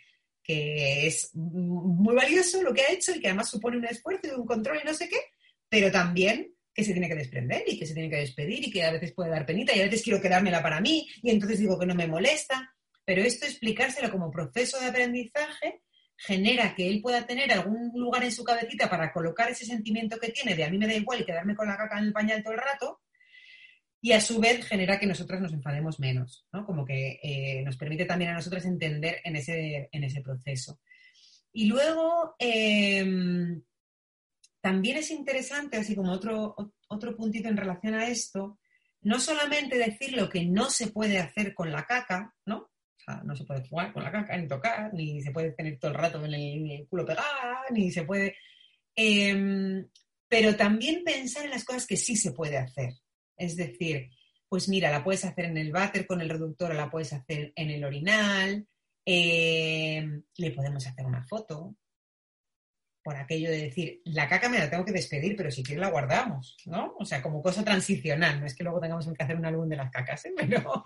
que 0.47 1.07
es 1.07 1.35
muy 1.35 2.15
valioso 2.15 2.63
lo 2.63 2.73
que 2.73 2.81
ha 2.81 2.91
hecho 2.91 3.13
y 3.13 3.19
que 3.19 3.27
además 3.27 3.49
supone 3.49 3.77
un 3.77 3.85
esfuerzo 3.85 4.27
y 4.27 4.39
un 4.39 4.45
control 4.45 4.79
y 4.81 4.85
no 4.85 4.93
sé 4.93 5.09
qué, 5.09 5.19
pero 5.67 5.91
también 5.91 6.55
que 6.73 6.85
se 6.85 6.93
tiene 6.93 7.09
que 7.09 7.15
desprender 7.15 7.63
y 7.67 7.77
que 7.77 7.85
se 7.85 7.93
tiene 7.93 8.09
que 8.09 8.21
despedir 8.21 8.65
y 8.65 8.71
que 8.71 8.85
a 8.85 8.91
veces 8.91 9.11
puede 9.11 9.31
dar 9.31 9.45
penita 9.45 9.75
y 9.75 9.81
a 9.81 9.85
veces 9.85 10.03
quiero 10.03 10.21
quedármela 10.21 10.63
para 10.63 10.79
mí 10.79 11.05
y 11.21 11.31
entonces 11.31 11.59
digo 11.59 11.77
que 11.77 11.85
no 11.85 11.95
me 11.95 12.07
molesta. 12.07 12.73
Pero 13.03 13.23
esto 13.23 13.45
explicárselo 13.45 14.09
como 14.09 14.31
proceso 14.31 14.79
de 14.79 14.85
aprendizaje 14.85 15.81
genera 16.15 16.73
que 16.75 16.87
él 16.87 17.01
pueda 17.01 17.25
tener 17.25 17.51
algún 17.51 17.91
lugar 17.93 18.23
en 18.23 18.31
su 18.31 18.43
cabecita 18.43 18.89
para 18.89 19.11
colocar 19.11 19.51
ese 19.51 19.65
sentimiento 19.65 20.17
que 20.17 20.29
tiene 20.29 20.55
de 20.55 20.63
a 20.63 20.69
mí 20.69 20.77
me 20.77 20.87
da 20.87 20.93
igual 20.93 21.25
quedarme 21.25 21.55
con 21.55 21.67
la 21.67 21.77
caca 21.77 21.99
en 21.99 22.05
el 22.05 22.13
pañal 22.13 22.41
todo 22.41 22.53
el 22.53 22.59
rato 22.59 23.01
y 24.01 24.11
a 24.11 24.21
su 24.21 24.39
vez 24.39 24.65
genera 24.65 24.99
que 24.99 25.07
nosotras 25.07 25.41
nos 25.41 25.53
enfademos 25.53 25.99
menos, 25.99 26.45
¿no? 26.53 26.65
Como 26.65 26.85
que 26.85 27.19
eh, 27.21 27.63
nos 27.63 27.77
permite 27.77 28.05
también 28.05 28.31
a 28.31 28.35
nosotras 28.35 28.65
entender 28.65 29.21
en 29.23 29.35
ese, 29.35 29.89
en 29.91 30.03
ese 30.03 30.21
proceso. 30.21 30.79
Y 31.51 31.65
luego, 31.65 32.35
em, 32.37 33.63
también 34.61 34.97
es 34.97 35.09
interesante, 35.09 35.77
así 35.77 35.95
como 35.95 36.11
otro, 36.11 36.55
otro 36.89 37.15
puntito 37.15 37.49
en 37.49 37.57
relación 37.57 37.95
a 37.95 38.07
esto, 38.07 38.59
no 39.01 39.19
solamente 39.19 39.77
decir 39.77 40.13
lo 40.13 40.29
que 40.29 40.45
no 40.45 40.69
se 40.69 40.87
puede 40.87 41.17
hacer 41.17 41.53
con 41.53 41.71
la 41.71 41.85
caca, 41.85 42.35
¿no? 42.45 42.57
O 42.57 42.99
sea, 42.99 43.21
no 43.23 43.35
se 43.35 43.45
puede 43.45 43.67
jugar 43.67 43.93
con 43.93 44.03
la 44.03 44.11
caca, 44.11 44.37
ni 44.37 44.47
tocar, 44.47 44.93
ni 44.93 45.21
se 45.21 45.31
puede 45.31 45.51
tener 45.53 45.79
todo 45.79 45.91
el 45.91 45.97
rato 45.97 46.23
en 46.23 46.33
el, 46.33 46.87
culo 46.89 47.05
pegado, 47.05 47.25
ni 47.71 47.91
se 47.91 48.03
puede... 48.03 48.35
Em, 48.95 49.87
pero 50.27 50.55
también 50.55 51.03
pensar 51.03 51.45
en 51.45 51.51
las 51.51 51.63
cosas 51.63 51.87
que 51.87 51.97
sí 51.97 52.15
se 52.15 52.33
puede 52.33 52.57
hacer. 52.57 52.93
Es 53.37 53.55
decir, 53.55 54.09
pues 54.49 54.69
mira, 54.69 54.91
la 54.91 55.03
puedes 55.03 55.25
hacer 55.25 55.45
en 55.45 55.57
el 55.57 55.71
váter 55.71 56.05
con 56.07 56.21
el 56.21 56.29
reductor 56.29 56.71
o 56.71 56.73
la 56.73 56.89
puedes 56.89 57.13
hacer 57.13 57.53
en 57.55 57.69
el 57.69 57.83
orinal, 57.83 58.67
em, 59.05 60.23
le 60.37 60.51
podemos 60.51 60.85
hacer 60.87 61.05
una 61.05 61.25
foto, 61.25 61.75
por 63.03 63.15
aquello 63.15 63.49
de 63.49 63.63
decir, 63.63 64.01
la 64.03 64.27
caca 64.27 64.49
me 64.49 64.59
la 64.59 64.69
tengo 64.69 64.83
que 64.83 64.91
despedir, 64.91 65.37
pero 65.37 65.49
si 65.49 65.63
quieres 65.63 65.81
la 65.81 65.91
guardamos, 65.91 66.57
¿no? 66.65 66.93
O 66.99 67.05
sea, 67.05 67.21
como 67.21 67.41
cosa 67.41 67.63
transicional, 67.63 68.41
no 68.41 68.45
es 68.45 68.53
que 68.53 68.65
luego 68.65 68.81
tengamos 68.81 69.07
que 69.07 69.23
hacer 69.23 69.37
un 69.37 69.45
álbum 69.45 69.69
de 69.69 69.77
las 69.77 69.91
cacas, 69.91 70.25
¿eh? 70.25 70.33
pero, 70.37 70.83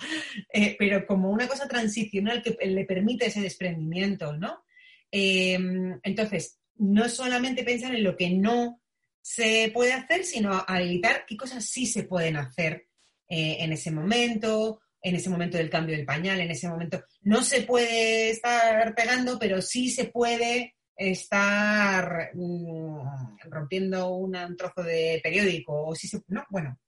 eh, 0.54 0.76
pero 0.78 1.08
como 1.08 1.32
una 1.32 1.48
cosa 1.48 1.68
transicional 1.68 2.44
que 2.44 2.56
le 2.68 2.86
permite 2.86 3.26
ese 3.26 3.42
desprendimiento, 3.42 4.38
¿no? 4.38 4.64
Entonces, 5.12 6.60
no 6.76 7.10
solamente 7.10 7.64
pensar 7.64 7.94
en 7.96 8.04
lo 8.04 8.16
que 8.16 8.30
no 8.30 8.81
se 9.22 9.72
puede 9.74 9.94
hacer, 9.94 10.24
sino 10.26 10.64
habilitar 10.68 11.26
qué 11.26 11.38
cosas 11.38 11.64
sí 11.66 11.86
se 11.86 12.04
pueden 12.04 12.38
hacer 12.38 12.88
eh, 13.28 13.58
en 13.60 13.72
ese 13.72 13.92
momento, 13.92 14.82
en 15.02 15.16
ese 15.16 15.30
momento 15.30 15.58
del 15.58 15.70
cambio 15.70 15.96
del 15.96 16.06
pañal, 16.06 16.40
en 16.42 16.52
ese 16.52 16.68
momento. 16.68 17.04
No 17.22 17.44
se 17.44 17.62
puede 17.62 18.32
estar 18.32 18.94
pegando, 18.96 19.38
pero 19.40 19.62
sí 19.62 19.90
se 19.90 20.06
puede 20.06 20.76
estar 20.96 22.32
mm, 22.34 23.38
rompiendo 23.50 24.10
un 24.10 24.56
trozo 24.58 24.84
de 24.84 25.20
periódico 25.24 25.88
o 25.88 25.96
si 25.96 26.08
se, 26.08 26.22
no, 26.28 26.46
bueno, 26.50 26.80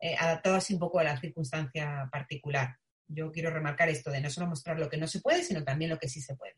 eh, 0.00 0.14
adaptado 0.18 0.56
así 0.56 0.74
un 0.74 0.80
poco 0.80 0.98
a 0.98 1.04
la 1.04 1.20
circunstancia 1.20 2.08
particular. 2.10 2.76
Yo 3.08 3.32
quiero 3.32 3.50
remarcar 3.50 3.88
esto 3.88 4.10
de 4.10 4.20
no 4.20 4.30
solo 4.30 4.48
mostrar 4.48 4.78
lo 4.78 4.88
que 4.88 4.96
no 4.96 5.06
se 5.06 5.20
puede, 5.20 5.42
sino 5.42 5.64
también 5.64 5.90
lo 5.90 5.98
que 5.98 6.08
sí 6.08 6.20
se 6.20 6.36
puede. 6.36 6.56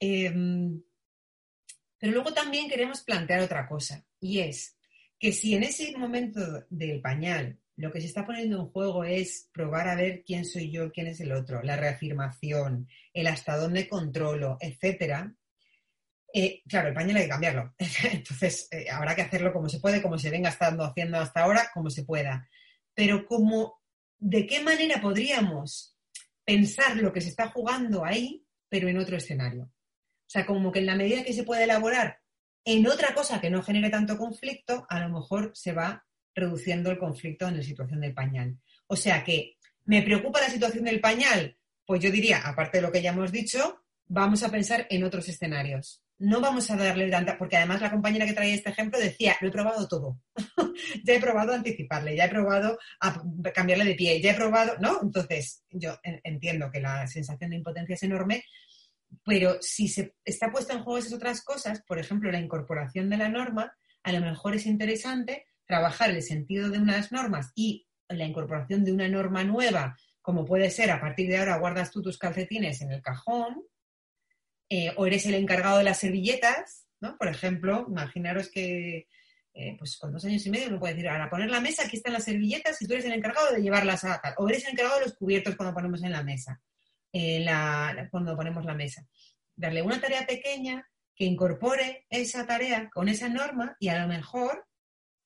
Em, 0.00 0.82
pero 2.00 2.12
luego 2.12 2.34
también 2.34 2.68
queremos 2.68 3.02
plantear 3.02 3.40
otra 3.40 3.68
cosa, 3.68 4.04
y 4.18 4.40
es 4.40 4.76
que 5.20 5.32
si 5.32 5.54
en 5.54 5.62
ese 5.62 5.96
momento 5.96 6.40
del 6.70 7.00
pañal 7.00 7.60
lo 7.76 7.92
que 7.92 8.00
se 8.00 8.08
está 8.08 8.26
poniendo 8.26 8.58
en 8.58 8.66
juego 8.66 9.04
es 9.04 9.48
probar 9.52 9.88
a 9.88 9.94
ver 9.94 10.24
quién 10.24 10.44
soy 10.44 10.70
yo, 10.70 10.90
quién 10.90 11.06
es 11.06 11.20
el 11.20 11.32
otro, 11.32 11.62
la 11.62 11.76
reafirmación, 11.76 12.88
el 13.14 13.26
hasta 13.26 13.56
dónde 13.56 13.88
controlo, 13.88 14.58
etcétera, 14.60 15.34
eh, 16.32 16.62
claro, 16.68 16.88
el 16.88 16.94
pañal 16.94 17.16
hay 17.16 17.22
que 17.24 17.28
cambiarlo. 17.28 17.74
Entonces, 18.12 18.68
eh, 18.70 18.88
habrá 18.90 19.14
que 19.14 19.22
hacerlo 19.22 19.52
como 19.52 19.68
se 19.68 19.80
puede, 19.80 20.02
como 20.02 20.18
se 20.18 20.30
venga 20.30 20.50
estando 20.50 20.84
haciendo 20.84 21.18
hasta 21.18 21.42
ahora, 21.42 21.70
como 21.74 21.90
se 21.90 22.04
pueda. 22.04 22.48
Pero 22.94 23.26
como, 23.26 23.80
¿de 24.18 24.46
qué 24.46 24.62
manera 24.62 25.00
podríamos 25.00 25.96
pensar 26.44 26.96
lo 26.96 27.12
que 27.12 27.20
se 27.20 27.30
está 27.30 27.48
jugando 27.48 28.04
ahí, 28.04 28.44
pero 28.68 28.88
en 28.88 28.98
otro 28.98 29.16
escenario? 29.16 29.70
O 30.30 30.32
sea, 30.32 30.46
como 30.46 30.70
que 30.70 30.78
en 30.78 30.86
la 30.86 30.94
medida 30.94 31.24
que 31.24 31.32
se 31.32 31.42
puede 31.42 31.64
elaborar 31.64 32.20
en 32.64 32.86
otra 32.86 33.14
cosa 33.14 33.40
que 33.40 33.50
no 33.50 33.64
genere 33.64 33.90
tanto 33.90 34.16
conflicto, 34.16 34.86
a 34.88 35.00
lo 35.00 35.08
mejor 35.08 35.50
se 35.54 35.72
va 35.72 36.04
reduciendo 36.36 36.92
el 36.92 36.98
conflicto 36.98 37.48
en 37.48 37.56
la 37.56 37.64
situación 37.64 38.00
del 38.00 38.14
pañal. 38.14 38.56
O 38.86 38.94
sea 38.94 39.24
que, 39.24 39.56
¿me 39.86 40.02
preocupa 40.02 40.40
la 40.40 40.48
situación 40.48 40.84
del 40.84 41.00
pañal? 41.00 41.56
Pues 41.84 42.00
yo 42.00 42.12
diría, 42.12 42.46
aparte 42.46 42.78
de 42.78 42.82
lo 42.82 42.92
que 42.92 43.02
ya 43.02 43.10
hemos 43.10 43.32
dicho, 43.32 43.82
vamos 44.06 44.44
a 44.44 44.52
pensar 44.52 44.86
en 44.88 45.02
otros 45.02 45.28
escenarios 45.28 46.04
no 46.20 46.40
vamos 46.40 46.70
a 46.70 46.76
darle 46.76 47.10
tanta, 47.10 47.38
porque 47.38 47.56
además 47.56 47.80
la 47.80 47.90
compañera 47.90 48.26
que 48.26 48.34
traía 48.34 48.54
este 48.54 48.70
ejemplo 48.70 48.98
decía, 48.98 49.36
lo 49.40 49.48
he 49.48 49.50
probado 49.50 49.88
todo. 49.88 50.20
ya 51.04 51.14
he 51.14 51.20
probado 51.20 51.52
a 51.52 51.56
anticiparle, 51.56 52.14
ya 52.14 52.26
he 52.26 52.28
probado 52.28 52.78
cambiarle 53.54 53.86
de 53.86 53.94
pie, 53.94 54.20
ya 54.20 54.32
he 54.32 54.34
probado, 54.34 54.76
¿no? 54.80 55.00
Entonces, 55.02 55.64
yo 55.70 55.98
entiendo 56.02 56.70
que 56.70 56.80
la 56.80 57.06
sensación 57.06 57.50
de 57.50 57.56
impotencia 57.56 57.94
es 57.94 58.02
enorme, 58.02 58.44
pero 59.24 59.58
si 59.60 59.88
se 59.88 60.14
está 60.24 60.50
puesto 60.50 60.72
en 60.72 60.82
juego 60.82 60.98
esas 60.98 61.12
otras 61.12 61.42
cosas, 61.42 61.82
por 61.82 61.98
ejemplo, 61.98 62.30
la 62.30 62.40
incorporación 62.40 63.10
de 63.10 63.16
la 63.16 63.28
norma, 63.28 63.76
a 64.02 64.12
lo 64.12 64.20
mejor 64.20 64.54
es 64.54 64.66
interesante 64.66 65.46
trabajar 65.66 66.10
el 66.10 66.22
sentido 66.22 66.68
de 66.70 66.78
unas 66.78 67.12
normas 67.12 67.52
y 67.54 67.86
la 68.08 68.24
incorporación 68.24 68.84
de 68.84 68.92
una 68.92 69.08
norma 69.08 69.44
nueva, 69.44 69.96
como 70.20 70.44
puede 70.44 70.70
ser 70.70 70.90
a 70.90 71.00
partir 71.00 71.28
de 71.28 71.38
ahora 71.38 71.58
guardas 71.58 71.90
tú 71.90 72.02
tus 72.02 72.18
calcetines 72.18 72.80
en 72.82 72.92
el 72.92 73.02
cajón, 73.02 73.62
eh, 74.68 74.92
o 74.96 75.06
eres 75.06 75.26
el 75.26 75.34
encargado 75.34 75.78
de 75.78 75.84
las 75.84 75.98
servilletas, 75.98 76.86
¿no? 77.00 77.16
Por 77.18 77.28
ejemplo, 77.28 77.86
imaginaros 77.88 78.50
que 78.50 79.08
eh, 79.52 79.76
pues 79.78 79.96
con 79.96 80.12
dos 80.12 80.24
años 80.24 80.46
y 80.46 80.50
medio 80.50 80.68
uno 80.68 80.78
puede 80.78 80.94
decir, 80.94 81.08
ahora 81.08 81.28
poner 81.28 81.50
la 81.50 81.60
mesa, 81.60 81.84
aquí 81.84 81.96
están 81.96 82.12
las 82.12 82.24
servilletas 82.24 82.80
y 82.80 82.86
tú 82.86 82.92
eres 82.92 83.04
el 83.04 83.12
encargado 83.12 83.52
de 83.52 83.60
llevarlas 83.60 84.04
a 84.04 84.20
tal, 84.20 84.34
o 84.38 84.48
eres 84.48 84.64
el 84.64 84.72
encargado 84.72 85.00
de 85.00 85.06
los 85.06 85.14
cubiertos 85.16 85.56
cuando 85.56 85.74
ponemos 85.74 86.02
en 86.04 86.12
la 86.12 86.22
mesa, 86.22 86.60
cuando 88.10 88.36
ponemos 88.36 88.64
la 88.64 88.74
mesa. 88.74 89.06
Darle 89.56 89.82
una 89.82 90.00
tarea 90.00 90.26
pequeña 90.26 90.88
que 91.14 91.24
incorpore 91.24 92.06
esa 92.08 92.46
tarea 92.46 92.88
con 92.88 93.08
esa 93.08 93.28
norma 93.28 93.76
y 93.78 93.88
a 93.88 94.00
lo 94.00 94.08
mejor 94.08 94.66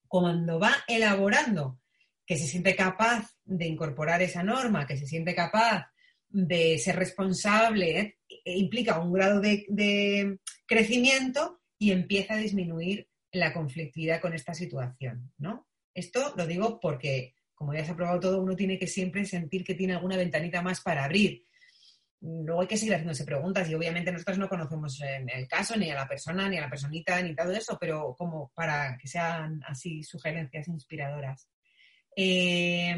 cuando 0.09 0.59
va 0.59 0.75
elaborando 0.89 1.81
que 2.27 2.37
se 2.37 2.47
siente 2.47 2.75
capaz 2.75 3.31
de 3.45 3.67
incorporar 3.67 4.23
esa 4.23 4.43
norma, 4.43 4.87
que 4.87 4.97
se 4.97 5.07
siente 5.07 5.35
capaz 5.35 5.87
de 6.29 6.79
ser 6.79 6.97
responsable 6.97 8.01
¿eh? 8.01 8.19
e 8.45 8.59
implica 8.59 8.99
un 8.99 9.13
grado 9.13 9.41
de, 9.41 10.39
crecimiento 10.67 11.61
y 11.79 11.93
empieza 11.93 12.35
a 12.35 12.39
disminuir 12.39 13.09
la 13.31 13.53
conflictividad 13.53 14.21
con 14.21 14.35
esta 14.35 14.55
situación, 14.55 15.33
¿no? 15.39 15.69
Esto 15.93 16.35
lo 16.37 16.47
digo 16.47 16.81
porque 16.81 17.35
como 17.55 17.73
ya 17.73 17.85
se 17.85 17.93
ha 17.93 17.97
probado 17.97 18.21
todo, 18.21 18.43
uno 18.43 18.57
tiene 18.57 18.79
que 18.79 18.87
siempre 18.87 19.25
sentir 19.25 19.65
que 19.65 19.75
tiene 19.75 19.95
alguna 19.95 20.17
ventanita 20.17 20.61
más 20.61 20.81
para 20.81 21.05
abrir. 21.05 21.45
Luego 22.27 22.63
hay 22.63 22.67
que 22.67 22.79
seguir 22.79 22.95
haciéndose 22.95 23.25
preguntas 23.25 23.69
y 23.69 23.75
obviamente 23.75 24.11
nosotros 24.11 24.39
no 24.39 24.49
conocemos 24.49 24.99
el 25.03 25.47
caso, 25.47 25.77
ni 25.77 25.91
a 25.91 25.95
la 25.95 26.09
persona, 26.09 26.49
ni 26.49 26.57
a 26.57 26.63
la 26.63 26.71
personita, 26.71 27.21
ni 27.21 27.35
todo 27.35 27.53
eso, 27.53 27.77
pero 27.79 28.15
como 28.17 28.51
para 28.55 28.97
que 28.97 29.07
sean 29.07 29.61
así 29.67 30.03
sugerencias 30.03 30.67
inspiradoras. 30.69 31.51
Eh, 32.17 32.97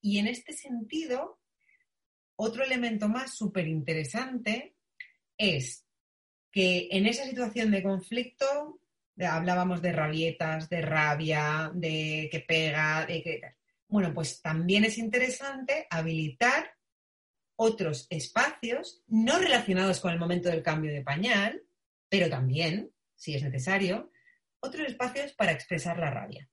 y 0.00 0.18
en 0.18 0.28
este 0.28 0.52
sentido, 0.52 1.40
otro 2.36 2.62
elemento 2.62 3.08
más 3.08 3.34
súper 3.34 3.66
interesante 3.66 4.76
es 5.36 5.84
que 6.52 6.86
en 6.92 7.06
esa 7.06 7.24
situación 7.24 7.72
de 7.72 7.82
conflicto 7.82 8.80
hablábamos 9.18 9.82
de 9.82 9.90
rabietas, 9.90 10.68
de 10.68 10.82
rabia, 10.82 11.72
de 11.74 12.28
que 12.30 12.40
pega, 12.46 13.06
de 13.06 13.22
que... 13.24 13.40
Bueno, 13.88 14.14
pues 14.14 14.40
también 14.40 14.84
es 14.84 14.98
interesante 14.98 15.88
habilitar 15.90 16.75
otros 17.56 18.06
espacios 18.10 19.02
no 19.08 19.38
relacionados 19.38 20.00
con 20.00 20.12
el 20.12 20.18
momento 20.18 20.48
del 20.48 20.62
cambio 20.62 20.92
de 20.92 21.02
pañal, 21.02 21.62
pero 22.08 22.30
también, 22.30 22.92
si 23.16 23.34
es 23.34 23.42
necesario, 23.42 24.10
otros 24.60 24.86
espacios 24.86 25.32
para 25.32 25.52
expresar 25.52 25.98
la 25.98 26.10
rabia. 26.10 26.48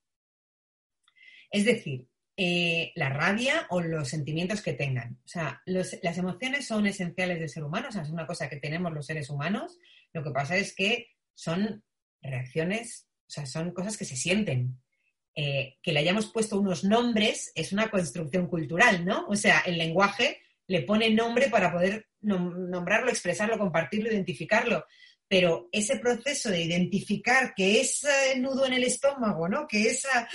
Es 1.50 1.64
decir, 1.64 2.08
eh, 2.36 2.90
la 2.96 3.10
rabia 3.10 3.66
o 3.70 3.80
los 3.80 4.08
sentimientos 4.08 4.60
que 4.60 4.72
tengan. 4.72 5.20
O 5.24 5.28
sea, 5.28 5.62
las 5.66 6.18
emociones 6.18 6.66
son 6.66 6.86
esenciales 6.86 7.38
del 7.38 7.48
ser 7.48 7.62
humano, 7.62 7.88
o 7.88 7.92
sea, 7.92 8.02
es 8.02 8.10
una 8.10 8.26
cosa 8.26 8.48
que 8.48 8.56
tenemos 8.56 8.92
los 8.92 9.06
seres 9.06 9.30
humanos. 9.30 9.78
Lo 10.12 10.24
que 10.24 10.30
pasa 10.30 10.56
es 10.56 10.74
que 10.74 11.08
son 11.34 11.84
reacciones, 12.22 13.06
o 13.28 13.30
sea, 13.30 13.46
son 13.46 13.72
cosas 13.72 13.96
que 13.96 14.04
se 14.04 14.16
sienten. 14.16 14.80
Eh, 15.36 15.78
que 15.82 15.92
le 15.92 15.98
hayamos 15.98 16.26
puesto 16.26 16.60
unos 16.60 16.84
nombres 16.84 17.50
es 17.56 17.72
una 17.72 17.90
construcción 17.90 18.46
cultural, 18.46 19.04
¿no? 19.04 19.26
O 19.26 19.34
sea, 19.34 19.60
el 19.66 19.78
lenguaje 19.78 20.38
le 20.66 20.82
pone 20.82 21.10
nombre 21.10 21.48
para 21.48 21.72
poder 21.72 22.06
nombrarlo, 22.20 23.10
expresarlo, 23.10 23.58
compartirlo, 23.58 24.10
identificarlo 24.10 24.84
pero 25.28 25.68
ese 25.72 25.98
proceso 25.98 26.50
de 26.50 26.62
identificar 26.62 27.54
que 27.54 27.80
ese 27.80 28.38
nudo 28.38 28.66
en 28.66 28.74
el 28.74 28.84
estómago, 28.84 29.48
¿no? 29.48 29.66
Que 29.66 29.88
esa, 29.88 30.28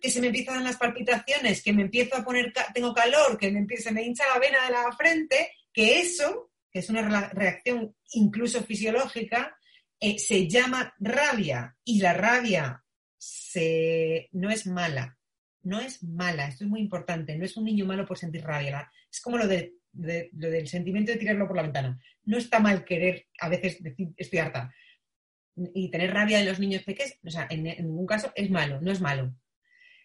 que 0.00 0.10
se 0.10 0.20
me 0.20 0.28
empiezan 0.28 0.64
las 0.64 0.76
palpitaciones, 0.76 1.62
que 1.62 1.72
me 1.72 1.82
empiezo 1.82 2.16
a 2.16 2.24
poner, 2.24 2.52
tengo 2.72 2.94
calor, 2.94 3.36
que 3.36 3.50
me, 3.50 3.66
se 3.76 3.92
me 3.92 4.02
hincha 4.02 4.24
la 4.32 4.38
vena 4.38 4.64
de 4.64 4.72
la 4.72 4.92
frente, 4.92 5.52
que 5.72 6.00
eso, 6.00 6.52
que 6.70 6.78
es 6.78 6.88
una 6.88 7.28
reacción 7.28 7.94
incluso 8.12 8.62
fisiológica, 8.62 9.58
eh, 9.98 10.18
se 10.18 10.48
llama 10.48 10.94
rabia 11.00 11.76
y 11.84 12.00
la 12.00 12.12
rabia 12.12 12.84
se, 13.18 14.28
no 14.32 14.50
es 14.50 14.66
mala, 14.66 15.18
no 15.62 15.80
es 15.80 16.02
mala, 16.02 16.46
esto 16.46 16.64
es 16.64 16.70
muy 16.70 16.80
importante, 16.80 17.36
no 17.36 17.44
es 17.44 17.56
un 17.56 17.64
niño 17.64 17.84
malo 17.84 18.06
por 18.06 18.16
sentir 18.16 18.44
rabia, 18.44 18.90
es 19.16 19.20
como 19.22 19.38
lo 19.38 19.48
de 19.48 19.74
lo 19.92 20.50
del 20.50 20.68
sentimiento 20.68 21.12
de 21.12 21.18
tirarlo 21.18 21.46
por 21.46 21.56
la 21.56 21.62
ventana. 21.62 21.98
No 22.24 22.36
está 22.36 22.60
mal 22.60 22.84
querer 22.84 23.26
a 23.40 23.48
veces 23.48 23.82
decir 23.82 24.08
estoy 24.16 24.38
harta 24.40 24.74
y 25.74 25.90
tener 25.90 26.12
rabia 26.12 26.38
de 26.38 26.44
los 26.44 26.58
niños 26.58 26.82
pequeños, 26.82 27.18
o 27.24 27.30
sea, 27.30 27.46
en, 27.48 27.62
ningún 27.62 28.06
caso 28.06 28.30
es 28.34 28.50
malo, 28.50 28.78
no 28.82 28.92
es 28.92 29.00
malo. 29.00 29.34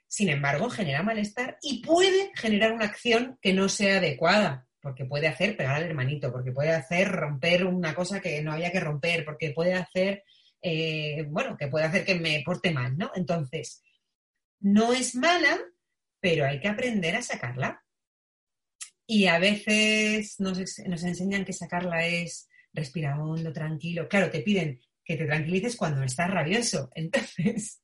Sin 0.07 0.29
embargo, 0.29 0.69
genera 0.69 1.03
malestar 1.03 1.57
y 1.61 1.83
puede 1.83 2.31
generar 2.35 2.71
una 2.71 2.85
acción 2.85 3.37
que 3.41 3.53
no 3.53 3.67
sea 3.67 3.97
adecuada, 3.97 4.65
porque 4.81 5.03
puede 5.03 5.27
hacer 5.27 5.57
pegar 5.57 5.75
al 5.75 5.83
hermanito, 5.83 6.31
porque 6.31 6.53
puede 6.53 6.71
hacer 6.71 7.09
romper 7.09 7.65
una 7.65 7.93
cosa 7.93 8.21
que 8.21 8.41
no 8.41 8.53
había 8.53 8.71
que 8.71 8.79
romper, 8.79 9.25
porque 9.25 9.51
puede 9.51 9.73
hacer, 9.73 10.23
eh, 10.61 11.25
bueno, 11.27 11.57
que 11.57 11.67
puede 11.67 11.85
hacer 11.85 12.05
que 12.05 12.15
me 12.15 12.41
porte 12.45 12.71
mal, 12.71 12.97
¿no? 12.97 13.11
Entonces, 13.13 13.83
no 14.61 14.93
es 14.93 15.15
mala, 15.15 15.59
pero 16.21 16.45
hay 16.45 16.61
que 16.61 16.69
aprender 16.69 17.15
a 17.15 17.21
sacarla. 17.21 17.83
Y 19.13 19.27
a 19.27 19.39
veces 19.39 20.39
nos, 20.39 20.57
enseñan 20.79 21.43
que 21.43 21.51
sacarla 21.51 22.07
es 22.07 22.47
respirar 22.71 23.19
hondo, 23.19 23.51
tranquilo. 23.51 24.07
Claro, 24.07 24.31
te 24.31 24.39
piden 24.39 24.79
que 25.03 25.17
te 25.17 25.25
tranquilices 25.25 25.75
cuando 25.75 26.01
estás 26.01 26.31
rabioso. 26.31 26.89
Entonces, 26.95 27.81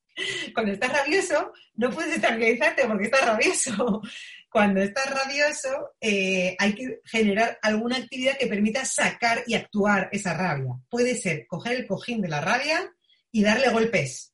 cuando 0.53 0.71
estás 0.71 0.93
rabioso, 0.93 1.51
no 1.73 1.89
puedes 1.89 2.21
tranquilizarte 2.21 2.87
porque 2.87 3.03
estás 3.03 3.25
rabioso. 3.25 4.01
Cuando 4.49 4.81
estás 4.81 5.09
rabioso, 5.09 5.97
eh, 5.99 6.55
hay 6.57 6.73
que 6.73 7.01
generar 7.03 7.59
alguna 7.61 7.97
actividad 7.97 8.37
que 8.37 8.47
permita 8.47 8.85
sacar 8.85 9.43
y 9.47 9.55
actuar 9.55 10.07
esa 10.13 10.33
rabia. 10.33 10.75
Puede 10.89 11.13
ser 11.15 11.45
coger 11.45 11.73
el 11.73 11.87
cojín 11.87 12.21
de 12.21 12.29
la 12.29 12.39
rabia 12.39 12.89
y 13.33 13.43
darle 13.43 13.67
golpes. 13.67 14.33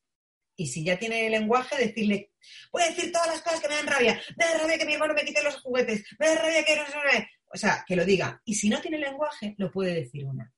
Y 0.56 0.68
si 0.68 0.86
ya 0.86 1.00
tiene 1.00 1.26
el 1.26 1.32
lenguaje, 1.32 1.76
decirle, 1.76 2.32
voy 2.72 2.84
a 2.84 2.88
decir 2.88 3.12
todas 3.12 3.28
las 3.28 3.41
cosas 3.41 3.60
que 3.60 3.68
me 3.68 3.76
dan 3.76 3.88
rabia. 3.88 4.22
Me 4.38 4.46
da 4.46 4.58
rabia 4.58 4.78
que 4.78 4.86
mi 4.86 4.94
hermano 4.94 5.14
me 5.14 5.24
quite 5.24 5.44
los 5.44 5.62
juguetes. 5.62 6.04
Me 6.20 6.28
da 6.28 6.36
rabia 6.36 6.64
que 6.64 6.76
no 6.76 6.86
se 6.86 7.30
O 7.48 7.58
sea, 7.58 7.84
que 7.88 7.96
lo 7.96 8.06
diga. 8.06 8.41
Y 8.46 8.56
si 8.56 8.70
no 8.70 8.82
tiene 8.82 8.98
lenguaje, 8.98 9.56
lo 9.58 9.72
puede 9.72 9.94
decir 9.94 10.26
una. 10.26 10.52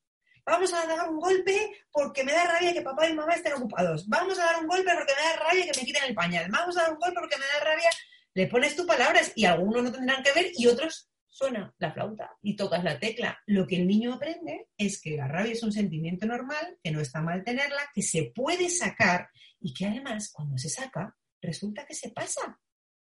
Vamos 0.45 0.71
a 0.73 0.85
dar 0.85 1.09
un 1.09 1.19
golpe 1.19 1.85
porque 1.91 2.23
me 2.23 2.31
da 2.31 2.45
rabia 2.45 2.71
que 2.71 2.81
papá 2.81 3.09
y 3.09 3.13
mamá 3.13 3.33
estén 3.33 3.53
ocupados. 3.53 4.07
Vamos 4.07 4.37
a 4.37 4.45
dar 4.45 4.61
un 4.61 4.67
golpe 4.67 4.91
porque 4.93 5.13
me 5.15 5.21
da 5.23 5.45
rabia 5.47 5.65
que 5.65 5.79
me 5.79 5.85
quiten 5.85 6.03
el 6.03 6.13
pañal. 6.13 6.51
Vamos 6.51 6.77
a 6.77 6.83
dar 6.83 6.93
un 6.93 6.99
golpe 6.99 7.19
porque 7.19 7.37
me 7.37 7.45
da 7.45 7.65
rabia. 7.65 7.89
Le 8.35 8.47
pones 8.47 8.75
tus 8.75 8.85
palabras 8.85 9.31
y 9.35 9.45
algunos 9.45 9.83
no 9.83 9.91
tendrán 9.91 10.21
que 10.21 10.33
ver 10.33 10.51
y 10.55 10.67
otros 10.67 11.09
suena 11.35 11.73
la 11.79 11.91
flauta 11.91 12.31
y 12.41 12.55
tocas 12.55 12.83
la 12.83 12.99
tecla. 12.99 13.39
Lo 13.47 13.67
que 13.67 13.75
el 13.75 13.87
niño 13.87 14.13
aprende 14.13 14.67
es 14.77 15.01
que 15.01 15.17
la 15.17 15.27
rabia 15.27 15.51
es 15.51 15.63
un 15.63 15.71
sentimiento 15.71 16.25
normal, 16.25 16.77
que 16.81 16.91
no 16.91 17.01
está 17.01 17.21
mal 17.21 17.43
tenerla, 17.43 17.89
que 17.93 18.03
se 18.03 18.31
puede 18.33 18.69
sacar 18.69 19.29
y 19.59 19.73
que 19.73 19.85
además 19.85 20.31
cuando 20.31 20.57
se 20.57 20.69
saca 20.69 21.15
resulta 21.41 21.85
que 21.85 21.93
se 21.93 22.09
pasa. 22.11 22.59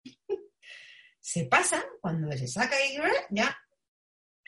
se 1.20 1.46
pasa 1.46 1.84
cuando 2.02 2.32
se 2.34 2.48
saca 2.48 2.76
y 2.86 2.98
ya 3.30 3.56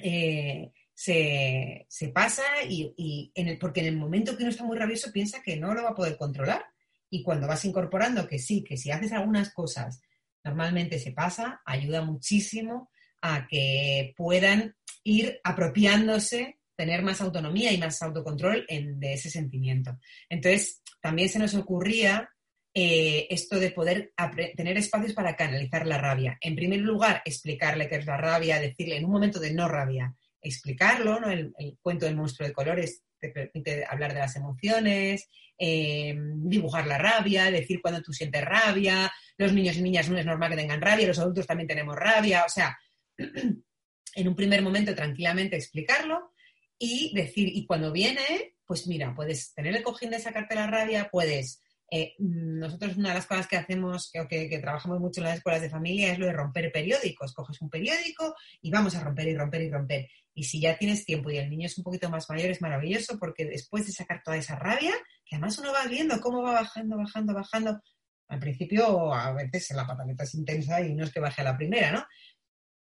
eh, 0.01 0.71
se, 0.93 2.09
pasa 2.13 2.43
y, 2.67 3.31
en 3.35 3.47
el, 3.47 3.57
porque 3.57 3.81
en 3.81 3.87
el 3.87 3.97
momento 3.97 4.35
que 4.35 4.43
uno 4.43 4.51
está 4.51 4.63
muy 4.63 4.77
rabioso 4.77 5.11
piensa 5.11 5.41
que 5.41 5.57
no 5.57 5.73
lo 5.73 5.83
va 5.83 5.89
a 5.89 5.95
poder 5.95 6.17
controlar. 6.17 6.65
Y 7.09 7.21
cuando 7.21 7.47
vas 7.47 7.63
incorporando 7.65 8.27
que 8.27 8.39
sí, 8.39 8.63
que 8.63 8.77
si 8.77 8.89
haces 8.89 9.11
algunas 9.11 9.53
cosas 9.53 10.01
normalmente 10.43 10.99
se 10.99 11.11
pasa, 11.11 11.61
ayuda 11.65 12.01
muchísimo 12.01 12.89
a 13.21 13.47
que 13.47 14.13
puedan 14.17 14.75
ir 15.03 15.39
apropiándose, 15.43 16.59
tener 16.75 17.03
más 17.03 17.21
autonomía 17.21 17.71
y 17.71 17.77
más 17.77 18.01
autocontrol 18.01 18.65
de 18.67 19.13
ese 19.13 19.29
sentimiento. 19.29 19.97
Entonces, 20.27 20.81
también 21.01 21.29
se 21.29 21.39
nos 21.39 21.53
ocurría 21.55 22.29
eh, 22.75 23.27
esto 23.29 23.59
de 23.59 23.69
poder 23.69 24.13
tener 24.55 24.77
espacios 24.77 25.13
para 25.13 25.35
canalizar 25.35 25.85
la 25.85 25.99
rabia. 25.99 26.37
En 26.41 26.55
primer 26.55 26.79
lugar, 26.79 27.21
explicarle 27.23 27.87
qué 27.87 27.97
es 27.97 28.05
la 28.05 28.17
rabia, 28.17 28.59
decirle 28.59 28.97
en 28.97 29.05
un 29.05 29.11
momento 29.11 29.39
de 29.39 29.53
no 29.53 29.67
rabia, 29.67 30.15
explicarlo, 30.41 31.19
¿no? 31.19 31.29
el, 31.29 31.53
cuento 31.81 32.05
del 32.05 32.15
monstruo 32.15 32.47
de 32.47 32.53
colores 32.53 33.03
te 33.19 33.29
permite 33.29 33.85
hablar 33.85 34.13
de 34.13 34.19
las 34.19 34.35
emociones, 34.35 35.29
eh, 35.57 36.15
dibujar 36.17 36.87
la 36.87 36.97
rabia, 36.97 37.49
decir 37.51 37.79
cuando 37.81 38.01
tú 38.01 38.11
sientes 38.11 38.43
rabia, 38.43 39.11
los 39.37 39.53
niños 39.53 39.77
y 39.77 39.81
niñas 39.81 40.09
no 40.09 40.17
es 40.17 40.25
normal 40.25 40.49
que 40.49 40.57
tengan 40.57 40.81
rabia, 40.81 41.07
los 41.07 41.19
adultos 41.19 41.47
también 41.47 41.67
tenemos 41.67 41.95
rabia, 41.95 42.43
o 42.45 42.49
sea, 42.49 42.77
en 43.17 44.27
un 44.27 44.35
primer 44.35 44.61
momento 44.61 44.93
tranquilamente 44.93 45.55
explicarlo 45.55 46.33
y 46.77 47.13
decir, 47.13 47.49
y 47.49 47.65
cuando 47.65 47.91
viene, 47.91 48.55
pues 48.65 48.87
mira, 48.87 49.13
puedes 49.15 49.53
tener 49.53 49.75
el 49.75 49.83
cojín 49.83 50.09
de 50.09 50.19
sacarte 50.19 50.55
la 50.55 50.67
rabia, 50.67 51.09
puedes... 51.11 51.61
Eh, 51.95 52.15
nosotros 52.17 52.97
una 52.97 53.09
de 53.09 53.15
las 53.15 53.27
cosas 53.27 53.47
que 53.47 53.55
hacemos, 53.55 54.09
que, 54.11 54.49
que, 54.49 54.59
trabajamos 54.59 54.99
mucho 54.99 55.21
en 55.21 55.27
las 55.27 55.37
escuelas 55.37 55.61
de 55.61 55.69
familia, 55.69 56.11
es 56.11 56.17
lo 56.17 56.25
de 56.25 56.33
romper 56.33 56.71
periódicos. 56.71 57.33
Coges 57.33 57.61
un 57.61 57.69
periódico 57.69 58.33
y 58.61 58.71
vamos 58.71 58.95
a 58.95 59.03
romper 59.03 59.27
y 59.27 59.35
romper 59.35 59.61
y 59.61 59.69
romper. 59.69 60.09
Y 60.33 60.45
si 60.45 60.59
ya 60.59 60.75
tienes 60.75 61.05
tiempo 61.05 61.29
y 61.29 61.37
el 61.37 61.51
niño 61.51 61.67
es 61.67 61.77
un 61.77 61.83
poquito 61.83 62.09
más 62.09 62.27
mayor, 62.29 62.49
es 62.49 62.61
maravilloso 62.61 63.19
porque 63.19 63.45
después 63.45 63.85
de 63.85 63.91
sacar 63.91 64.23
toda 64.23 64.37
esa 64.37 64.55
rabia, 64.55 64.93
que 65.23 65.35
además 65.35 65.59
uno 65.59 65.71
va 65.71 65.85
viendo 65.85 66.19
cómo 66.19 66.41
va 66.41 66.53
bajando, 66.53 66.97
bajando, 66.97 67.33
bajando. 67.35 67.81
Al 68.27 68.39
principio 68.39 69.13
a 69.13 69.31
veces 69.33 69.75
la 69.75 69.85
pataleta 69.85 70.23
es 70.23 70.33
intensa 70.33 70.81
y 70.81 70.95
no 70.95 71.03
es 71.03 71.11
que 71.11 71.19
baje 71.19 71.41
a 71.41 71.45
la 71.45 71.57
primera, 71.57 71.91
¿no? 71.91 72.03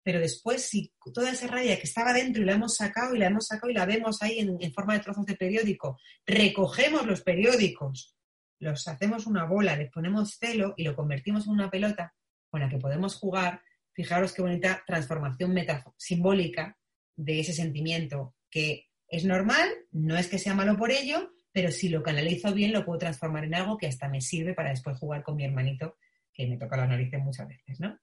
pero 0.03 0.19
después 0.19 0.65
si 0.65 0.93
toda 1.13 1.31
esa 1.31 1.47
rabia 1.47 1.77
que 1.77 1.83
estaba 1.83 2.13
dentro 2.13 2.41
y 2.41 2.45
la 2.45 2.53
hemos 2.53 2.75
sacado 2.75 3.15
y 3.15 3.19
la 3.19 3.27
hemos 3.27 3.47
sacado 3.47 3.69
y 3.69 3.75
la 3.75 3.85
vemos 3.85 4.21
ahí 4.21 4.39
en, 4.39 4.73
forma 4.73 4.93
de 4.93 5.01
trozos 5.01 5.25
de 5.25 5.35
periódico, 5.35 5.99
recogemos 6.25 7.05
los 7.05 7.21
periódicos, 7.21 8.15
los 8.59 8.87
hacemos 8.87 9.25
una 9.25 9.45
bola, 9.45 9.75
les 9.75 9.91
ponemos 9.91 10.37
celo 10.37 10.73
y 10.77 10.83
lo 10.83 10.95
convertimos 10.95 11.47
en 11.47 11.53
una 11.53 11.69
pelota 11.69 12.13
con 12.49 12.61
la 12.61 12.69
que 12.69 12.77
podemos 12.77 13.15
jugar, 13.15 13.61
fijaros 13.93 14.33
qué 14.33 14.41
bonita 14.41 14.83
transformación 14.85 15.55
simbólica 15.97 16.77
de 17.15 17.39
ese 17.39 17.53
sentimiento 17.53 18.35
que 18.49 18.87
es 19.07 19.25
normal, 19.25 19.67
no 19.91 20.17
es 20.17 20.27
que 20.27 20.39
sea 20.39 20.53
malo 20.53 20.77
por 20.77 20.91
ello, 20.91 21.33
pero 21.51 21.71
si 21.71 21.89
lo 21.89 22.03
canalizo 22.03 22.53
bien 22.53 22.73
lo 22.73 22.85
puedo 22.85 22.99
transformar 22.99 23.43
en 23.45 23.55
algo 23.55 23.77
que 23.77 23.87
hasta 23.87 24.07
me 24.07 24.21
sirve 24.21 24.53
para 24.53 24.69
después 24.69 24.97
jugar 24.97 25.23
con 25.23 25.35
mi 25.35 25.45
hermanito 25.45 25.97
que 26.33 26.47
me 26.47 26.57
toca 26.57 26.77
la 26.77 26.87
nariz 26.87 27.11
muchas 27.19 27.47
veces, 27.47 27.79
¿no? 27.79 27.99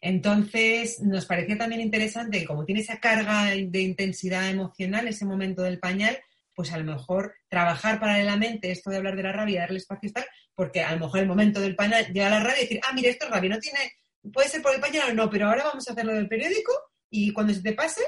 Entonces, 0.00 1.00
nos 1.00 1.26
parecía 1.26 1.56
también 1.56 1.80
interesante 1.80 2.44
como 2.44 2.64
tiene 2.64 2.80
esa 2.80 2.98
carga 2.98 3.46
de 3.46 3.80
intensidad 3.80 4.50
emocional, 4.50 5.06
ese 5.06 5.24
momento 5.24 5.62
del 5.62 5.78
pañal, 5.78 6.18
pues 6.54 6.72
a 6.72 6.78
lo 6.78 6.84
mejor 6.84 7.34
trabajar 7.48 7.98
paralelamente 7.98 8.70
esto 8.70 8.90
de 8.90 8.98
hablar 8.98 9.16
de 9.16 9.22
la 9.22 9.32
rabia, 9.32 9.60
darle 9.60 9.78
espacio 9.78 10.08
y 10.08 10.12
tal, 10.12 10.24
porque 10.54 10.82
a 10.82 10.92
lo 10.92 11.00
mejor 11.00 11.20
el 11.20 11.26
momento 11.26 11.60
del 11.60 11.76
pañal 11.76 12.12
llega 12.12 12.30
la 12.30 12.40
rabia 12.40 12.60
y 12.60 12.62
decir, 12.62 12.80
ah, 12.84 12.92
mire, 12.92 13.10
esto 13.10 13.26
es 13.26 13.30
rabia, 13.30 13.50
no 13.50 13.58
tiene, 13.58 13.92
puede 14.32 14.48
ser 14.48 14.62
por 14.62 14.74
el 14.74 14.80
pañal 14.80 15.10
o 15.10 15.14
no, 15.14 15.30
pero 15.30 15.48
ahora 15.48 15.64
vamos 15.64 15.88
a 15.88 15.92
hacerlo 15.92 16.14
del 16.14 16.28
periódico 16.28 16.72
y 17.10 17.32
cuando 17.32 17.52
se 17.52 17.62
te 17.62 17.72
pase, 17.72 18.02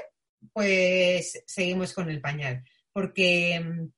pues 0.51 1.43
seguimos 1.45 1.93
con 1.93 2.09
el 2.09 2.21
pañal. 2.21 2.63
Porque, 2.91 3.89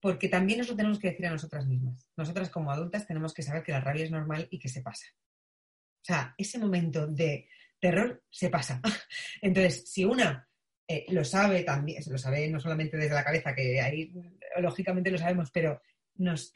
porque 0.00 0.28
también 0.28 0.58
nos 0.58 0.68
lo 0.68 0.76
tenemos 0.76 0.98
que 0.98 1.10
decir 1.10 1.26
a 1.26 1.30
nosotras 1.30 1.66
mismas. 1.66 2.06
Nosotras 2.16 2.50
como 2.50 2.70
adultas 2.70 3.06
tenemos 3.06 3.32
que 3.32 3.42
saber 3.42 3.62
que 3.62 3.72
la 3.72 3.80
rabia 3.80 4.04
es 4.04 4.10
normal 4.10 4.46
y 4.50 4.58
que 4.58 4.68
se 4.68 4.82
pasa. 4.82 5.06
O 5.16 6.04
sea, 6.04 6.34
ese 6.36 6.58
momento 6.58 7.06
de 7.06 7.48
terror 7.80 8.22
se 8.30 8.50
pasa. 8.50 8.80
Entonces, 9.42 9.90
si 9.90 10.04
una 10.04 10.46
eh, 10.86 11.06
lo 11.08 11.24
sabe 11.24 11.62
también, 11.62 12.02
lo 12.10 12.18
sabe 12.18 12.48
no 12.50 12.60
solamente 12.60 12.96
desde 12.96 13.14
la 13.14 13.24
cabeza, 13.24 13.54
que 13.54 13.80
ahí 13.80 14.12
lógicamente 14.60 15.10
lo 15.10 15.18
sabemos, 15.18 15.50
pero 15.50 15.80
nos, 16.16 16.52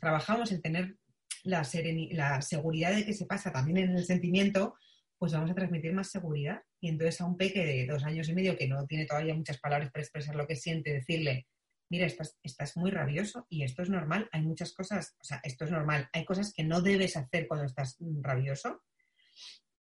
trabajamos 0.00 0.50
en 0.52 0.62
tener 0.62 0.96
la, 1.44 1.66
la 2.10 2.42
seguridad 2.42 2.94
de 2.94 3.04
que 3.04 3.12
se 3.12 3.26
pasa 3.26 3.52
también 3.52 3.78
en 3.78 3.96
el 3.96 4.04
sentimiento, 4.04 4.74
pues 5.18 5.32
vamos 5.32 5.50
a 5.50 5.54
transmitir 5.54 5.92
más 5.92 6.10
seguridad. 6.10 6.62
Y 6.80 6.88
entonces 6.88 7.20
a 7.20 7.26
un 7.26 7.36
peque 7.36 7.64
de 7.64 7.86
dos 7.86 8.02
años 8.04 8.28
y 8.28 8.34
medio 8.34 8.56
que 8.56 8.66
no 8.66 8.86
tiene 8.86 9.06
todavía 9.06 9.34
muchas 9.34 9.58
palabras 9.58 9.90
para 9.90 10.02
expresar 10.02 10.34
lo 10.34 10.46
que 10.46 10.56
siente, 10.56 10.92
decirle, 10.92 11.46
mira, 11.90 12.06
estás, 12.06 12.38
estás 12.42 12.76
muy 12.76 12.90
rabioso 12.90 13.46
y 13.50 13.62
esto 13.62 13.82
es 13.82 13.90
normal, 13.90 14.28
hay 14.32 14.42
muchas 14.42 14.72
cosas, 14.72 15.14
o 15.20 15.24
sea, 15.24 15.40
esto 15.44 15.66
es 15.66 15.70
normal, 15.70 16.08
hay 16.14 16.24
cosas 16.24 16.52
que 16.54 16.64
no 16.64 16.80
debes 16.80 17.18
hacer 17.18 17.46
cuando 17.46 17.66
estás 17.66 17.98
rabioso, 18.22 18.82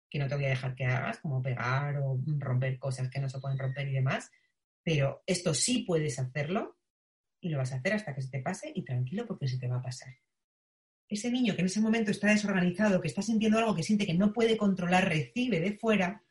que 0.08 0.18
no 0.18 0.28
te 0.28 0.34
voy 0.34 0.46
a 0.46 0.50
dejar 0.50 0.74
que 0.74 0.84
hagas, 0.84 1.18
como 1.18 1.42
pegar 1.42 1.98
o 1.98 2.18
romper 2.38 2.78
cosas 2.78 3.10
que 3.10 3.20
no 3.20 3.28
se 3.28 3.40
pueden 3.40 3.58
romper 3.58 3.88
y 3.88 3.92
demás, 3.92 4.30
pero 4.82 5.22
esto 5.26 5.54
sí 5.54 5.84
puedes 5.86 6.18
hacerlo 6.18 6.78
y 7.40 7.50
lo 7.50 7.58
vas 7.58 7.72
a 7.72 7.76
hacer 7.76 7.92
hasta 7.92 8.14
que 8.14 8.22
se 8.22 8.30
te 8.30 8.40
pase 8.40 8.72
y 8.74 8.84
tranquilo 8.84 9.26
porque 9.26 9.48
se 9.48 9.58
te 9.58 9.68
va 9.68 9.76
a 9.76 9.82
pasar. 9.82 10.14
Ese 11.08 11.30
niño 11.30 11.54
que 11.54 11.60
en 11.60 11.66
ese 11.66 11.80
momento 11.80 12.10
está 12.10 12.28
desorganizado, 12.28 13.00
que 13.00 13.08
está 13.08 13.22
sintiendo 13.22 13.58
algo 13.58 13.74
que 13.74 13.82
siente 13.82 14.06
que 14.06 14.14
no 14.14 14.32
puede 14.32 14.56
controlar, 14.56 15.08
recibe 15.08 15.60
de 15.60 15.76
fuera 15.76 16.24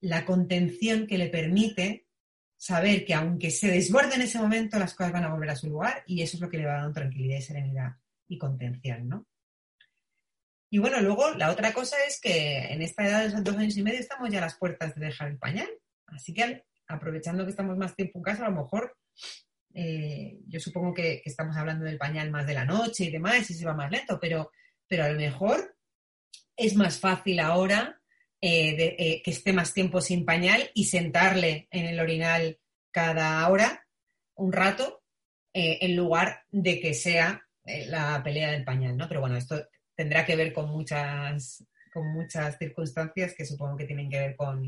la 0.00 0.24
contención 0.24 1.06
que 1.06 1.18
le 1.18 1.28
permite 1.28 2.06
saber 2.56 3.04
que 3.04 3.14
aunque 3.14 3.50
se 3.50 3.68
desborde 3.68 4.14
en 4.14 4.22
ese 4.22 4.38
momento, 4.38 4.78
las 4.78 4.94
cosas 4.94 5.12
van 5.12 5.24
a 5.24 5.32
volver 5.32 5.50
a 5.50 5.56
su 5.56 5.68
lugar 5.68 6.02
y 6.06 6.22
eso 6.22 6.36
es 6.36 6.40
lo 6.40 6.48
que 6.48 6.58
le 6.58 6.66
va 6.66 6.74
dando 6.74 6.92
tranquilidad 6.92 7.38
y 7.38 7.42
serenidad 7.42 7.96
y 8.28 8.38
contención, 8.38 9.08
¿no? 9.08 9.26
Y 10.70 10.78
bueno, 10.78 11.00
luego 11.00 11.32
la 11.32 11.50
otra 11.50 11.72
cosa 11.74 11.96
es 12.06 12.20
que 12.20 12.58
en 12.72 12.80
esta 12.80 13.04
edad 13.04 13.24
de 13.24 13.30
los 13.30 13.44
dos 13.44 13.56
años 13.56 13.76
y 13.76 13.82
medio 13.82 13.98
estamos 13.98 14.30
ya 14.30 14.38
a 14.38 14.42
las 14.42 14.56
puertas 14.56 14.94
de 14.94 15.06
dejar 15.06 15.28
el 15.28 15.38
pañal. 15.38 15.68
Así 16.06 16.32
que 16.32 16.64
aprovechando 16.86 17.44
que 17.44 17.50
estamos 17.50 17.76
más 17.76 17.96
tiempo 17.96 18.20
en 18.20 18.22
casa, 18.22 18.46
a 18.46 18.50
lo 18.50 18.62
mejor 18.62 18.96
eh, 19.74 20.38
yo 20.46 20.60
supongo 20.60 20.94
que, 20.94 21.22
estamos 21.24 21.56
hablando 21.56 21.84
del 21.84 21.98
pañal 21.98 22.30
más 22.30 22.46
de 22.46 22.54
la 22.54 22.64
noche 22.64 23.04
y 23.04 23.10
demás, 23.10 23.50
y 23.50 23.54
se 23.54 23.64
va 23.64 23.74
más 23.74 23.90
lento, 23.90 24.18
pero, 24.20 24.50
pero 24.86 25.04
a 25.04 25.08
lo 25.08 25.18
mejor 25.18 25.76
es 26.56 26.74
más 26.76 26.98
fácil 26.98 27.40
ahora 27.40 28.00
eh, 28.40 28.96
eh, 28.98 29.22
que 29.22 29.30
esté 29.30 29.52
más 29.52 29.72
tiempo 29.72 30.00
sin 30.00 30.24
pañal 30.24 30.70
y 30.74 30.84
sentarle 30.84 31.68
en 31.70 31.86
el 31.86 32.00
orinal 32.00 32.58
cada 32.90 33.48
hora, 33.48 33.86
un 34.34 34.52
rato, 34.52 35.02
en 35.52 35.96
lugar 35.96 36.44
de 36.50 36.80
que 36.80 36.94
sea 36.94 37.44
la 37.64 38.22
pelea 38.22 38.52
del 38.52 38.64
pañal, 38.64 38.96
¿no? 38.96 39.08
Pero 39.08 39.20
bueno, 39.20 39.36
esto 39.36 39.66
tendrá 40.00 40.24
que 40.24 40.34
ver 40.34 40.54
con 40.54 40.70
muchas, 40.70 41.62
con 41.92 42.10
muchas 42.14 42.56
circunstancias 42.56 43.34
que 43.34 43.44
supongo 43.44 43.76
que 43.76 43.84
tienen 43.84 44.08
que 44.08 44.18
ver 44.18 44.34
con 44.34 44.64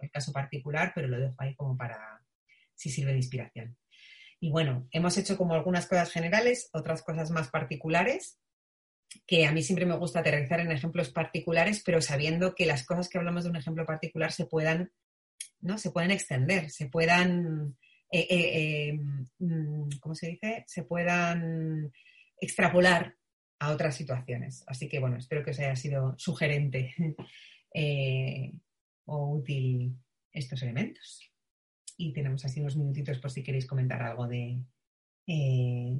el 0.00 0.10
caso 0.10 0.32
particular, 0.32 0.90
pero 0.94 1.06
lo 1.06 1.20
dejo 1.20 1.34
ahí 1.36 1.54
como 1.54 1.76
para 1.76 2.24
si 2.74 2.88
sirve 2.88 3.10
de 3.10 3.18
inspiración. 3.18 3.76
Y 4.40 4.50
bueno, 4.50 4.88
hemos 4.90 5.18
hecho 5.18 5.36
como 5.36 5.52
algunas 5.52 5.86
cosas 5.86 6.10
generales, 6.10 6.70
otras 6.72 7.02
cosas 7.02 7.30
más 7.30 7.50
particulares, 7.50 8.38
que 9.26 9.46
a 9.46 9.52
mí 9.52 9.62
siempre 9.62 9.84
me 9.84 9.98
gusta 9.98 10.20
aterrizar 10.20 10.60
en 10.60 10.72
ejemplos 10.72 11.10
particulares, 11.10 11.82
pero 11.84 12.00
sabiendo 12.00 12.54
que 12.54 12.64
las 12.64 12.86
cosas 12.86 13.10
que 13.10 13.18
hablamos 13.18 13.44
de 13.44 13.50
un 13.50 13.56
ejemplo 13.56 13.84
particular 13.84 14.32
se 14.32 14.46
puedan, 14.46 14.90
¿no? 15.60 15.76
Se 15.76 15.90
pueden 15.90 16.10
extender, 16.10 16.70
se 16.70 16.88
puedan, 16.88 17.76
eh, 18.10 18.26
eh, 18.30 18.88
eh, 18.88 18.98
mm, 19.40 19.98
¿cómo 20.00 20.14
se 20.14 20.28
dice? 20.28 20.64
Se 20.66 20.84
puedan 20.84 21.92
extrapolar 22.40 23.14
a 23.64 23.72
otras 23.72 23.96
situaciones. 23.96 24.64
Así 24.66 24.88
que 24.88 25.00
bueno, 25.00 25.16
espero 25.16 25.44
que 25.44 25.50
os 25.50 25.58
haya 25.58 25.76
sido 25.76 26.14
sugerente 26.18 26.94
eh, 27.74 28.52
o 29.06 29.34
útil 29.34 29.96
estos 30.32 30.62
elementos. 30.62 31.20
Y 31.96 32.12
tenemos 32.12 32.44
así 32.44 32.60
unos 32.60 32.76
minutitos 32.76 33.18
por 33.18 33.30
si 33.30 33.42
queréis 33.42 33.66
comentar 33.66 34.02
algo 34.02 34.26
de, 34.26 34.60
eh, 35.26 35.96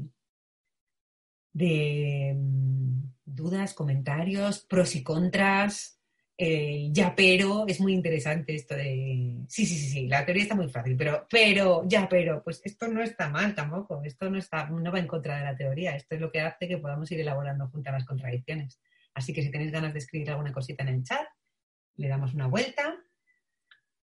de 1.53 2.35
mm, 2.37 3.03
dudas, 3.25 3.75
comentarios, 3.75 4.61
pros 4.61 4.97
y 4.97 5.03
contras, 5.03 6.01
eh, 6.37 6.89
ya 6.91 7.15
pero, 7.15 7.65
es 7.69 7.81
muy 7.81 7.93
interesante 7.93 8.55
esto 8.55 8.75
de, 8.75 9.45
sí, 9.49 9.67
sí, 9.67 9.77
sí, 9.79 9.89
sí, 9.89 10.07
la 10.09 10.25
teoría 10.25 10.43
está 10.43 10.55
muy 10.57 10.69
fácil, 10.69 10.97
pero, 10.97 11.27
pero, 11.31 11.85
ya 11.87 12.09
pero, 12.09 12.43
pues 12.43 12.61
esto 12.65 12.89
no 12.89 13.03
está 13.03 13.29
mal 13.29 13.55
tampoco, 13.55 14.03
esto 14.05 14.29
no, 14.29 14.39
está, 14.39 14.69
no 14.69 14.91
va 14.91 14.99
en 14.99 15.07
contra 15.07 15.39
de 15.39 15.45
la 15.45 15.57
teoría, 15.57 15.95
esto 15.95 16.17
es 16.17 16.21
lo 16.21 16.33
que 16.33 16.41
hace 16.41 16.67
que 16.67 16.79
podamos 16.79 17.11
ir 17.13 17.21
elaborando 17.21 17.69
juntas 17.69 17.93
las 17.93 18.05
contradicciones. 18.05 18.81
Así 19.15 19.33
que 19.33 19.43
si 19.43 19.51
tenéis 19.51 19.71
ganas 19.71 19.93
de 19.93 20.01
escribir 20.01 20.31
alguna 20.31 20.53
cosita 20.53 20.83
en 20.83 20.89
el 20.89 21.05
chat, 21.05 21.27
le 21.97 22.09
damos 22.09 22.35
una 22.35 22.49
vuelta 22.49 22.97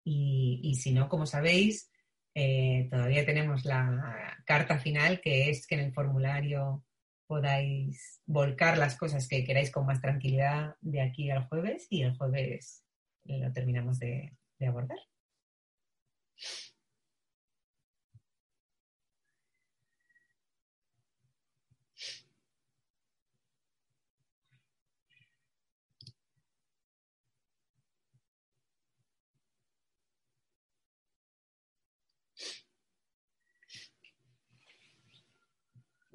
y, 0.03 0.75
si 0.75 0.93
no, 0.93 1.09
como 1.09 1.25
sabéis, 1.25 1.91
eh, 2.33 2.87
todavía 2.89 3.25
tenemos 3.25 3.65
la 3.65 4.37
carta 4.45 4.79
final 4.79 5.21
que 5.21 5.49
es 5.49 5.67
que 5.67 5.75
en 5.75 5.81
el 5.81 5.93
formulario 5.93 6.84
podáis 7.27 8.21
volcar 8.25 8.77
las 8.77 8.97
cosas 8.97 9.27
que 9.27 9.43
queráis 9.43 9.71
con 9.71 9.85
más 9.85 10.01
tranquilidad 10.01 10.75
de 10.81 11.01
aquí 11.01 11.29
al 11.29 11.47
jueves 11.47 11.87
y 11.89 12.03
el 12.03 12.17
jueves 12.17 12.83
lo 13.25 13.51
terminamos 13.51 13.99
de, 13.99 14.33
abordar. 14.65 14.99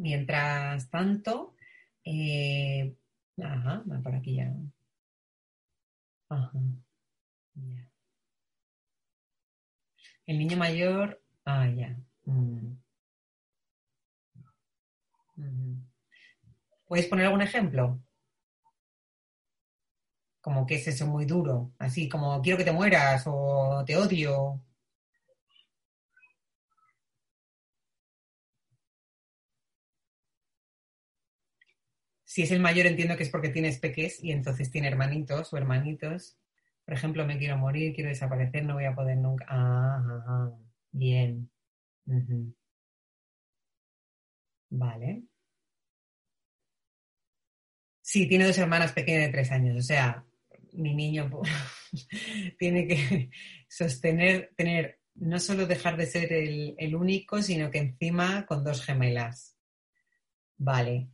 Mientras 0.01 0.89
tanto, 0.89 1.55
eh, 2.05 2.97
ajá, 3.43 3.85
por 4.03 4.15
aquí 4.15 4.37
ya. 4.37 4.51
Ajá. 6.31 6.59
El 10.25 10.39
niño 10.39 10.57
mayor, 10.57 11.23
ah, 11.45 11.69
ya. 11.69 11.99
Mm. 12.25 12.73
¿Puedes 16.87 17.07
poner 17.07 17.27
algún 17.27 17.43
ejemplo? 17.43 18.01
Como 20.41 20.65
que 20.65 20.77
es 20.77 20.89
eso 20.89 21.07
muy 21.07 21.27
duro, 21.27 21.73
así 21.79 22.09
como 22.09 22.41
quiero 22.41 22.57
que 22.57 22.65
te 22.65 22.73
mueras 22.73 23.25
o 23.27 23.85
te 23.87 23.99
odio. 23.99 24.63
Si 32.31 32.43
es 32.43 32.53
el 32.53 32.61
mayor, 32.61 32.87
entiendo 32.87 33.17
que 33.17 33.25
es 33.25 33.29
porque 33.29 33.49
tienes 33.49 33.81
peques 33.81 34.23
y 34.23 34.31
entonces 34.31 34.71
tiene 34.71 34.87
hermanitos 34.87 35.53
o 35.53 35.57
hermanitos. 35.57 36.39
Por 36.85 36.95
ejemplo, 36.95 37.27
me 37.27 37.39
quiero 37.39 37.59
morir, 37.59 37.93
quiero 37.93 38.09
desaparecer, 38.09 38.65
no 38.65 38.75
voy 38.75 38.85
a 38.85 38.95
poder 38.95 39.17
nunca. 39.17 39.47
Ah, 39.49 40.53
bien. 40.93 41.51
Vale. 44.71 45.25
Sí, 48.01 48.29
tiene 48.29 48.47
dos 48.47 48.59
hermanas 48.59 48.93
pequeñas 48.93 49.23
de 49.23 49.33
tres 49.33 49.51
años, 49.51 49.77
o 49.77 49.83
sea, 49.83 50.25
mi 50.73 50.95
niño 50.95 51.29
tiene 52.61 52.87
que 52.87 53.31
sostener, 53.69 54.53
tener, 54.57 55.01
no 55.17 55.41
solo 55.41 55.67
dejar 55.67 55.97
de 55.97 56.07
ser 56.07 56.33
el 56.33 56.95
único, 56.95 57.43
sino 57.43 57.73
que 57.73 57.79
encima 57.79 58.47
con 58.47 58.63
dos 58.63 58.85
gemelas. 58.85 59.57
Vale, 60.59 61.09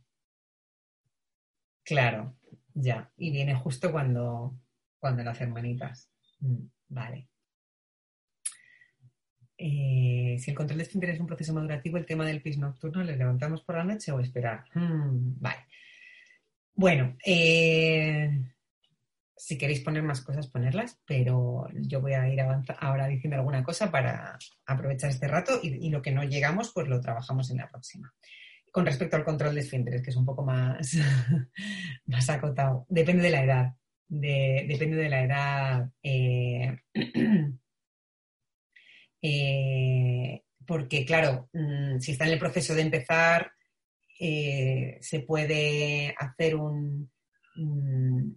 Claro, 1.87 2.35
ya. 2.73 3.09
Y 3.15 3.31
viene 3.31 3.55
justo 3.55 3.93
cuando, 3.93 4.59
cuando 4.99 5.23
las 5.23 5.39
hermanitas. 5.39 6.11
Mm, 6.41 6.65
vale. 6.89 7.29
Eh, 9.57 10.35
si 10.37 10.51
el 10.51 10.57
control 10.57 10.79
de 10.79 10.83
esfínter 10.83 11.11
es 11.11 11.19
un 11.21 11.27
proceso 11.27 11.53
madurativo, 11.53 11.97
el 11.97 12.05
tema 12.05 12.25
del 12.25 12.41
pis 12.41 12.57
nocturno, 12.57 13.03
¿le 13.03 13.15
levantamos 13.15 13.63
por 13.63 13.77
la 13.77 13.85
noche 13.85 14.11
o 14.11 14.19
esperar? 14.19 14.65
Mm, 14.73 15.39
vale. 15.39 15.65
Bueno, 16.75 17.15
eh, 17.25 18.37
si 19.37 19.57
queréis 19.57 19.79
poner 19.79 20.03
más 20.03 20.19
cosas, 20.21 20.47
ponerlas, 20.47 20.99
pero 21.05 21.69
yo 21.73 22.01
voy 22.01 22.13
a 22.13 22.27
ir 22.27 22.41
ahora 22.41 23.07
diciendo 23.07 23.37
alguna 23.37 23.63
cosa 23.63 23.89
para 23.89 24.37
aprovechar 24.65 25.09
este 25.09 25.29
rato 25.29 25.57
y, 25.63 25.87
y, 25.87 25.89
lo 25.89 26.01
que 26.01 26.11
no 26.11 26.25
llegamos, 26.25 26.73
pues 26.73 26.89
lo 26.89 26.99
trabajamos 26.99 27.49
en 27.49 27.57
la 27.57 27.69
próxima 27.69 28.13
con 28.77 28.85
respecto 28.85 29.15
al 29.15 29.25
control 29.25 29.55
de 29.55 29.61
esfínteres, 29.61 30.03
que 30.03 30.11
es 30.11 30.15
un 30.15 30.23
poco 30.23 30.43
más, 30.43 30.95
más 32.05 32.29
acotado. 32.29 32.85
Depende 32.87 33.23
de 33.23 33.31
la 33.31 33.43
edad. 33.43 33.73
depende 34.07 34.97
de 34.97 35.09
la 35.09 35.23
edad. 35.23 35.89
Eh, 36.03 36.77
eh, 39.23 40.43
porque, 40.63 41.05
claro, 41.05 41.49
mm, 41.53 41.99
si 41.99 42.11
está 42.11 42.27
en 42.27 42.33
el 42.33 42.37
proceso 42.37 42.75
de 42.75 42.83
empezar, 42.83 43.51
eh, 44.19 44.99
se 45.01 45.21
puede 45.21 46.13
hacer 46.15 46.55
un. 46.55 47.09
Mm, 47.55 48.29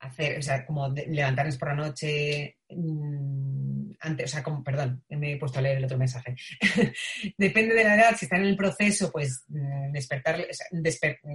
hacer, 0.00 0.38
o 0.38 0.42
sea, 0.42 0.66
como 0.66 0.88
levantarnos 0.88 1.58
por 1.58 1.68
la 1.68 1.74
noche. 1.74 2.56
Mm, 2.68 3.92
antes, 4.00 4.30
o 4.30 4.34
sea, 4.34 4.42
como, 4.42 4.64
perdón, 4.64 5.04
me 5.10 5.32
he 5.32 5.38
puesto 5.38 5.58
a 5.58 5.62
leer 5.62 5.78
el 5.78 5.84
otro 5.84 5.98
mensaje. 5.98 6.34
Depende 7.38 7.74
de 7.74 7.84
la 7.84 7.94
edad, 7.96 8.16
si 8.16 8.24
están 8.24 8.40
en 8.40 8.48
el 8.48 8.56
proceso, 8.56 9.10
pues 9.12 9.44
despertar, 9.92 10.42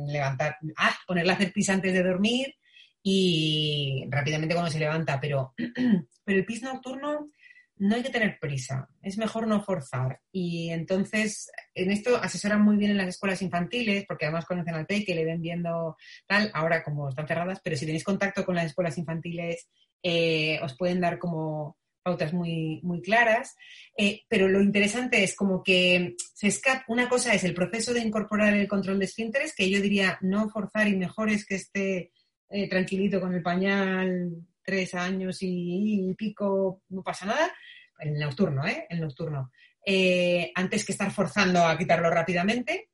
levantar, 0.08 0.58
ah, 0.78 0.96
ponerla 1.06 1.34
a 1.34 1.36
hacer 1.36 1.54
pis 1.54 1.70
antes 1.70 1.94
de 1.94 2.04
dormir 2.04 2.56
y 3.04 4.08
rápidamente 4.10 4.56
cuando 4.56 4.72
se 4.72 4.80
levanta, 4.80 5.20
pero, 5.22 5.54
pero 6.26 6.40
el 6.40 6.46
pis 6.46 6.64
nocturno 6.64 7.30
no 7.78 7.96
hay 7.96 8.04
que 8.04 8.10
tener 8.10 8.40
prisa, 8.40 8.88
es 9.02 9.18
mejor 9.18 9.48
no 9.48 9.62
forzar. 9.62 10.22
Y 10.32 10.70
entonces, 10.70 11.52
en 11.74 11.92
esto 11.92 12.16
asesoran 12.18 12.62
muy 12.62 12.78
bien 12.78 12.92
en 12.92 12.98
las 12.98 13.10
escuelas 13.10 13.42
infantiles, 13.42 14.06
porque 14.08 14.26
además 14.26 14.46
conocen 14.46 14.76
al 14.76 14.88
que 14.88 15.16
le 15.16 15.26
ven 15.26 15.42
viendo 15.42 15.98
tal, 16.28 16.52
ahora 16.54 16.84
como 16.84 17.10
están 17.10 17.28
cerradas, 17.28 17.60
pero 17.64 17.76
si 17.76 17.86
tenéis 17.86 18.04
contacto 18.04 18.46
con 18.46 18.56
las 18.56 18.68
escuelas 18.68 18.98
infantiles, 18.98 19.68
eh, 20.04 20.60
os 20.62 20.78
pueden 20.78 21.02
dar 21.02 21.20
como 21.20 21.78
pautas 22.06 22.34
muy, 22.34 22.80
muy 22.84 23.02
claras. 23.02 23.56
Eh, 23.98 24.22
pero 24.30 24.48
lo 24.48 24.62
interesante 24.62 25.24
es 25.24 25.36
como 25.36 25.64
que 25.64 26.16
se 26.34 26.48
escapa, 26.48 26.86
una 26.88 27.10
cosa 27.10 27.34
es 27.34 27.44
el 27.44 27.56
proceso 27.56 27.94
de 27.94 28.02
incorporar 28.02 28.54
el 28.54 28.68
control 28.68 29.00
de 29.00 29.06
esfínteres, 29.06 29.56
que 29.56 29.70
yo 29.70 29.82
diría 29.82 30.20
no 30.22 30.50
forzar 30.50 30.88
y 30.88 30.96
mejor 30.96 31.30
es 31.30 31.46
que 31.46 31.56
esté 31.56 32.12
eh, 32.50 32.70
tranquilito 32.70 33.20
con 33.20 33.34
el 33.34 33.42
pañal 33.42 34.32
tres 34.66 34.94
años 34.96 35.38
y, 35.42 36.14
pico, 36.18 36.82
no 36.90 37.04
pasa 37.04 37.26
nada, 37.26 37.54
el 38.00 38.18
nocturno, 38.18 38.66
¿eh? 38.66 38.88
El 38.90 39.02
nocturno. 39.02 39.52
Eh, 39.86 40.52
antes 40.56 40.84
que 40.84 40.92
estar 40.92 41.12
forzando 41.12 41.64
a 41.64 41.78
quitarlo 41.78 42.10
rápidamente. 42.10 42.90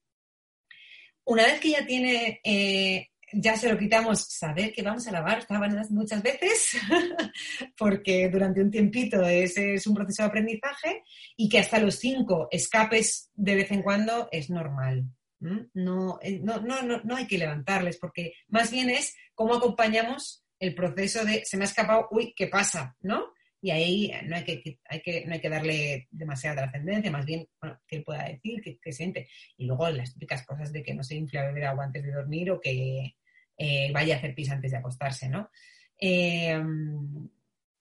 Una 1.23 1.43
vez 1.43 1.59
que 1.59 1.69
ya 1.71 1.85
tiene, 1.85 2.41
eh, 2.43 3.07
ya 3.31 3.55
se 3.55 3.71
lo 3.71 3.77
quitamos, 3.77 4.25
saber 4.27 4.73
que 4.73 4.81
vamos 4.81 5.07
a 5.07 5.11
lavar 5.11 5.45
sábanas 5.45 5.89
muchas 5.91 6.21
veces, 6.21 6.77
porque 7.77 8.29
durante 8.29 8.61
un 8.61 8.69
tiempito 8.69 9.23
ese 9.23 9.75
es 9.75 9.87
un 9.87 9.95
proceso 9.95 10.23
de 10.23 10.29
aprendizaje 10.29 11.03
y 11.37 11.47
que 11.47 11.59
hasta 11.59 11.79
los 11.79 11.95
cinco 11.95 12.47
escapes 12.51 13.29
de 13.33 13.55
vez 13.55 13.71
en 13.71 13.83
cuando 13.83 14.27
es 14.31 14.49
normal. 14.49 15.05
No, 15.39 15.67
no, 15.73 16.61
no, 16.61 16.81
no, 16.83 17.01
no 17.03 17.15
hay 17.15 17.25
que 17.25 17.39
levantarles, 17.39 17.97
porque 17.97 18.33
más 18.47 18.69
bien 18.69 18.91
es 18.91 19.15
cómo 19.33 19.55
acompañamos 19.55 20.40
el 20.61 20.75
proceso 20.75 21.25
de 21.25 21.43
se 21.43 21.57
me 21.57 21.63
ha 21.63 21.67
escapado, 21.67 22.07
uy, 22.11 22.33
¿qué 22.37 22.45
pasa? 22.45 22.95
¿No? 23.01 23.33
Y 23.63 23.71
ahí 23.71 24.11
no 24.25 24.35
hay 24.35 24.43
que, 24.43 24.79
hay 24.87 25.01
que, 25.01 25.25
no 25.25 25.33
hay 25.33 25.41
que 25.41 25.49
darle 25.49 26.07
demasiada 26.11 26.61
trascendencia, 26.61 27.09
más 27.09 27.25
bien 27.25 27.47
que 27.87 27.97
él 27.97 28.03
pueda 28.03 28.25
decir, 28.25 28.61
que, 28.61 28.93
siente. 28.93 29.27
Y 29.57 29.65
luego 29.65 29.89
las 29.89 30.13
típicas 30.13 30.45
cosas 30.45 30.71
de 30.71 30.83
que 30.83 30.93
no 30.93 31.03
se 31.03 31.15
infla 31.15 31.45
beber 31.47 31.65
agua 31.65 31.85
antes 31.85 32.03
de 32.03 32.11
dormir 32.11 32.51
o 32.51 32.61
que 32.61 33.15
eh, 33.57 33.91
vaya 33.91 34.15
a 34.15 34.17
hacer 34.19 34.35
pis 34.35 34.51
antes 34.51 34.71
de 34.71 34.77
acostarse, 34.77 35.29
¿no? 35.29 35.49
Em, 35.97 37.27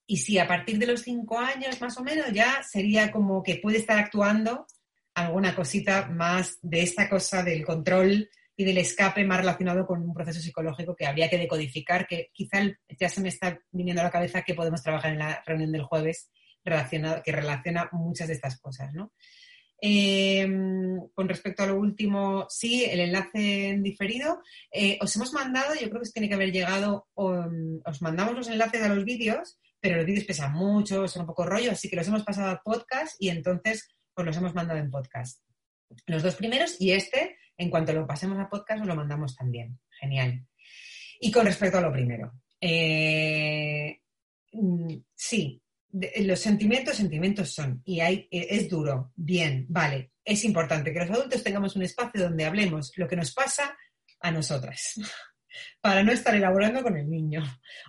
y 0.06 0.16
si 0.16 0.38
a 0.38 0.48
partir 0.48 0.78
de 0.78 0.86
los 0.86 1.02
cinco 1.02 1.38
años 1.38 1.80
más 1.82 1.98
o 1.98 2.02
menos 2.02 2.32
ya 2.32 2.62
sería 2.62 3.12
como 3.12 3.42
que 3.42 3.56
puede 3.56 3.78
estar 3.78 3.98
actuando 3.98 4.66
alguna 5.14 5.54
cosita 5.54 6.08
más 6.08 6.58
de 6.62 6.80
esta 6.80 7.10
cosa 7.10 7.42
del 7.42 7.64
control 7.64 8.28
y 8.60 8.64
del 8.64 8.76
escape 8.76 9.24
más 9.24 9.38
relacionado 9.38 9.86
con 9.86 10.02
un 10.02 10.12
proceso 10.12 10.38
psicológico 10.38 10.94
que 10.94 11.06
habría 11.06 11.30
que 11.30 11.38
decodificar, 11.38 12.06
que 12.06 12.28
quizá 12.30 12.58
ya 12.98 13.08
se 13.08 13.22
me 13.22 13.30
está 13.30 13.58
viniendo 13.70 14.02
a 14.02 14.04
la 14.04 14.10
cabeza 14.10 14.42
que 14.42 14.52
podemos 14.52 14.82
trabajar 14.82 15.12
en 15.12 15.18
la 15.20 15.42
reunión 15.46 15.72
del 15.72 15.84
jueves 15.84 16.30
relacionado, 16.62 17.22
que 17.24 17.32
relaciona 17.32 17.88
muchas 17.92 18.28
de 18.28 18.34
estas 18.34 18.60
cosas. 18.60 18.92
¿no? 18.92 19.14
Em, 19.80 21.08
con 21.14 21.26
respecto 21.26 21.62
a 21.62 21.68
lo 21.68 21.78
último, 21.78 22.44
sí, 22.50 22.84
el 22.84 23.00
enlace 23.00 23.70
en 23.70 23.82
diferido. 23.82 24.42
Eh, 24.70 24.98
os 25.00 25.16
hemos 25.16 25.32
mandado, 25.32 25.72
yo 25.72 25.88
creo 25.88 26.02
que 26.02 26.10
tiene 26.10 26.28
que 26.28 26.34
haber 26.34 26.52
llegado, 26.52 27.08
os 27.14 28.02
mandamos 28.02 28.34
los 28.34 28.48
enlaces 28.48 28.82
a 28.82 28.94
los 28.94 29.06
vídeos, 29.06 29.58
pero 29.80 29.96
los 29.96 30.04
vídeos 30.04 30.26
pesan 30.26 30.52
mucho, 30.52 31.08
son 31.08 31.22
un 31.22 31.28
poco 31.28 31.46
rollo, 31.46 31.72
así 31.72 31.88
que 31.88 31.96
los 31.96 32.08
hemos 32.08 32.24
pasado 32.24 32.50
a 32.50 32.60
podcast 32.62 33.16
y 33.18 33.30
entonces 33.30 33.88
pues 34.12 34.26
los 34.26 34.36
hemos 34.36 34.54
mandado 34.54 34.78
en 34.78 34.90
podcast. 34.90 35.40
Los 36.04 36.22
dos 36.22 36.34
primeros 36.34 36.78
y 36.78 36.92
este 36.92 37.38
en 37.60 37.68
cuanto 37.68 37.92
lo 37.92 38.06
pasemos 38.06 38.38
a 38.38 38.48
podcast, 38.48 38.84
lo 38.86 38.96
mandamos 38.96 39.36
también. 39.36 39.78
Genial. 40.00 40.46
Y 41.20 41.30
con 41.30 41.44
respecto 41.44 41.76
a 41.76 41.82
lo 41.82 41.92
primero, 41.92 42.32
eh, 42.58 44.00
mm, 44.52 44.94
sí, 45.14 45.62
los 46.20 46.40
sentimientos, 46.40 46.96
sentimientos 46.96 47.52
son, 47.52 47.82
y 47.84 48.00
hay, 48.00 48.26
e, 48.30 48.46
es 48.48 48.68
duro, 48.70 49.12
bien, 49.14 49.66
vale, 49.68 50.12
es 50.24 50.42
importante 50.44 50.90
que 50.90 51.00
los 51.00 51.10
adultos 51.10 51.42
tengamos 51.42 51.76
un 51.76 51.82
espacio 51.82 52.22
donde 52.22 52.46
hablemos 52.46 52.92
lo 52.96 53.06
que 53.06 53.16
nos 53.16 53.34
pasa 53.34 53.76
a 54.20 54.30
nosotras, 54.30 54.94
para 55.82 56.02
no 56.02 56.12
estar 56.12 56.34
elaborando 56.34 56.82
con 56.82 56.96
el 56.96 57.10
niño. 57.10 57.42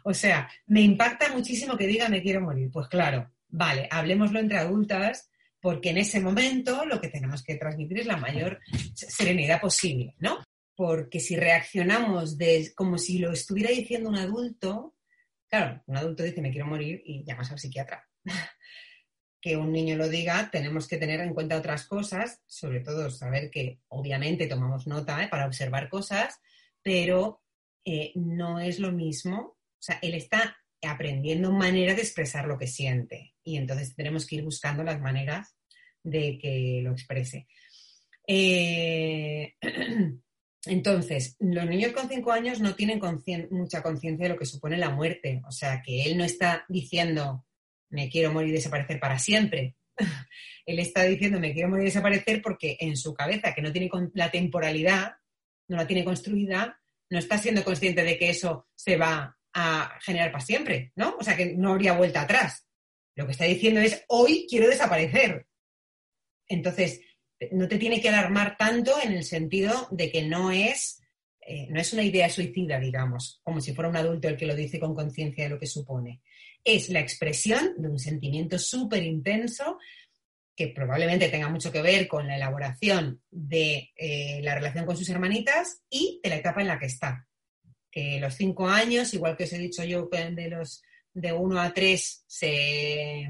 O 0.04 0.14
sea, 0.14 0.50
me 0.66 0.82
impacta 0.82 1.32
muchísimo 1.34 1.78
que 1.78 1.88
diga 1.88 2.10
me 2.10 2.22
quiero 2.22 2.42
morir. 2.42 2.70
Pues 2.74 2.90
claro, 2.90 3.32
vale, 3.48 3.88
hablemoslo 3.90 4.40
entre 4.40 4.58
adultas 4.58 5.31
porque 5.62 5.92
en 5.92 6.00
ese 6.00 6.20
momento 6.20 6.86
lo 6.86 7.00
que 7.00 7.10
tenemos 7.10 7.44
que 7.44 7.56
transmitir 7.56 8.00
es 8.00 8.08
la 8.08 8.18
mayor 8.18 8.60
serenidad 8.94 9.62
posible, 9.62 10.16
¿no? 10.18 10.44
Porque 10.76 11.20
si 11.20 11.36
reaccionamos 11.36 12.38
de, 12.38 12.72
como 12.76 12.98
si 12.98 13.20
lo 13.20 13.32
estuviera 13.32 13.70
diciendo 13.70 14.10
un 14.10 14.18
adulto, 14.18 14.96
claro, 15.48 15.84
un 15.86 15.98
adulto 15.98 16.24
dice 16.24 16.42
me 16.42 16.52
quiero 16.52 16.66
morir 16.66 17.02
y 17.06 17.24
llamas 17.24 17.52
al 17.52 17.60
psiquiatra. 17.60 18.08
que 19.42 19.58
un 19.58 19.72
niño 19.72 19.96
lo 19.96 20.08
diga, 20.08 20.50
tenemos 20.52 20.88
que 20.88 20.98
tener 20.98 21.20
en 21.20 21.34
cuenta 21.34 21.58
otras 21.58 21.88
cosas, 21.88 22.42
sobre 22.46 22.82
todo 22.82 23.10
saber 23.10 23.50
que 23.50 23.80
obviamente 23.88 24.48
tomamos 24.48 24.86
nota 24.86 25.24
¿eh? 25.24 25.28
para 25.30 25.48
observar 25.48 25.90
cosas, 25.90 26.40
pero 26.84 27.42
eh, 27.84 28.12
no 28.16 28.60
es 28.60 28.80
lo 28.80 28.92
mismo. 28.92 29.40
O 29.40 29.84
sea, 29.84 29.98
él 30.04 30.14
está 30.14 30.58
aprendiendo 30.88 31.52
maneras 31.52 31.96
de 31.96 32.02
expresar 32.02 32.48
lo 32.48 32.58
que 32.58 32.68
siente 32.68 33.34
y 33.44 33.58
entonces 33.58 33.96
tenemos 33.96 34.26
que 34.26 34.36
ir 34.36 34.44
buscando 34.44 34.84
las 34.84 35.00
maneras 35.00 35.56
de 36.04 36.38
que 36.40 36.82
lo 36.84 36.92
exprese. 36.92 37.48
Eh, 38.28 39.56
entonces, 40.66 41.36
los 41.40 41.66
niños 41.66 41.92
con 41.92 42.10
cinco 42.10 42.32
años 42.32 42.60
no 42.60 42.76
tienen 42.76 43.00
mucha 43.52 43.82
conciencia 43.84 44.26
de 44.26 44.34
lo 44.34 44.40
que 44.40 44.46
supone 44.46 44.78
la 44.78 44.90
muerte, 44.90 45.42
o 45.48 45.52
sea 45.52 45.82
que 45.82 46.04
él 46.04 46.18
no 46.18 46.24
está 46.24 46.66
diciendo 46.70 47.46
me 47.90 48.10
quiero 48.10 48.32
morir 48.32 48.50
y 48.50 48.54
desaparecer 48.54 49.00
para 49.00 49.20
siempre. 49.20 49.76
él 50.66 50.80
está 50.80 51.04
diciendo 51.04 51.40
me 51.40 51.54
quiero 51.54 51.70
morir 51.70 51.84
y 51.84 51.88
desaparecer 51.88 52.42
porque 52.42 52.78
en 52.80 52.96
su 52.96 53.14
cabeza, 53.14 53.54
que 53.54 53.62
no 53.62 53.72
tiene 53.72 53.90
la 54.14 54.32
temporalidad, 54.32 55.16
no 55.68 55.78
la 55.78 55.88
tiene 55.88 56.06
construida, 56.06 56.80
no 57.10 57.20
está 57.20 57.38
siendo 57.38 57.64
consciente 57.64 58.04
de 58.04 58.18
que 58.18 58.30
eso 58.30 58.68
se 58.74 58.98
va 58.98 59.38
a 59.54 59.98
generar 60.02 60.32
para 60.32 60.46
siempre, 60.46 60.92
¿no? 60.96 61.16
O 61.20 61.24
sea, 61.24 61.36
que 61.36 61.56
no 61.56 61.72
habría 61.72 61.94
vuelta 61.94 62.22
atrás. 62.22 62.66
Lo 63.16 63.26
que 63.26 63.34
está 63.34 63.46
diciendo 63.46 63.82
es, 63.82 64.04
hoy 64.08 64.48
quiero 64.50 64.68
desaparecer. 64.68 65.48
Entonces, 66.48 67.02
no 67.52 67.68
te 67.68 67.78
tiene 67.78 68.02
que 68.02 68.10
alarmar 68.10 68.56
tanto 68.58 68.94
en 69.02 69.14
el 69.14 69.24
sentido 69.24 69.88
de 69.92 70.12
que 70.12 70.24
no 70.24 70.52
es, 70.52 71.02
eh, 71.42 71.68
no 71.70 71.80
es 71.80 71.92
una 71.94 72.04
idea 72.04 72.30
suicida, 72.30 72.80
digamos, 72.80 73.42
como 73.44 73.60
si 73.62 73.74
fuera 73.74 73.90
un 73.90 73.98
adulto 73.98 74.28
el 74.28 74.38
que 74.38 74.46
lo 74.46 74.56
dice 74.56 74.80
con 74.80 74.94
conciencia 74.94 75.46
de 75.46 75.50
lo 75.50 75.60
que 75.60 75.68
supone. 75.68 76.22
Es 76.64 76.90
la 76.90 77.00
expresión 77.00 77.74
de 77.78 77.90
un 77.90 78.00
sentimiento 78.00 78.60
súper 78.60 79.04
intenso 79.04 79.80
que 80.56 80.68
probablemente 80.68 81.30
tenga 81.30 81.50
mucho 81.50 81.72
que 81.72 81.82
ver 81.82 82.08
con 82.08 82.28
la 82.28 82.36
elaboración 82.36 83.22
de 83.32 83.92
eh, 83.96 84.42
la 84.44 84.54
relación 84.54 84.86
con 84.86 84.96
sus 84.96 85.10
hermanitas 85.10 85.82
y 85.90 86.20
de 86.24 86.30
la 86.30 86.36
etapa 86.36 86.62
en 86.62 86.68
la 86.68 86.78
que 86.78 86.86
está 86.86 87.28
que 87.92 88.20
los 88.20 88.34
cinco 88.36 88.68
años, 88.68 89.14
igual 89.14 89.36
que 89.36 89.44
os 89.44 89.54
he 89.54 89.58
dicho 89.58 89.84
yo, 89.84 90.08
de 90.10 90.50
los 90.50 90.82
de 91.14 91.34
uno 91.34 91.60
a 91.60 91.74
tres 91.74 92.24
se, 92.26 93.28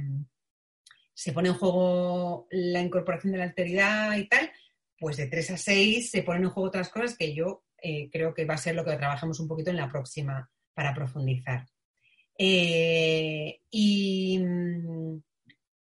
se 1.14 1.34
pone 1.34 1.50
en 1.50 1.56
juego 1.56 2.48
la 2.52 2.82
incorporación 2.82 3.32
de 3.32 3.40
la 3.40 3.46
alteridad 3.46 4.16
y 4.18 4.28
tal, 4.28 4.52
pues 5.00 5.18
de 5.18 5.28
tres 5.28 5.50
a 5.50 5.58
seis 5.58 6.12
se 6.12 6.24
ponen 6.24 6.44
en 6.44 6.50
juego 6.52 6.70
otras 6.70 6.90
cosas 6.90 7.18
que 7.18 7.34
yo 7.34 7.64
eh, 7.82 8.10
creo 8.12 8.34
que 8.34 8.46
va 8.46 8.54
a 8.54 8.60
ser 8.60 8.76
lo 8.76 8.86
que 8.86 8.96
trabajamos 8.96 9.40
un 9.40 9.48
poquito 9.48 9.72
en 9.72 9.78
la 9.78 9.90
próxima 9.90 10.50
para 10.74 10.94
profundizar. 10.94 11.66
Eh, 12.38 13.62
y, 13.70 14.40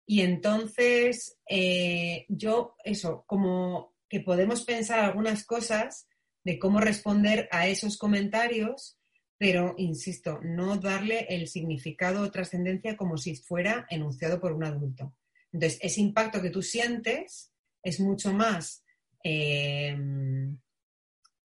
y, 0.05 0.22
entonces, 0.22 1.38
eh, 1.47 2.26
yo, 2.30 2.76
eso, 2.84 3.24
como 3.28 3.93
que 4.07 4.22
podemos 4.22 4.64
pensar 4.64 4.99
algunas 4.99 5.45
cosas 5.45 6.07
de 6.44 6.60
cómo 6.60 6.80
responder 6.80 7.48
a 7.52 7.68
esos 7.68 7.98
comentarios, 7.98 8.98
pero, 9.38 9.76
insisto, 9.78 10.39
no 10.44 10.78
darle 10.78 11.26
el 11.30 11.48
significado 11.48 12.22
o 12.22 12.32
trascendencia 12.32 12.96
como 12.96 13.18
si 13.18 13.36
fuera 13.36 13.86
enunciado 13.89 14.39
por 14.39 14.54
un 14.54 14.64
adulto. 14.64 15.16
Entonces, 15.52 15.80
ese 15.82 16.02
impacto 16.02 16.41
que 16.41 16.50
tú 16.50 16.62
sientes 16.62 17.52
es 17.82 18.00
mucho 18.00 18.34
más 18.34 18.84
em, 19.24 20.58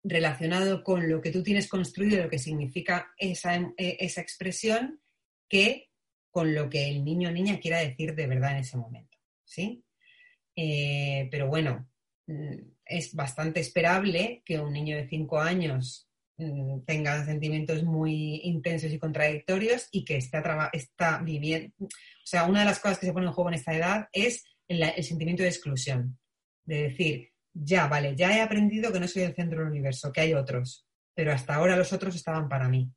relacionado 0.03 0.83
con 0.83 1.09
lo 1.09 1.21
que 1.21 1.31
tú 1.31 1.43
tienes 1.43 1.67
construido, 1.67 2.23
lo 2.23 2.29
que 2.29 2.39
significa 2.39 3.13
esa, 3.17 3.55
e, 3.55 3.97
esa 3.99 4.21
expresión, 4.21 5.01
que 5.47 5.89
con 6.31 6.55
lo 6.55 6.69
que 6.69 6.89
el 6.89 7.03
niño 7.03 7.29
o 7.29 7.31
niña 7.31 7.59
quiera 7.59 7.79
decir 7.79 8.15
de 8.15 8.27
verdad 8.27 8.53
en 8.53 8.57
ese 8.59 8.77
momento. 8.77 9.17
¿sí? 9.43 9.83
Eh, 10.55 11.27
pero 11.29 11.47
bueno, 11.47 11.89
mm, 12.27 12.55
es 12.91 13.13
bastante 13.13 13.59
esperable 13.59 14.41
que 14.45 14.59
un 14.59 14.73
niño 14.73 14.95
de 14.95 15.07
5 15.07 15.39
años 15.39 16.09
mm, 16.37 16.81
tenga 16.85 17.25
sentimientos 17.25 17.83
muy 17.83 18.41
intensos 18.43 18.91
y 18.91 18.99
contradictorios 18.99 19.87
y 19.91 20.03
que 20.05 20.17
está, 20.17 20.69
está 20.73 21.19
viviendo. 21.19 21.73
O 21.79 21.87
sea, 22.23 22.45
una 22.45 22.59
de 22.59 22.65
las 22.65 22.79
cosas 22.79 22.99
que 22.99 23.05
se 23.05 23.13
pone 23.13 23.27
en 23.27 23.33
juego 23.33 23.49
en 23.49 23.55
esta 23.55 23.73
edad 23.73 24.07
es 24.11 24.45
el, 24.67 24.83
el 24.83 25.03
sentimiento 25.03 25.43
de 25.43 25.49
exclusión. 25.49 26.19
De 26.65 26.83
decir, 26.83 27.31
ya, 27.53 27.87
vale, 27.87 28.15
ya 28.15 28.35
he 28.35 28.41
aprendido 28.41 28.91
que 28.91 28.99
no 28.99 29.07
soy 29.07 29.23
el 29.23 29.35
centro 29.35 29.59
del 29.59 29.69
universo, 29.69 30.11
que 30.11 30.21
hay 30.21 30.33
otros, 30.33 30.85
pero 31.13 31.33
hasta 31.33 31.55
ahora 31.55 31.75
los 31.75 31.91
otros 31.91 32.15
estaban 32.15 32.47
para 32.47 32.69
mí. 32.69 32.91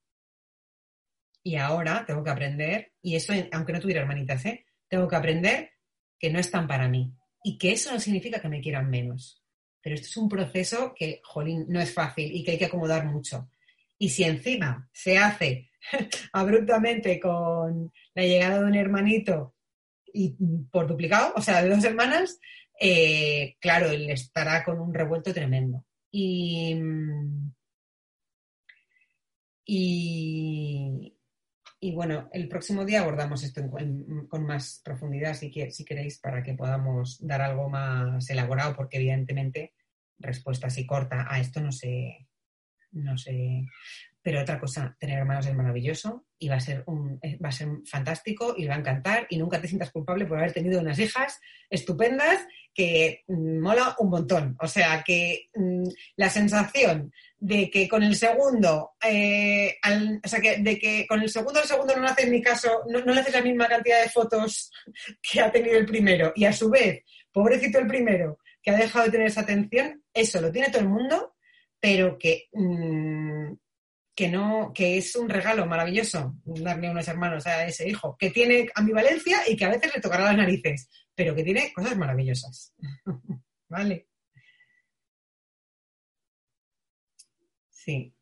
Y 1.42 1.56
ahora 1.56 2.04
tengo 2.06 2.24
que 2.24 2.30
aprender, 2.30 2.92
y 3.02 3.16
eso, 3.16 3.34
aunque 3.52 3.72
no 3.72 3.80
tuviera 3.80 4.00
hermanitas, 4.00 4.44
¿eh? 4.46 4.64
tengo 4.88 5.08
que 5.08 5.16
aprender 5.16 5.70
que 6.18 6.30
no 6.30 6.38
están 6.38 6.66
para 6.66 6.88
mí. 6.88 7.12
Y 7.42 7.58
que 7.58 7.72
eso 7.72 7.92
no 7.92 8.00
significa 8.00 8.40
que 8.40 8.48
me 8.48 8.62
quieran 8.62 8.88
menos. 8.88 9.43
Pero 9.84 9.96
esto 9.96 10.08
es 10.08 10.16
un 10.16 10.30
proceso 10.30 10.94
que, 10.96 11.20
jolín, 11.22 11.66
no 11.68 11.78
es 11.78 11.92
fácil 11.92 12.34
y 12.34 12.42
que 12.42 12.52
hay 12.52 12.58
que 12.58 12.64
acomodar 12.64 13.04
mucho. 13.04 13.50
Y 13.98 14.08
si 14.08 14.24
encima 14.24 14.88
se 14.94 15.18
hace 15.18 15.70
abruptamente 16.32 17.20
con 17.20 17.92
la 18.14 18.22
llegada 18.22 18.60
de 18.60 18.64
un 18.64 18.74
hermanito 18.74 19.54
y 20.10 20.34
por 20.70 20.86
duplicado, 20.86 21.34
o 21.36 21.42
sea, 21.42 21.62
de 21.62 21.68
dos 21.68 21.84
hermanas, 21.84 22.40
eh, 22.80 23.56
claro, 23.60 23.90
él 23.90 24.08
estará 24.08 24.64
con 24.64 24.80
un 24.80 24.94
revuelto 24.94 25.34
tremendo. 25.34 25.84
Y, 26.10 26.76
y, 29.66 31.14
bueno, 31.92 32.28
el 32.32 32.48
próximo 32.48 32.84
día 32.84 33.00
abordamos 33.00 33.42
esto 33.42 33.62
con 34.28 34.46
más 34.46 34.80
profundidad, 34.84 35.34
si, 35.34 35.52
si 35.70 35.84
queréis, 35.84 36.18
para 36.18 36.42
que 36.42 36.54
podamos 36.54 37.18
dar 37.20 37.42
algo 37.42 37.68
más 37.68 38.28
elaborado, 38.30 38.74
porque 38.74 38.96
evidentemente 38.96 39.72
respuesta 40.18 40.68
así 40.68 40.86
corta 40.86 41.26
a 41.28 41.40
esto 41.40 41.60
no 41.60 41.72
sé, 41.72 42.28
no 42.92 43.18
sé. 43.18 43.66
Pero 44.24 44.40
otra 44.40 44.58
cosa, 44.58 44.96
tener 44.98 45.18
hermanos 45.18 45.46
es 45.46 45.54
maravilloso 45.54 46.24
y 46.38 46.48
va 46.48 46.56
a 46.56 46.60
ser 46.60 46.82
un, 46.86 47.18
eh, 47.20 47.36
va 47.44 47.50
a 47.50 47.52
ser 47.52 47.68
fantástico 47.84 48.54
y 48.56 48.64
va 48.64 48.74
a 48.74 48.78
encantar 48.78 49.26
y 49.28 49.36
nunca 49.36 49.60
te 49.60 49.68
sientas 49.68 49.90
culpable 49.90 50.24
por 50.24 50.38
haber 50.38 50.54
tenido 50.54 50.80
unas 50.80 50.98
hijas 50.98 51.38
estupendas 51.68 52.40
que 52.72 53.22
mm, 53.28 53.58
mola 53.60 53.94
un 53.98 54.08
montón. 54.08 54.56
O 54.60 54.66
sea, 54.66 55.04
que 55.06 55.50
mm, 55.54 55.84
la 56.16 56.30
sensación 56.30 57.12
de 57.38 57.70
que 57.70 57.86
con 57.86 58.02
el 58.02 58.16
segundo, 58.16 58.92
eh, 59.06 59.76
o 60.24 60.28
sea, 60.28 60.40
que, 60.40 60.56
de 60.56 60.78
que 60.78 61.06
con 61.06 61.20
el 61.20 61.28
segundo 61.28 61.60
el 61.60 61.68
segundo 61.68 61.94
no 61.94 62.06
hace 62.06 62.22
en 62.22 62.30
mi 62.30 62.40
caso, 62.40 62.80
no, 62.88 63.00
le 63.00 63.20
haces 63.20 63.34
la 63.34 63.42
misma 63.42 63.68
cantidad 63.68 64.02
de 64.02 64.08
fotos 64.08 64.72
que 65.20 65.42
ha 65.42 65.52
tenido 65.52 65.76
el 65.76 65.84
primero 65.84 66.32
y 66.34 66.46
a 66.46 66.52
su 66.54 66.70
vez, 66.70 67.02
pobrecito 67.30 67.78
el 67.78 67.86
primero, 67.86 68.38
que 68.62 68.70
ha 68.70 68.76
dejado 68.76 69.04
de 69.04 69.10
tener 69.10 69.26
esa 69.26 69.42
atención, 69.42 70.02
eso 70.14 70.40
lo 70.40 70.50
tiene 70.50 70.70
todo 70.70 70.80
el 70.80 70.88
mundo, 70.88 71.34
pero 71.78 72.16
que, 72.18 72.48
mm, 72.54 73.52
que 74.14 74.28
no, 74.28 74.72
que 74.72 74.96
es 74.96 75.16
un 75.16 75.28
regalo 75.28 75.66
maravilloso 75.66 76.36
darle 76.44 76.90
unos 76.90 77.08
hermanos 77.08 77.46
a 77.46 77.66
ese 77.66 77.88
hijo, 77.88 78.16
que 78.16 78.30
tiene 78.30 78.68
ambivalencia 78.74 79.48
y 79.48 79.56
que 79.56 79.64
a 79.64 79.70
veces 79.70 79.92
le 79.94 80.00
tocará 80.00 80.24
las 80.24 80.36
narices, 80.36 80.88
pero 81.14 81.34
que 81.34 81.42
tiene 81.42 81.72
cosas 81.72 81.96
maravillosas. 81.96 82.74
¿Vale? 83.68 84.08
Sí. 87.70 88.14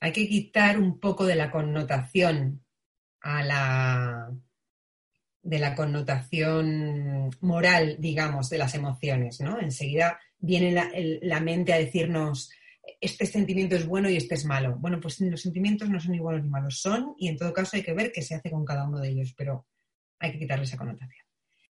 Hay 0.00 0.12
que 0.12 0.28
quitar 0.28 0.78
un 0.78 0.98
poco 1.00 1.24
de 1.24 1.36
la 1.36 1.50
connotación 1.50 2.64
a 3.20 3.42
la 3.42 4.32
de 5.42 5.60
la 5.60 5.76
connotación 5.76 7.30
moral, 7.40 7.96
digamos, 8.00 8.50
de 8.50 8.58
las 8.58 8.74
emociones, 8.74 9.40
¿no? 9.40 9.60
Enseguida 9.60 10.18
viene 10.38 10.72
la, 10.72 10.90
la 11.22 11.38
mente 11.38 11.72
a 11.72 11.78
decirnos 11.78 12.50
este 13.00 13.26
sentimiento 13.26 13.76
es 13.76 13.86
bueno 13.86 14.08
y 14.08 14.16
este 14.16 14.34
es 14.34 14.44
malo. 14.44 14.76
Bueno, 14.78 15.00
pues 15.00 15.20
los 15.20 15.40
sentimientos 15.40 15.88
no 15.88 16.00
son 16.00 16.12
ni 16.12 16.20
buenos 16.20 16.42
ni 16.42 16.50
malos, 16.50 16.80
son, 16.80 17.14
y 17.18 17.28
en 17.28 17.36
todo 17.36 17.52
caso 17.52 17.76
hay 17.76 17.82
que 17.82 17.94
ver 17.94 18.12
qué 18.12 18.22
se 18.22 18.34
hace 18.34 18.50
con 18.50 18.64
cada 18.64 18.88
uno 18.88 19.00
de 19.00 19.10
ellos, 19.10 19.34
pero 19.36 19.66
hay 20.18 20.32
que 20.32 20.38
quitarle 20.38 20.64
esa 20.64 20.76
connotación. 20.76 21.25